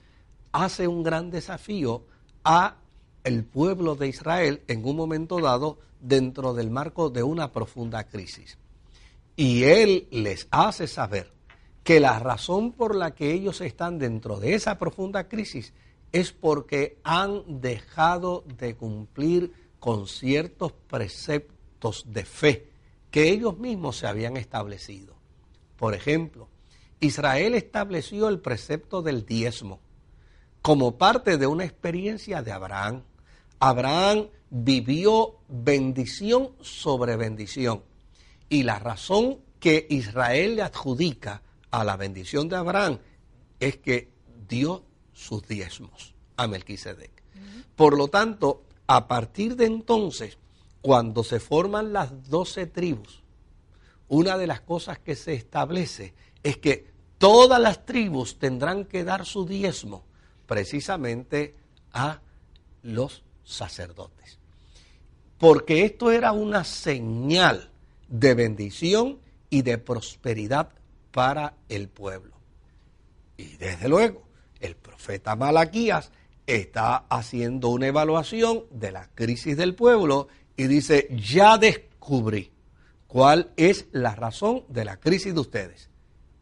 hace 0.50 0.88
un 0.88 1.02
gran 1.02 1.30
desafío 1.30 2.06
a 2.42 2.76
el 3.22 3.44
pueblo 3.44 3.96
de 3.96 4.08
Israel 4.08 4.62
en 4.66 4.82
un 4.86 4.96
momento 4.96 5.40
dado 5.40 5.78
dentro 6.00 6.54
del 6.54 6.70
marco 6.70 7.10
de 7.10 7.22
una 7.22 7.52
profunda 7.52 8.04
crisis. 8.04 8.56
Y 9.36 9.64
él 9.64 10.08
les 10.10 10.48
hace 10.50 10.86
saber 10.86 11.34
que 11.84 12.00
la 12.00 12.18
razón 12.18 12.72
por 12.72 12.94
la 12.94 13.10
que 13.10 13.34
ellos 13.34 13.60
están 13.60 13.98
dentro 13.98 14.40
de 14.40 14.54
esa 14.54 14.78
profunda 14.78 15.28
crisis 15.28 15.74
es 16.12 16.32
porque 16.32 16.98
han 17.04 17.60
dejado 17.60 18.42
de 18.56 18.74
cumplir 18.74 19.59
con 19.80 20.06
ciertos 20.06 20.72
preceptos 20.72 22.04
de 22.06 22.24
fe 22.24 22.70
que 23.10 23.30
ellos 23.30 23.58
mismos 23.58 23.96
se 23.96 24.06
habían 24.06 24.36
establecido. 24.36 25.16
Por 25.76 25.94
ejemplo, 25.94 26.48
Israel 27.00 27.54
estableció 27.54 28.28
el 28.28 28.40
precepto 28.40 29.02
del 29.02 29.24
diezmo 29.24 29.80
como 30.62 30.98
parte 30.98 31.38
de 31.38 31.46
una 31.46 31.64
experiencia 31.64 32.42
de 32.42 32.52
Abraham. 32.52 33.02
Abraham 33.58 34.28
vivió 34.50 35.36
bendición 35.48 36.50
sobre 36.60 37.16
bendición. 37.16 37.82
Y 38.48 38.64
la 38.64 38.78
razón 38.78 39.38
que 39.58 39.86
Israel 39.88 40.56
le 40.56 40.62
adjudica 40.62 41.42
a 41.70 41.84
la 41.84 41.96
bendición 41.96 42.48
de 42.48 42.56
Abraham 42.56 42.98
es 43.58 43.78
que 43.78 44.12
dio 44.48 44.84
sus 45.12 45.46
diezmos 45.46 46.14
a 46.36 46.46
Melquisedec. 46.46 47.22
Por 47.76 47.96
lo 47.96 48.08
tanto, 48.08 48.64
a 48.92 49.06
partir 49.06 49.54
de 49.54 49.66
entonces, 49.66 50.36
cuando 50.82 51.22
se 51.22 51.38
forman 51.38 51.92
las 51.92 52.28
doce 52.28 52.66
tribus, 52.66 53.22
una 54.08 54.36
de 54.36 54.48
las 54.48 54.62
cosas 54.62 54.98
que 54.98 55.14
se 55.14 55.32
establece 55.32 56.12
es 56.42 56.56
que 56.56 56.90
todas 57.16 57.60
las 57.60 57.86
tribus 57.86 58.40
tendrán 58.40 58.84
que 58.86 59.04
dar 59.04 59.24
su 59.26 59.46
diezmo 59.46 60.02
precisamente 60.44 61.54
a 61.92 62.20
los 62.82 63.22
sacerdotes. 63.44 64.40
Porque 65.38 65.84
esto 65.84 66.10
era 66.10 66.32
una 66.32 66.64
señal 66.64 67.70
de 68.08 68.34
bendición 68.34 69.20
y 69.50 69.62
de 69.62 69.78
prosperidad 69.78 70.70
para 71.12 71.54
el 71.68 71.88
pueblo. 71.88 72.34
Y 73.36 73.56
desde 73.56 73.88
luego, 73.88 74.24
el 74.58 74.74
profeta 74.74 75.36
Malaquías 75.36 76.10
está 76.56 77.04
haciendo 77.08 77.68
una 77.68 77.86
evaluación 77.86 78.64
de 78.70 78.92
la 78.92 79.08
crisis 79.14 79.56
del 79.56 79.74
pueblo 79.74 80.28
y 80.56 80.66
dice, 80.66 81.08
ya 81.10 81.58
descubrí 81.58 82.52
cuál 83.06 83.52
es 83.56 83.86
la 83.92 84.14
razón 84.14 84.64
de 84.68 84.84
la 84.84 84.98
crisis 84.98 85.34
de 85.34 85.40
ustedes. 85.40 85.90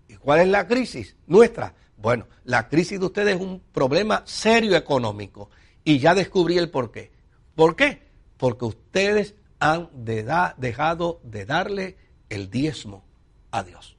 ¿Y 0.09 0.17
cuál 0.17 0.41
es 0.41 0.49
la 0.49 0.67
crisis 0.67 1.17
nuestra? 1.27 1.75
Bueno, 1.97 2.27
la 2.45 2.69
crisis 2.69 3.01
de 3.01 3.07
ustedes 3.07 3.37
es 3.37 3.41
un 3.41 3.61
problema 3.73 4.23
serio 4.25 4.77
económico 4.77 5.51
y 5.85 5.99
ya 5.99 6.15
descubrí 6.15 6.59
el 6.59 6.71
por 6.71 6.91
qué. 6.91 7.11
¿Por 7.55 7.77
qué? 7.77 8.03
Porque 8.37 8.65
ustedes 8.65 9.35
han 9.59 9.91
dejado 9.95 11.21
de 11.25 11.45
darle 11.45 11.97
el 12.29 12.51
diezmo 12.51 13.05
a 13.51 13.63
Dios. 13.63 13.97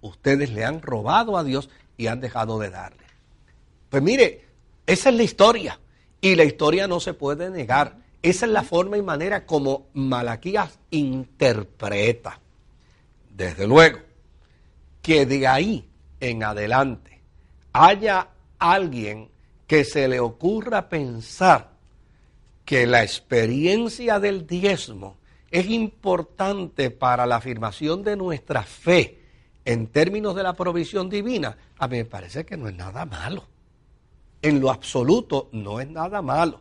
Ustedes 0.00 0.50
le 0.50 0.64
han 0.64 0.82
robado 0.82 1.36
a 1.36 1.44
Dios 1.44 1.70
y 1.96 2.06
han 2.06 2.20
dejado 2.20 2.58
de 2.58 2.70
darle. 2.70 3.04
Pues 3.88 4.02
mire, 4.02 4.44
esa 4.86 5.08
es 5.08 5.14
la 5.14 5.22
historia 5.22 5.80
y 6.20 6.34
la 6.34 6.44
historia 6.44 6.86
no 6.86 7.00
se 7.00 7.14
puede 7.14 7.50
negar. 7.50 7.98
Esa 8.22 8.46
es 8.46 8.52
la 8.52 8.62
forma 8.62 8.96
y 8.96 9.02
manera 9.02 9.44
como 9.44 9.88
Malaquías 9.92 10.78
interpreta. 10.90 12.40
Desde 13.30 13.66
luego, 13.66 13.98
que 15.02 15.26
de 15.26 15.46
ahí 15.46 15.88
en 16.20 16.42
adelante 16.42 17.20
haya 17.72 18.28
alguien 18.58 19.28
que 19.66 19.84
se 19.84 20.08
le 20.08 20.20
ocurra 20.20 20.88
pensar 20.88 21.72
que 22.64 22.86
la 22.86 23.02
experiencia 23.02 24.20
del 24.20 24.46
diezmo 24.46 25.16
es 25.50 25.68
importante 25.68 26.90
para 26.90 27.26
la 27.26 27.36
afirmación 27.36 28.02
de 28.02 28.16
nuestra 28.16 28.62
fe 28.62 29.20
en 29.64 29.86
términos 29.88 30.34
de 30.34 30.42
la 30.42 30.54
provisión 30.54 31.08
divina, 31.08 31.56
a 31.78 31.88
mí 31.88 31.98
me 31.98 32.04
parece 32.04 32.44
que 32.44 32.56
no 32.56 32.68
es 32.68 32.74
nada 32.74 33.04
malo. 33.06 33.44
En 34.44 34.60
lo 34.60 34.70
absoluto 34.70 35.48
no 35.52 35.80
es 35.80 35.88
nada 35.88 36.20
malo, 36.20 36.60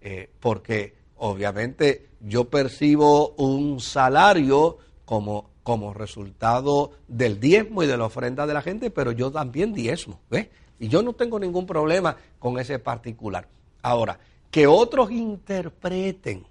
eh, 0.00 0.28
porque 0.40 0.96
obviamente 1.18 2.08
yo 2.18 2.50
percibo 2.50 3.28
un 3.36 3.78
salario 3.78 4.78
como, 5.04 5.50
como 5.62 5.94
resultado 5.94 6.90
del 7.06 7.38
diezmo 7.38 7.84
y 7.84 7.86
de 7.86 7.96
la 7.96 8.06
ofrenda 8.06 8.48
de 8.48 8.54
la 8.54 8.62
gente, 8.62 8.90
pero 8.90 9.12
yo 9.12 9.30
también 9.30 9.72
diezmo, 9.72 10.18
¿ves? 10.28 10.48
Y 10.80 10.88
yo 10.88 11.02
no 11.02 11.12
tengo 11.12 11.38
ningún 11.38 11.66
problema 11.66 12.16
con 12.40 12.58
ese 12.58 12.80
particular. 12.80 13.46
Ahora, 13.80 14.18
que 14.50 14.66
otros 14.66 15.12
interpreten 15.12 16.44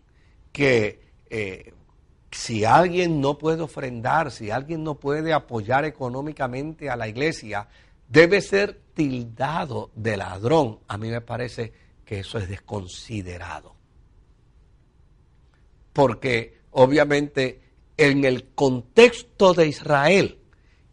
que 0.53 1.01
eh, 1.29 1.73
si 2.31 2.63
alguien 2.63 3.19
no 3.19 3.37
puede 3.37 3.63
ofrendar, 3.63 4.31
si 4.31 4.49
alguien 4.49 4.85
no 4.85 4.95
puede 4.95 5.33
apoyar 5.33 5.83
económicamente 5.83 6.89
a 6.89 6.95
la 6.95 7.09
iglesia, 7.09 7.67
debe 8.09 8.41
ser 8.41 8.81
tildado 8.93 9.91
de 9.95 10.17
ladrón. 10.17 10.79
A 10.89 10.97
mí 10.97 11.09
me 11.09 11.21
parece 11.21 11.71
que 12.03 12.19
eso 12.19 12.37
es 12.37 12.49
desconsiderado 12.49 13.79
porque 15.99 16.59
obviamente 16.71 17.59
en 17.97 18.23
el 18.23 18.51
contexto 18.55 19.53
de 19.53 19.67
Israel, 19.67 20.39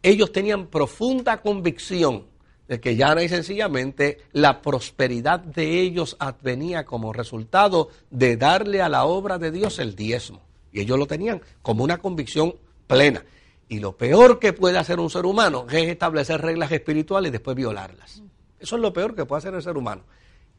ellos 0.03 0.33
tenían 0.33 0.67
profunda 0.67 1.43
convicción 1.43 2.27
de 2.67 2.81
que 2.81 2.97
ya 2.97 3.15
y 3.23 3.29
sencillamente 3.29 4.19
la 4.33 4.61
prosperidad 4.61 5.39
de 5.39 5.81
ellos 5.81 6.17
advenía 6.19 6.85
como 6.85 7.13
resultado 7.13 7.91
de 8.11 8.37
darle 8.37 8.83
a 8.83 8.89
la 8.89 9.05
obra 9.05 9.39
de 9.39 9.53
Dios 9.53 9.79
el 9.79 9.95
diezmo. 9.95 10.43
Y 10.73 10.81
ellos 10.81 10.99
lo 10.99 11.07
tenían 11.07 11.41
como 11.63 11.85
una 11.85 11.99
convicción 11.99 12.57
plena. 12.89 13.25
Y 13.69 13.81
lo 13.81 13.97
peor 13.97 14.39
que 14.39 14.53
puede 14.53 14.79
hacer 14.79 15.01
un 15.01 15.11
ser 15.11 15.27
humano 15.27 15.67
es 15.71 15.89
establecer 15.89 16.41
reglas 16.41 16.71
espirituales 16.71 17.31
y 17.31 17.33
después 17.33 17.57
violarlas. 17.57 18.23
Eso 18.59 18.77
es 18.77 18.83
lo 18.83 18.93
peor 18.93 19.15
que 19.15 19.25
puede 19.25 19.39
hacer 19.39 19.55
el 19.55 19.63
ser 19.63 19.77
humano. 19.77 20.03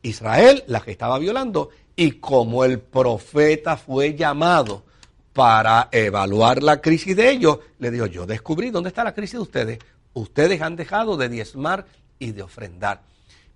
Israel 0.01 0.63
las 0.67 0.83
que 0.83 0.91
estaba 0.91 1.17
violando 1.17 1.69
y 1.95 2.13
como 2.13 2.63
el 2.63 2.79
profeta 2.79 3.77
fue 3.77 4.15
llamado 4.15 4.83
para 5.33 5.89
evaluar 5.91 6.63
la 6.63 6.81
crisis 6.81 7.15
de 7.15 7.29
ellos, 7.29 7.59
le 7.79 7.91
dijo, 7.91 8.07
yo 8.07 8.25
descubrí 8.25 8.71
dónde 8.71 8.89
está 8.89 9.03
la 9.03 9.13
crisis 9.13 9.33
de 9.33 9.39
ustedes. 9.39 9.79
Ustedes 10.13 10.61
han 10.61 10.75
dejado 10.75 11.15
de 11.15 11.29
diezmar 11.29 11.85
y 12.19 12.31
de 12.31 12.41
ofrendar. 12.41 13.03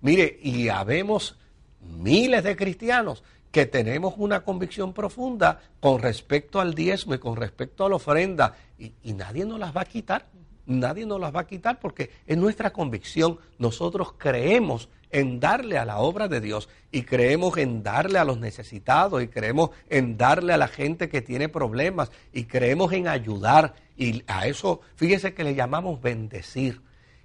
Mire, 0.00 0.38
y 0.42 0.68
habemos 0.68 1.36
miles 1.80 2.44
de 2.44 2.56
cristianos 2.56 3.22
que 3.52 3.66
tenemos 3.66 4.14
una 4.16 4.42
convicción 4.42 4.92
profunda 4.92 5.60
con 5.78 6.00
respecto 6.00 6.60
al 6.60 6.74
diezmo 6.74 7.14
y 7.14 7.18
con 7.18 7.36
respecto 7.36 7.84
a 7.84 7.88
la 7.88 7.96
ofrenda, 7.96 8.56
y, 8.78 8.92
nadie 9.12 9.44
nos 9.44 9.60
las 9.60 9.76
va 9.76 9.82
a 9.82 9.84
quitar. 9.84 10.26
Nadie 10.64 11.04
nos 11.06 11.20
las 11.20 11.34
va 11.34 11.40
a 11.40 11.46
quitar 11.46 11.78
porque 11.80 12.10
es 12.26 12.36
nuestra 12.36 12.72
convicción. 12.72 13.38
Nosotros 13.58 14.14
creemos 14.16 14.88
en 15.10 15.38
darle 15.38 15.76
a 15.76 15.84
la 15.84 15.98
obra 15.98 16.28
de 16.28 16.40
Dios 16.40 16.68
y 16.90 17.02
creemos 17.02 17.58
en 17.58 17.82
darle 17.82 18.18
a 18.18 18.24
los 18.24 18.38
necesitados 18.38 19.22
y 19.22 19.28
creemos 19.28 19.70
en 19.90 20.16
darle 20.16 20.52
a 20.52 20.56
la 20.56 20.68
gente 20.68 21.08
que 21.08 21.20
tiene 21.20 21.48
problemas 21.48 22.10
y 22.32 22.44
creemos 22.44 22.92
en 22.92 23.08
ayudar 23.08 23.74
y 23.96 24.24
a 24.26 24.46
eso, 24.46 24.80
fíjese 24.96 25.34
que 25.34 25.44
le 25.44 25.54
llamamos 25.54 26.00
bendecir, 26.00 26.80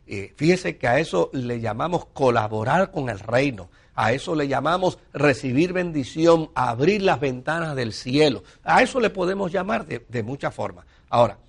eh, 0.06 0.34
fíjese 0.36 0.78
que 0.78 0.88
a 0.88 1.00
eso 1.00 1.30
le 1.34 1.62
llamamos 1.62 2.06
colaborar 2.08 2.92
con 2.92 3.10
el 3.10 3.20
reino, 3.20 3.70
a 3.98 4.14
eso 4.14 4.36
le 4.36 4.48
llamamos 4.48 5.00
recibir 5.12 5.74
bendición, 5.74 6.52
abrir 6.54 7.02
las 7.02 7.20
ventanas 7.20 7.76
del 7.76 7.94
cielo, 7.94 8.44
a 8.64 8.84
eso 8.84 9.00
le 9.00 9.10
podemos 9.10 9.52
llamar 9.52 9.88
de, 9.88 10.24
muchas 10.24 10.54
formas. 10.54 10.86
Ahora, 11.10 11.40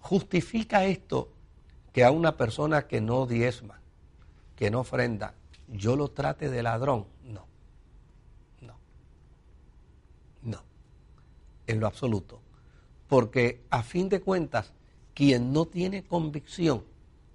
¿justifica 0.00 0.84
esto 0.84 1.30
que 1.92 2.02
a 2.02 2.10
una 2.10 2.36
persona 2.36 2.88
que 2.88 3.00
no 3.00 3.24
diezma, 3.26 3.80
que 4.56 4.72
no 4.72 4.80
ofrenda, 4.80 5.34
yo 5.68 5.94
lo 5.94 6.08
trate 6.08 6.50
de 6.50 6.60
ladrón. 6.60 7.06
No, 7.22 7.46
no, 8.60 8.74
no, 10.42 10.62
en 11.68 11.78
lo 11.78 11.86
absoluto. 11.86 12.40
Porque 13.06 13.62
a 13.70 13.84
fin 13.84 14.08
de 14.08 14.20
cuentas, 14.20 14.72
quien 15.14 15.52
no 15.52 15.66
tiene 15.66 16.02
convicción 16.02 16.82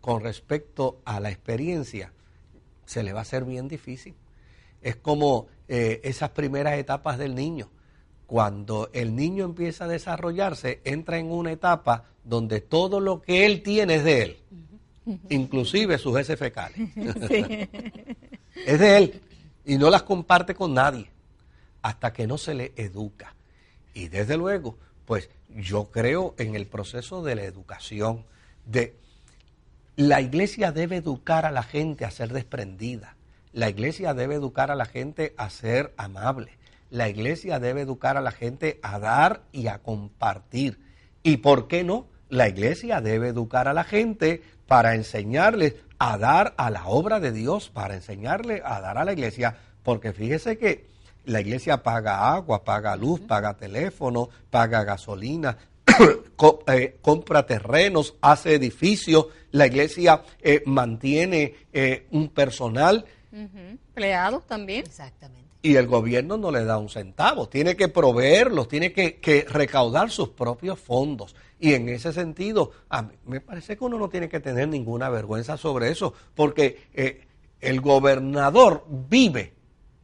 con 0.02 0.22
respecto 0.22 1.00
a 1.06 1.22
la 1.22 1.32
experiencia, 1.32 2.12
se 2.86 3.04
le 3.04 3.14
va 3.14 3.20
a 3.20 3.22
hacer 3.24 3.46
bien 3.46 3.68
difícil. 3.68 4.14
Es 4.82 4.96
como 4.96 5.48
eh, 5.68 6.02
esas 6.04 6.32
primeras 6.32 6.78
etapas 6.78 7.18
del 7.18 7.36
niño. 7.36 7.70
Cuando 8.28 8.90
el 8.94 9.16
niño 9.16 9.46
empieza 9.46 9.86
a 9.86 9.88
desarrollarse, 9.88 10.82
entra 10.84 11.18
en 11.18 11.32
una 11.32 11.52
etapa 11.52 12.06
donde 12.24 12.62
todo 12.62 13.00
lo 13.00 13.22
que 13.22 13.46
él 13.46 13.62
tiene 13.62 13.96
es 13.96 14.04
de 14.04 14.22
él 14.22 14.38
inclusive 15.30 15.98
sus 15.98 16.18
heces 16.18 16.38
fecales. 16.38 16.78
es 18.66 18.80
de 18.80 18.98
él 18.98 19.22
y 19.66 19.78
no 19.78 19.90
las 19.90 20.04
comparte 20.04 20.56
con 20.56 20.74
nadie 20.74 21.10
hasta 21.82 22.14
que 22.14 22.28
no 22.28 22.38
se 22.38 22.54
le 22.54 22.74
educa. 22.76 23.36
Y 23.94 24.08
desde 24.08 24.38
luego, 24.38 24.78
pues 25.06 25.30
yo 25.50 25.86
creo 25.92 26.36
en 26.38 26.56
el 26.56 26.66
proceso 26.66 27.24
de 27.24 27.36
la 27.36 27.44
educación, 27.44 28.26
de 28.66 28.96
la 29.96 30.20
iglesia 30.20 30.72
debe 30.72 30.98
educar 30.98 31.46
a 31.46 31.52
la 31.52 31.64
gente 31.64 32.06
a 32.06 32.12
ser 32.12 32.34
desprendida. 32.34 33.16
La 33.54 33.70
iglesia 33.70 34.14
debe 34.14 34.36
educar 34.36 34.70
a 34.70 34.76
la 34.76 34.86
gente 34.86 35.34
a 35.38 35.50
ser 35.50 35.94
amable. 35.96 36.52
La 36.90 37.08
iglesia 37.08 37.60
debe 37.60 37.82
educar 37.82 38.18
a 38.18 38.22
la 38.22 38.32
gente 38.32 38.80
a 38.84 39.00
dar 39.00 39.44
y 39.54 39.68
a 39.68 39.80
compartir. 39.80 40.80
¿Y 41.24 41.38
por 41.38 41.68
qué 41.68 41.84
no? 41.84 42.08
La 42.30 42.50
iglesia 42.50 43.00
debe 43.00 43.30
educar 43.30 43.68
a 43.68 43.74
la 43.74 43.86
gente 43.86 44.44
para 44.68 44.96
enseñarles 44.96 45.76
a 45.98 46.18
dar 46.18 46.54
a 46.58 46.70
la 46.70 46.88
obra 46.88 47.22
de 47.22 47.32
Dios, 47.32 47.70
para 47.70 47.96
enseñarle 47.96 48.62
a 48.66 48.82
dar 48.82 48.98
a 48.98 49.06
la 49.06 49.14
iglesia, 49.14 49.56
porque 49.84 50.12
fíjese 50.12 50.58
que 50.58 50.88
la 51.24 51.40
iglesia 51.40 51.84
paga 51.84 52.34
agua, 52.34 52.64
paga 52.64 52.96
luz, 52.96 53.22
paga 53.22 53.56
teléfono, 53.56 54.30
paga 54.50 54.84
gasolina, 54.84 55.58
eh, 56.68 56.98
compra 57.02 57.46
terrenos, 57.46 58.16
hace 58.22 58.56
edificios, 58.56 59.28
la 59.52 59.68
iglesia 59.68 60.24
eh, 60.42 60.64
mantiene 60.66 61.56
eh, 61.74 62.08
un 62.12 62.30
personal. 62.30 63.06
Empleados 63.32 64.46
también. 64.46 64.86
Exactamente. 64.86 65.46
Y 65.62 65.78
el 65.78 65.88
gobierno 65.88 66.38
no 66.38 66.52
le 66.52 66.64
da 66.64 66.78
un 66.78 66.90
centavo, 66.90 67.50
tiene 67.50 67.76
que 67.76 67.88
proveerlos, 67.88 68.68
tiene 68.68 68.94
que, 68.94 69.16
que 69.16 69.46
recaudar 69.50 70.12
sus 70.12 70.30
propios 70.30 70.80
fondos. 70.80 71.36
Y 71.60 71.74
en 71.74 71.90
ese 71.90 72.12
sentido, 72.14 72.72
a 72.90 73.02
mí 73.02 73.14
me 73.26 73.42
parece 73.42 73.78
que 73.78 73.84
uno 73.84 73.98
no 73.98 74.10
tiene 74.10 74.30
que 74.30 74.40
tener 74.40 74.68
ninguna 74.68 75.10
vergüenza 75.10 75.58
sobre 75.58 75.90
eso, 75.90 76.14
porque 76.36 76.84
eh, 76.94 77.26
el 77.62 77.82
gobernador 77.82 78.86
vive 78.88 79.54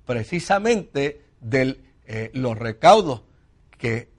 precisamente 0.05 1.21
de 1.39 1.79
eh, 2.05 2.31
los 2.33 2.57
recaudos 2.57 3.21
que 3.77 4.09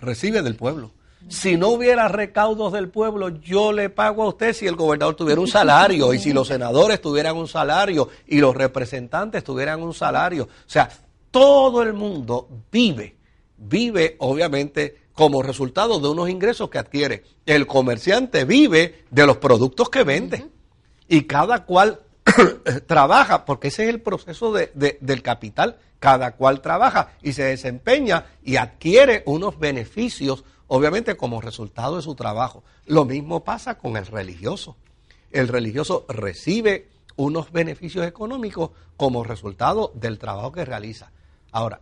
recibe 0.00 0.42
del 0.42 0.56
pueblo. 0.56 0.92
Si 1.28 1.56
no 1.56 1.68
hubiera 1.68 2.08
recaudos 2.08 2.72
del 2.72 2.88
pueblo, 2.88 3.28
yo 3.28 3.72
le 3.72 3.90
pago 3.90 4.24
a 4.24 4.28
usted 4.28 4.52
si 4.52 4.66
el 4.66 4.76
gobernador 4.76 5.14
tuviera 5.14 5.40
un 5.40 5.46
salario 5.46 6.12
y 6.14 6.18
si 6.18 6.32
los 6.32 6.48
senadores 6.48 7.00
tuvieran 7.00 7.36
un 7.36 7.46
salario 7.46 8.08
y 8.26 8.38
los 8.38 8.54
representantes 8.54 9.44
tuvieran 9.44 9.82
un 9.82 9.94
salario. 9.94 10.44
O 10.44 10.48
sea, 10.66 10.88
todo 11.30 11.82
el 11.82 11.92
mundo 11.92 12.48
vive, 12.72 13.16
vive 13.56 14.16
obviamente 14.18 15.00
como 15.12 15.42
resultado 15.42 16.00
de 16.00 16.08
unos 16.08 16.30
ingresos 16.30 16.70
que 16.70 16.78
adquiere. 16.78 17.24
El 17.44 17.66
comerciante 17.66 18.44
vive 18.44 19.04
de 19.10 19.26
los 19.26 19.36
productos 19.36 19.90
que 19.90 20.02
vende 20.02 20.46
y 21.08 21.24
cada 21.24 21.64
cual 21.64 22.00
trabaja, 22.86 23.44
porque 23.44 23.68
ese 23.68 23.84
es 23.84 23.90
el 23.90 24.00
proceso 24.00 24.52
de, 24.52 24.70
del 25.00 25.22
capital, 25.22 25.76
cada 25.98 26.32
cual 26.36 26.60
trabaja 26.60 27.12
y 27.22 27.32
se 27.34 27.42
desempeña 27.42 28.26
y 28.42 28.56
adquiere 28.56 29.22
unos 29.26 29.58
beneficios, 29.58 30.44
obviamente 30.72 31.16
como 31.16 31.40
resultado 31.40 31.96
de 31.96 32.02
su 32.02 32.14
trabajo. 32.14 32.62
Lo 32.86 33.04
mismo 33.04 33.42
pasa 33.42 33.76
con 33.76 33.96
el 33.96 34.06
religioso. 34.06 34.76
El 35.32 35.48
religioso 35.48 36.06
recibe 36.08 36.88
unos 37.16 37.50
beneficios 37.50 38.06
económicos 38.06 38.70
como 38.96 39.24
resultado 39.24 39.90
del 39.96 40.18
trabajo 40.20 40.52
que 40.52 40.64
realiza. 40.64 41.10
Ahora, 41.50 41.80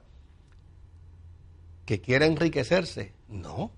que 1.85 2.01
quiera 2.01 2.25
enriquecerse, 2.25 3.13
no. 3.29 3.73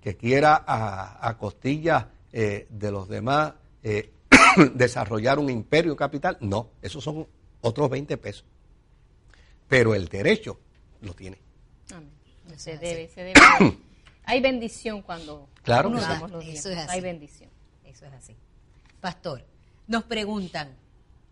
Que 0.00 0.16
quiera 0.16 0.64
a, 0.66 1.36
costillas 1.36 2.06
eh, 2.32 2.66
de 2.70 2.90
los 2.90 3.08
demás 3.08 3.52
eh, 3.82 4.10
desarrollar 4.74 5.38
un 5.38 5.50
imperio 5.50 5.94
capital, 5.96 6.38
no. 6.40 6.70
Esos 6.80 7.04
son 7.04 7.26
otros 7.60 7.90
20 7.90 8.16
pesos. 8.16 8.46
Pero 9.68 9.94
el 9.94 10.08
derecho 10.08 10.58
lo 11.02 11.12
tiene. 11.12 11.38
Se 12.58 12.78
debe, 12.78 13.08
se 13.08 13.22
debe. 13.24 13.78
Hay 14.24 14.40
bendición 14.40 15.02
cuando 15.02 15.48
claro 15.62 15.90
los 15.90 16.02
Eso 16.44 16.70
es 16.70 16.78
así. 16.78 16.90
Hay 16.90 17.00
bendición. 17.00 17.50
Eso 17.84 18.06
es 18.06 18.12
así. 18.12 18.36
Pastor, 19.00 19.44
nos 19.86 20.04
preguntan, 20.04 20.76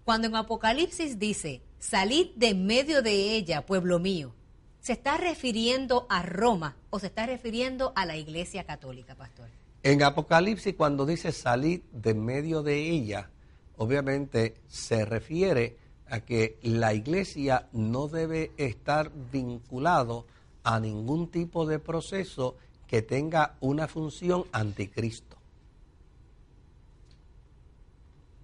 cuando 0.04 0.26
en 0.26 0.34
Apocalipsis 0.34 1.18
dice, 1.18 1.62
salid 1.78 2.30
de 2.34 2.54
medio 2.54 3.02
de 3.02 3.34
ella, 3.36 3.64
pueblo 3.64 3.98
mío, 3.98 4.34
¿Se 4.80 4.94
está 4.94 5.18
refiriendo 5.18 6.06
a 6.08 6.22
Roma 6.22 6.74
o 6.88 6.98
se 6.98 7.08
está 7.08 7.26
refiriendo 7.26 7.92
a 7.96 8.06
la 8.06 8.16
Iglesia 8.16 8.64
Católica, 8.64 9.14
pastor? 9.14 9.48
En 9.82 10.02
Apocalipsis, 10.02 10.74
cuando 10.74 11.04
dice 11.04 11.32
salir 11.32 11.84
de 11.92 12.14
medio 12.14 12.62
de 12.62 12.88
ella, 12.88 13.28
obviamente 13.76 14.54
se 14.68 15.04
refiere 15.04 15.76
a 16.08 16.20
que 16.20 16.58
la 16.62 16.94
Iglesia 16.94 17.68
no 17.72 18.08
debe 18.08 18.52
estar 18.56 19.12
vinculado 19.30 20.26
a 20.64 20.80
ningún 20.80 21.30
tipo 21.30 21.66
de 21.66 21.78
proceso 21.78 22.56
que 22.86 23.02
tenga 23.02 23.56
una 23.60 23.88
función 23.88 24.44
anticristo. 24.52 25.36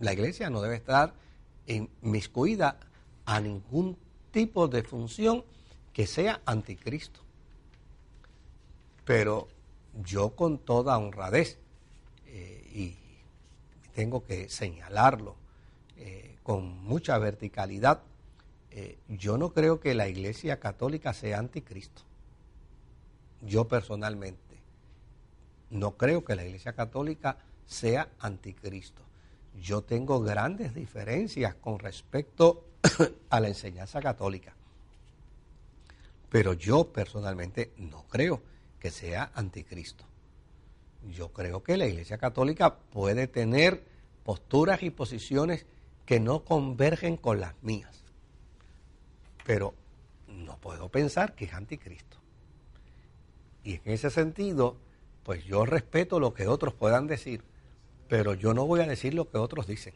La 0.00 0.12
Iglesia 0.12 0.50
no 0.50 0.60
debe 0.60 0.76
estar 0.76 1.14
inmiscuida 1.66 2.78
a 3.24 3.40
ningún 3.40 3.96
tipo 4.30 4.68
de 4.68 4.82
función 4.82 5.44
que 5.92 6.06
sea 6.06 6.40
anticristo. 6.44 7.20
Pero 9.04 9.48
yo 10.04 10.30
con 10.36 10.58
toda 10.58 10.98
honradez, 10.98 11.58
eh, 12.26 12.70
y 12.72 12.96
tengo 13.94 14.24
que 14.24 14.48
señalarlo 14.48 15.36
eh, 15.96 16.36
con 16.42 16.84
mucha 16.84 17.16
verticalidad, 17.18 18.02
eh, 18.70 18.98
yo 19.08 19.38
no 19.38 19.52
creo 19.54 19.80
que 19.80 19.94
la 19.94 20.06
Iglesia 20.06 20.60
Católica 20.60 21.14
sea 21.14 21.38
anticristo. 21.38 22.02
Yo 23.43 23.68
personalmente 23.68 24.57
no 25.70 25.97
creo 25.97 26.24
que 26.24 26.37
la 26.37 26.45
Iglesia 26.45 26.72
Católica 26.72 27.39
sea 27.66 28.09
anticristo. 28.20 29.03
Yo 29.61 29.82
tengo 29.82 30.20
grandes 30.20 30.74
diferencias 30.74 31.55
con 31.55 31.78
respecto 31.78 32.64
a 33.30 33.41
la 33.41 33.49
enseñanza 33.49 34.01
católica. 34.01 34.55
Pero 36.28 36.53
yo 36.53 36.93
personalmente 36.93 37.72
no 37.78 38.05
creo 38.09 38.43
que 38.78 38.91
sea 38.91 39.30
anticristo. 39.34 40.05
Yo 41.11 41.32
creo 41.32 41.62
que 41.62 41.76
la 41.76 41.87
Iglesia 41.87 42.18
Católica 42.18 42.76
puede 42.76 43.28
tener 43.28 43.84
posturas 44.24 44.82
y 44.82 44.91
posiciones 44.91 45.66
que 46.05 46.20
no 46.20 46.45
convergen 46.45 47.16
con 47.16 47.41
las 47.41 47.55
mías. 47.62 48.03
Pero 49.45 49.74
no 50.26 50.59
puedo 50.59 50.89
pensar 50.89 51.34
que 51.34 51.45
es 51.47 51.55
anticristo. 51.55 52.18
Y 53.66 53.80
en 53.84 53.94
ese 53.94 54.10
sentido, 54.10 54.76
pues 55.24 55.44
yo 55.44 55.66
respeto 55.66 56.20
lo 56.20 56.34
que 56.34 56.46
otros 56.46 56.72
puedan 56.72 57.08
decir, 57.08 57.42
pero 58.08 58.32
yo 58.32 58.54
no 58.54 58.64
voy 58.64 58.78
a 58.78 58.86
decir 58.86 59.12
lo 59.12 59.28
que 59.28 59.38
otros 59.38 59.66
dicen. 59.66 59.92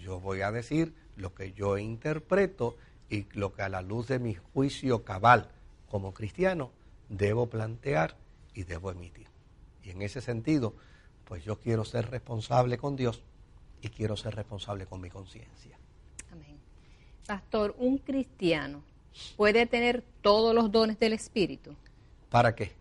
Yo 0.00 0.20
voy 0.20 0.42
a 0.42 0.52
decir 0.52 0.94
lo 1.16 1.34
que 1.34 1.52
yo 1.52 1.78
interpreto 1.78 2.76
y 3.10 3.26
lo 3.32 3.54
que 3.54 3.62
a 3.62 3.68
la 3.68 3.82
luz 3.82 4.06
de 4.06 4.20
mi 4.20 4.34
juicio 4.34 5.02
cabal 5.02 5.50
como 5.90 6.14
cristiano 6.14 6.70
debo 7.08 7.48
plantear 7.48 8.16
y 8.54 8.62
debo 8.62 8.92
emitir. 8.92 9.26
Y 9.82 9.90
en 9.90 10.02
ese 10.02 10.20
sentido, 10.20 10.72
pues 11.24 11.42
yo 11.42 11.58
quiero 11.58 11.84
ser 11.84 12.08
responsable 12.08 12.78
con 12.78 12.94
Dios 12.94 13.24
y 13.80 13.88
quiero 13.88 14.16
ser 14.16 14.36
responsable 14.36 14.86
con 14.86 15.00
mi 15.00 15.10
conciencia. 15.10 15.76
Amén. 16.30 16.56
Pastor, 17.26 17.74
un 17.78 17.98
cristiano 17.98 18.84
puede 19.36 19.66
tener 19.66 20.04
todos 20.20 20.54
los 20.54 20.70
dones 20.70 21.00
del 21.00 21.14
Espíritu. 21.14 21.74
¿Para 22.30 22.54
qué? 22.54 22.80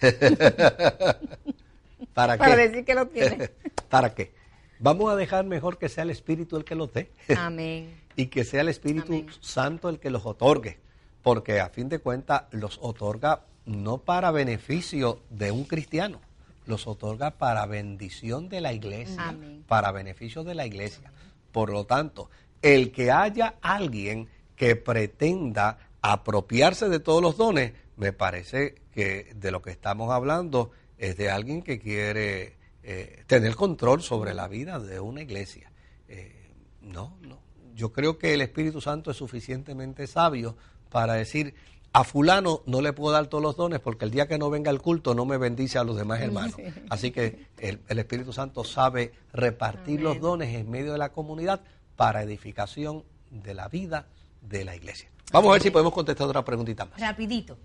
¿Para, 2.14 2.36
Para 2.36 2.56
decir 2.56 2.84
que 2.84 2.94
lo 2.94 3.06
tiene. 3.06 3.50
¿Para 3.88 4.14
qué? 4.14 4.32
Vamos 4.78 5.12
a 5.12 5.16
dejar 5.16 5.44
mejor 5.44 5.78
que 5.78 5.88
sea 5.88 6.04
el 6.04 6.10
Espíritu 6.10 6.56
el 6.56 6.64
que 6.64 6.74
los 6.74 6.92
dé. 6.92 7.10
Amén. 7.36 8.00
y 8.16 8.26
que 8.26 8.44
sea 8.44 8.60
el 8.60 8.68
Espíritu 8.68 9.26
Santo 9.40 9.88
el 9.88 9.98
que 9.98 10.10
los 10.10 10.26
otorgue. 10.26 10.78
Porque 11.22 11.60
a 11.60 11.70
fin 11.70 11.88
de 11.88 12.00
cuentas 12.00 12.42
los 12.50 12.78
otorga 12.82 13.44
no 13.66 13.98
para 13.98 14.30
beneficio 14.30 15.22
de 15.30 15.50
un 15.50 15.64
cristiano, 15.64 16.20
los 16.66 16.86
otorga 16.86 17.32
para 17.32 17.66
bendición 17.66 18.48
de 18.48 18.60
la 18.60 18.72
iglesia, 18.72 19.34
para 19.66 19.90
beneficio 19.90 20.44
de 20.44 20.54
la 20.54 20.66
iglesia. 20.66 21.10
Por 21.50 21.70
lo 21.70 21.86
tanto, 21.86 22.30
el 22.60 22.92
que 22.92 23.10
haya 23.10 23.54
alguien 23.62 24.28
que 24.54 24.76
pretenda 24.76 25.78
apropiarse 26.02 26.90
de 26.90 27.00
todos 27.00 27.22
los 27.22 27.38
dones, 27.38 27.72
me 27.96 28.12
parece 28.12 28.74
que 28.94 29.32
de 29.34 29.50
lo 29.50 29.60
que 29.60 29.70
estamos 29.70 30.10
hablando 30.12 30.70
es 30.96 31.16
de 31.16 31.30
alguien 31.30 31.62
que 31.62 31.78
quiere 31.78 32.56
eh, 32.82 33.24
tener 33.26 33.56
control 33.56 34.02
sobre 34.02 34.34
la 34.34 34.46
vida 34.46 34.78
de 34.78 35.00
una 35.00 35.20
iglesia. 35.22 35.72
Eh, 36.08 36.50
no, 36.80 37.16
no. 37.22 37.40
Yo 37.74 37.92
creo 37.92 38.18
que 38.18 38.34
el 38.34 38.40
Espíritu 38.40 38.80
Santo 38.80 39.10
es 39.10 39.16
suficientemente 39.16 40.06
sabio 40.06 40.56
para 40.90 41.14
decir, 41.14 41.54
a 41.92 42.04
fulano 42.04 42.62
no 42.66 42.80
le 42.80 42.92
puedo 42.92 43.12
dar 43.12 43.26
todos 43.26 43.42
los 43.42 43.56
dones 43.56 43.80
porque 43.80 44.04
el 44.04 44.12
día 44.12 44.28
que 44.28 44.38
no 44.38 44.48
venga 44.48 44.70
el 44.70 44.80
culto 44.80 45.14
no 45.14 45.24
me 45.24 45.38
bendice 45.38 45.78
a 45.78 45.84
los 45.84 45.96
demás 45.96 46.20
hermanos. 46.20 46.54
Así 46.88 47.10
que 47.10 47.46
el, 47.58 47.80
Espíritu 47.98 48.32
Santo 48.32 48.62
sabe 48.62 49.12
repartir 49.32 50.00
los 50.00 50.20
dones 50.20 50.54
en 50.54 50.70
medio 50.70 50.92
de 50.92 50.98
la 50.98 51.10
comunidad 51.10 51.62
para 51.96 52.22
edificación 52.22 53.04
de 53.30 53.54
la 53.54 53.68
vida 53.68 54.06
de 54.40 54.64
la 54.64 54.76
iglesia. 54.76 55.10
Vamos 55.32 55.50
a 55.50 55.52
ver 55.54 55.62
si 55.62 55.70
podemos 55.70 55.92
contestar 55.92 56.28
otra 56.28 56.44
preguntita 56.44 56.84
más. 56.84 57.00
Rapidito. 57.00 57.58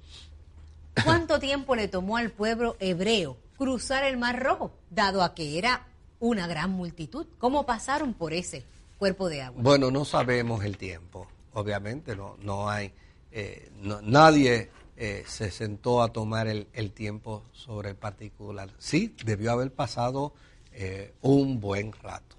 ¿Cuánto 1.04 1.40
tiempo 1.40 1.76
le 1.76 1.88
tomó 1.88 2.18
al 2.18 2.32
pueblo 2.32 2.76
hebreo 2.80 3.38
cruzar 3.58 4.04
el 4.04 4.18
Mar 4.18 4.42
Rojo, 4.42 4.72
dado 4.90 5.24
a 5.24 5.34
que 5.36 5.58
era 5.58 5.88
una 6.20 6.48
gran 6.48 6.72
multitud? 6.72 7.28
¿Cómo 7.38 7.66
pasaron 7.66 8.14
por 8.14 8.34
ese 8.34 8.66
cuerpo 8.98 9.30
de 9.30 9.42
agua? 9.42 9.62
Bueno, 9.62 9.92
no 9.92 10.06
sabemos 10.06 10.64
el 10.64 10.78
tiempo, 10.78 11.28
obviamente, 11.54 12.16
no, 12.16 12.36
no 12.42 12.70
hay, 12.70 12.94
eh, 13.32 13.70
nadie 14.04 14.70
eh, 14.98 15.24
se 15.26 15.52
sentó 15.52 16.02
a 16.02 16.12
tomar 16.12 16.48
el, 16.48 16.92
tiempo 16.92 17.44
sobre 17.54 17.90
el 17.90 17.96
particular. 17.96 18.70
Sí, 18.78 19.16
debió 19.24 19.52
haber 19.52 19.72
pasado 19.72 20.34
eh, 20.74 21.14
un 21.22 21.60
buen 21.60 21.94
rato. 21.94 22.36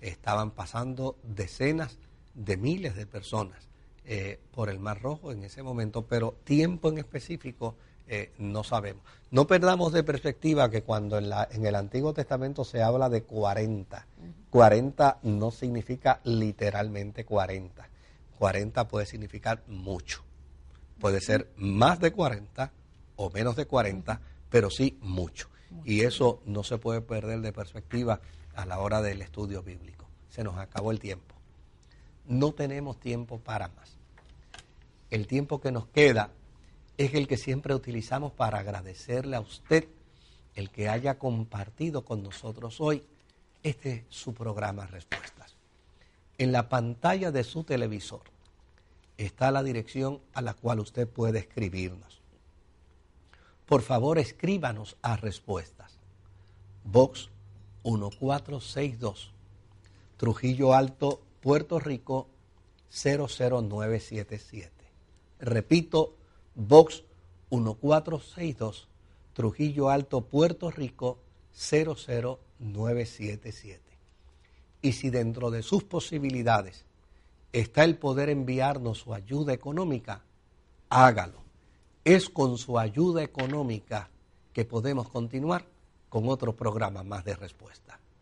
Estaban 0.00 0.50
pasando 0.50 1.16
decenas 1.22 1.98
de 2.34 2.56
miles 2.56 2.96
de 2.96 3.06
personas 3.06 3.68
por 4.50 4.68
el 4.68 4.80
Mar 4.80 5.00
Rojo 5.00 5.30
en 5.30 5.44
ese 5.44 5.62
momento, 5.62 6.06
pero 6.06 6.36
tiempo 6.44 6.88
en 6.88 6.98
específico 6.98 7.76
no 8.38 8.64
sabemos. 8.64 9.02
No 9.30 9.46
perdamos 9.46 9.92
de 9.92 10.04
perspectiva 10.04 10.70
que 10.70 10.82
cuando 10.82 11.18
en, 11.18 11.30
la, 11.30 11.48
en 11.50 11.64
el 11.64 11.74
Antiguo 11.74 12.12
Testamento 12.12 12.64
se 12.64 12.82
habla 12.82 13.08
de 13.08 13.22
40, 13.22 14.06
40 14.50 15.18
no 15.22 15.50
significa 15.50 16.20
literalmente 16.24 17.24
40. 17.24 17.88
40 18.38 18.88
puede 18.88 19.06
significar 19.06 19.62
mucho. 19.66 20.22
Puede 21.00 21.20
ser 21.20 21.50
más 21.56 22.00
de 22.00 22.12
40 22.12 22.70
o 23.16 23.30
menos 23.30 23.56
de 23.56 23.66
40, 23.66 24.20
pero 24.50 24.68
sí 24.68 24.98
mucho. 25.00 25.48
Y 25.84 26.02
eso 26.02 26.42
no 26.44 26.62
se 26.62 26.76
puede 26.76 27.00
perder 27.00 27.40
de 27.40 27.52
perspectiva 27.52 28.20
a 28.54 28.66
la 28.66 28.78
hora 28.78 29.00
del 29.00 29.22
estudio 29.22 29.62
bíblico. 29.62 30.06
Se 30.28 30.44
nos 30.44 30.58
acabó 30.58 30.90
el 30.90 31.00
tiempo. 31.00 31.34
No 32.26 32.52
tenemos 32.52 33.00
tiempo 33.00 33.38
para 33.38 33.68
más. 33.68 33.96
El 35.10 35.26
tiempo 35.26 35.60
que 35.60 35.72
nos 35.72 35.86
queda 35.88 36.30
es 37.06 37.14
el 37.14 37.26
que 37.26 37.36
siempre 37.36 37.74
utilizamos 37.74 38.32
para 38.32 38.58
agradecerle 38.58 39.36
a 39.36 39.40
usted 39.40 39.88
el 40.54 40.70
que 40.70 40.88
haya 40.88 41.18
compartido 41.18 42.04
con 42.04 42.22
nosotros 42.22 42.80
hoy 42.80 43.04
este 43.62 43.92
es 43.92 44.04
su 44.08 44.34
programa 44.34 44.86
Respuestas. 44.86 45.56
En 46.38 46.50
la 46.52 46.68
pantalla 46.68 47.30
de 47.30 47.44
su 47.44 47.62
televisor 47.64 48.22
está 49.16 49.52
la 49.52 49.62
dirección 49.62 50.20
a 50.32 50.42
la 50.42 50.54
cual 50.54 50.80
usted 50.80 51.08
puede 51.08 51.38
escribirnos. 51.38 52.20
Por 53.66 53.82
favor, 53.82 54.18
escríbanos 54.18 54.96
a 55.02 55.16
Respuestas. 55.16 55.98
Box 56.84 57.30
1462, 57.84 59.32
Trujillo 60.16 60.74
Alto, 60.74 61.22
Puerto 61.40 61.78
Rico 61.78 62.28
00977. 62.90 64.70
Repito, 65.38 66.16
Box 66.54 67.04
1462, 67.50 68.88
Trujillo 69.32 69.88
Alto, 69.88 70.22
Puerto 70.22 70.70
Rico 70.70 71.18
00977. 71.54 72.52
977. 72.62 73.80
Y 74.80 74.92
si 74.92 75.10
dentro 75.10 75.50
de 75.50 75.62
sus 75.62 75.84
posibilidades 75.84 76.84
está 77.52 77.84
el 77.84 77.98
poder 77.98 78.30
enviarnos 78.30 78.98
su 78.98 79.14
ayuda 79.14 79.52
económica, 79.52 80.22
hágalo. 80.88 81.42
Es 82.04 82.28
con 82.28 82.58
su 82.58 82.78
ayuda 82.78 83.22
económica 83.22 84.10
que 84.52 84.64
podemos 84.64 85.08
continuar 85.08 85.66
con 86.08 86.28
otro 86.28 86.56
programa 86.56 87.02
más 87.02 87.24
de 87.24 87.36
respuesta. 87.36 88.00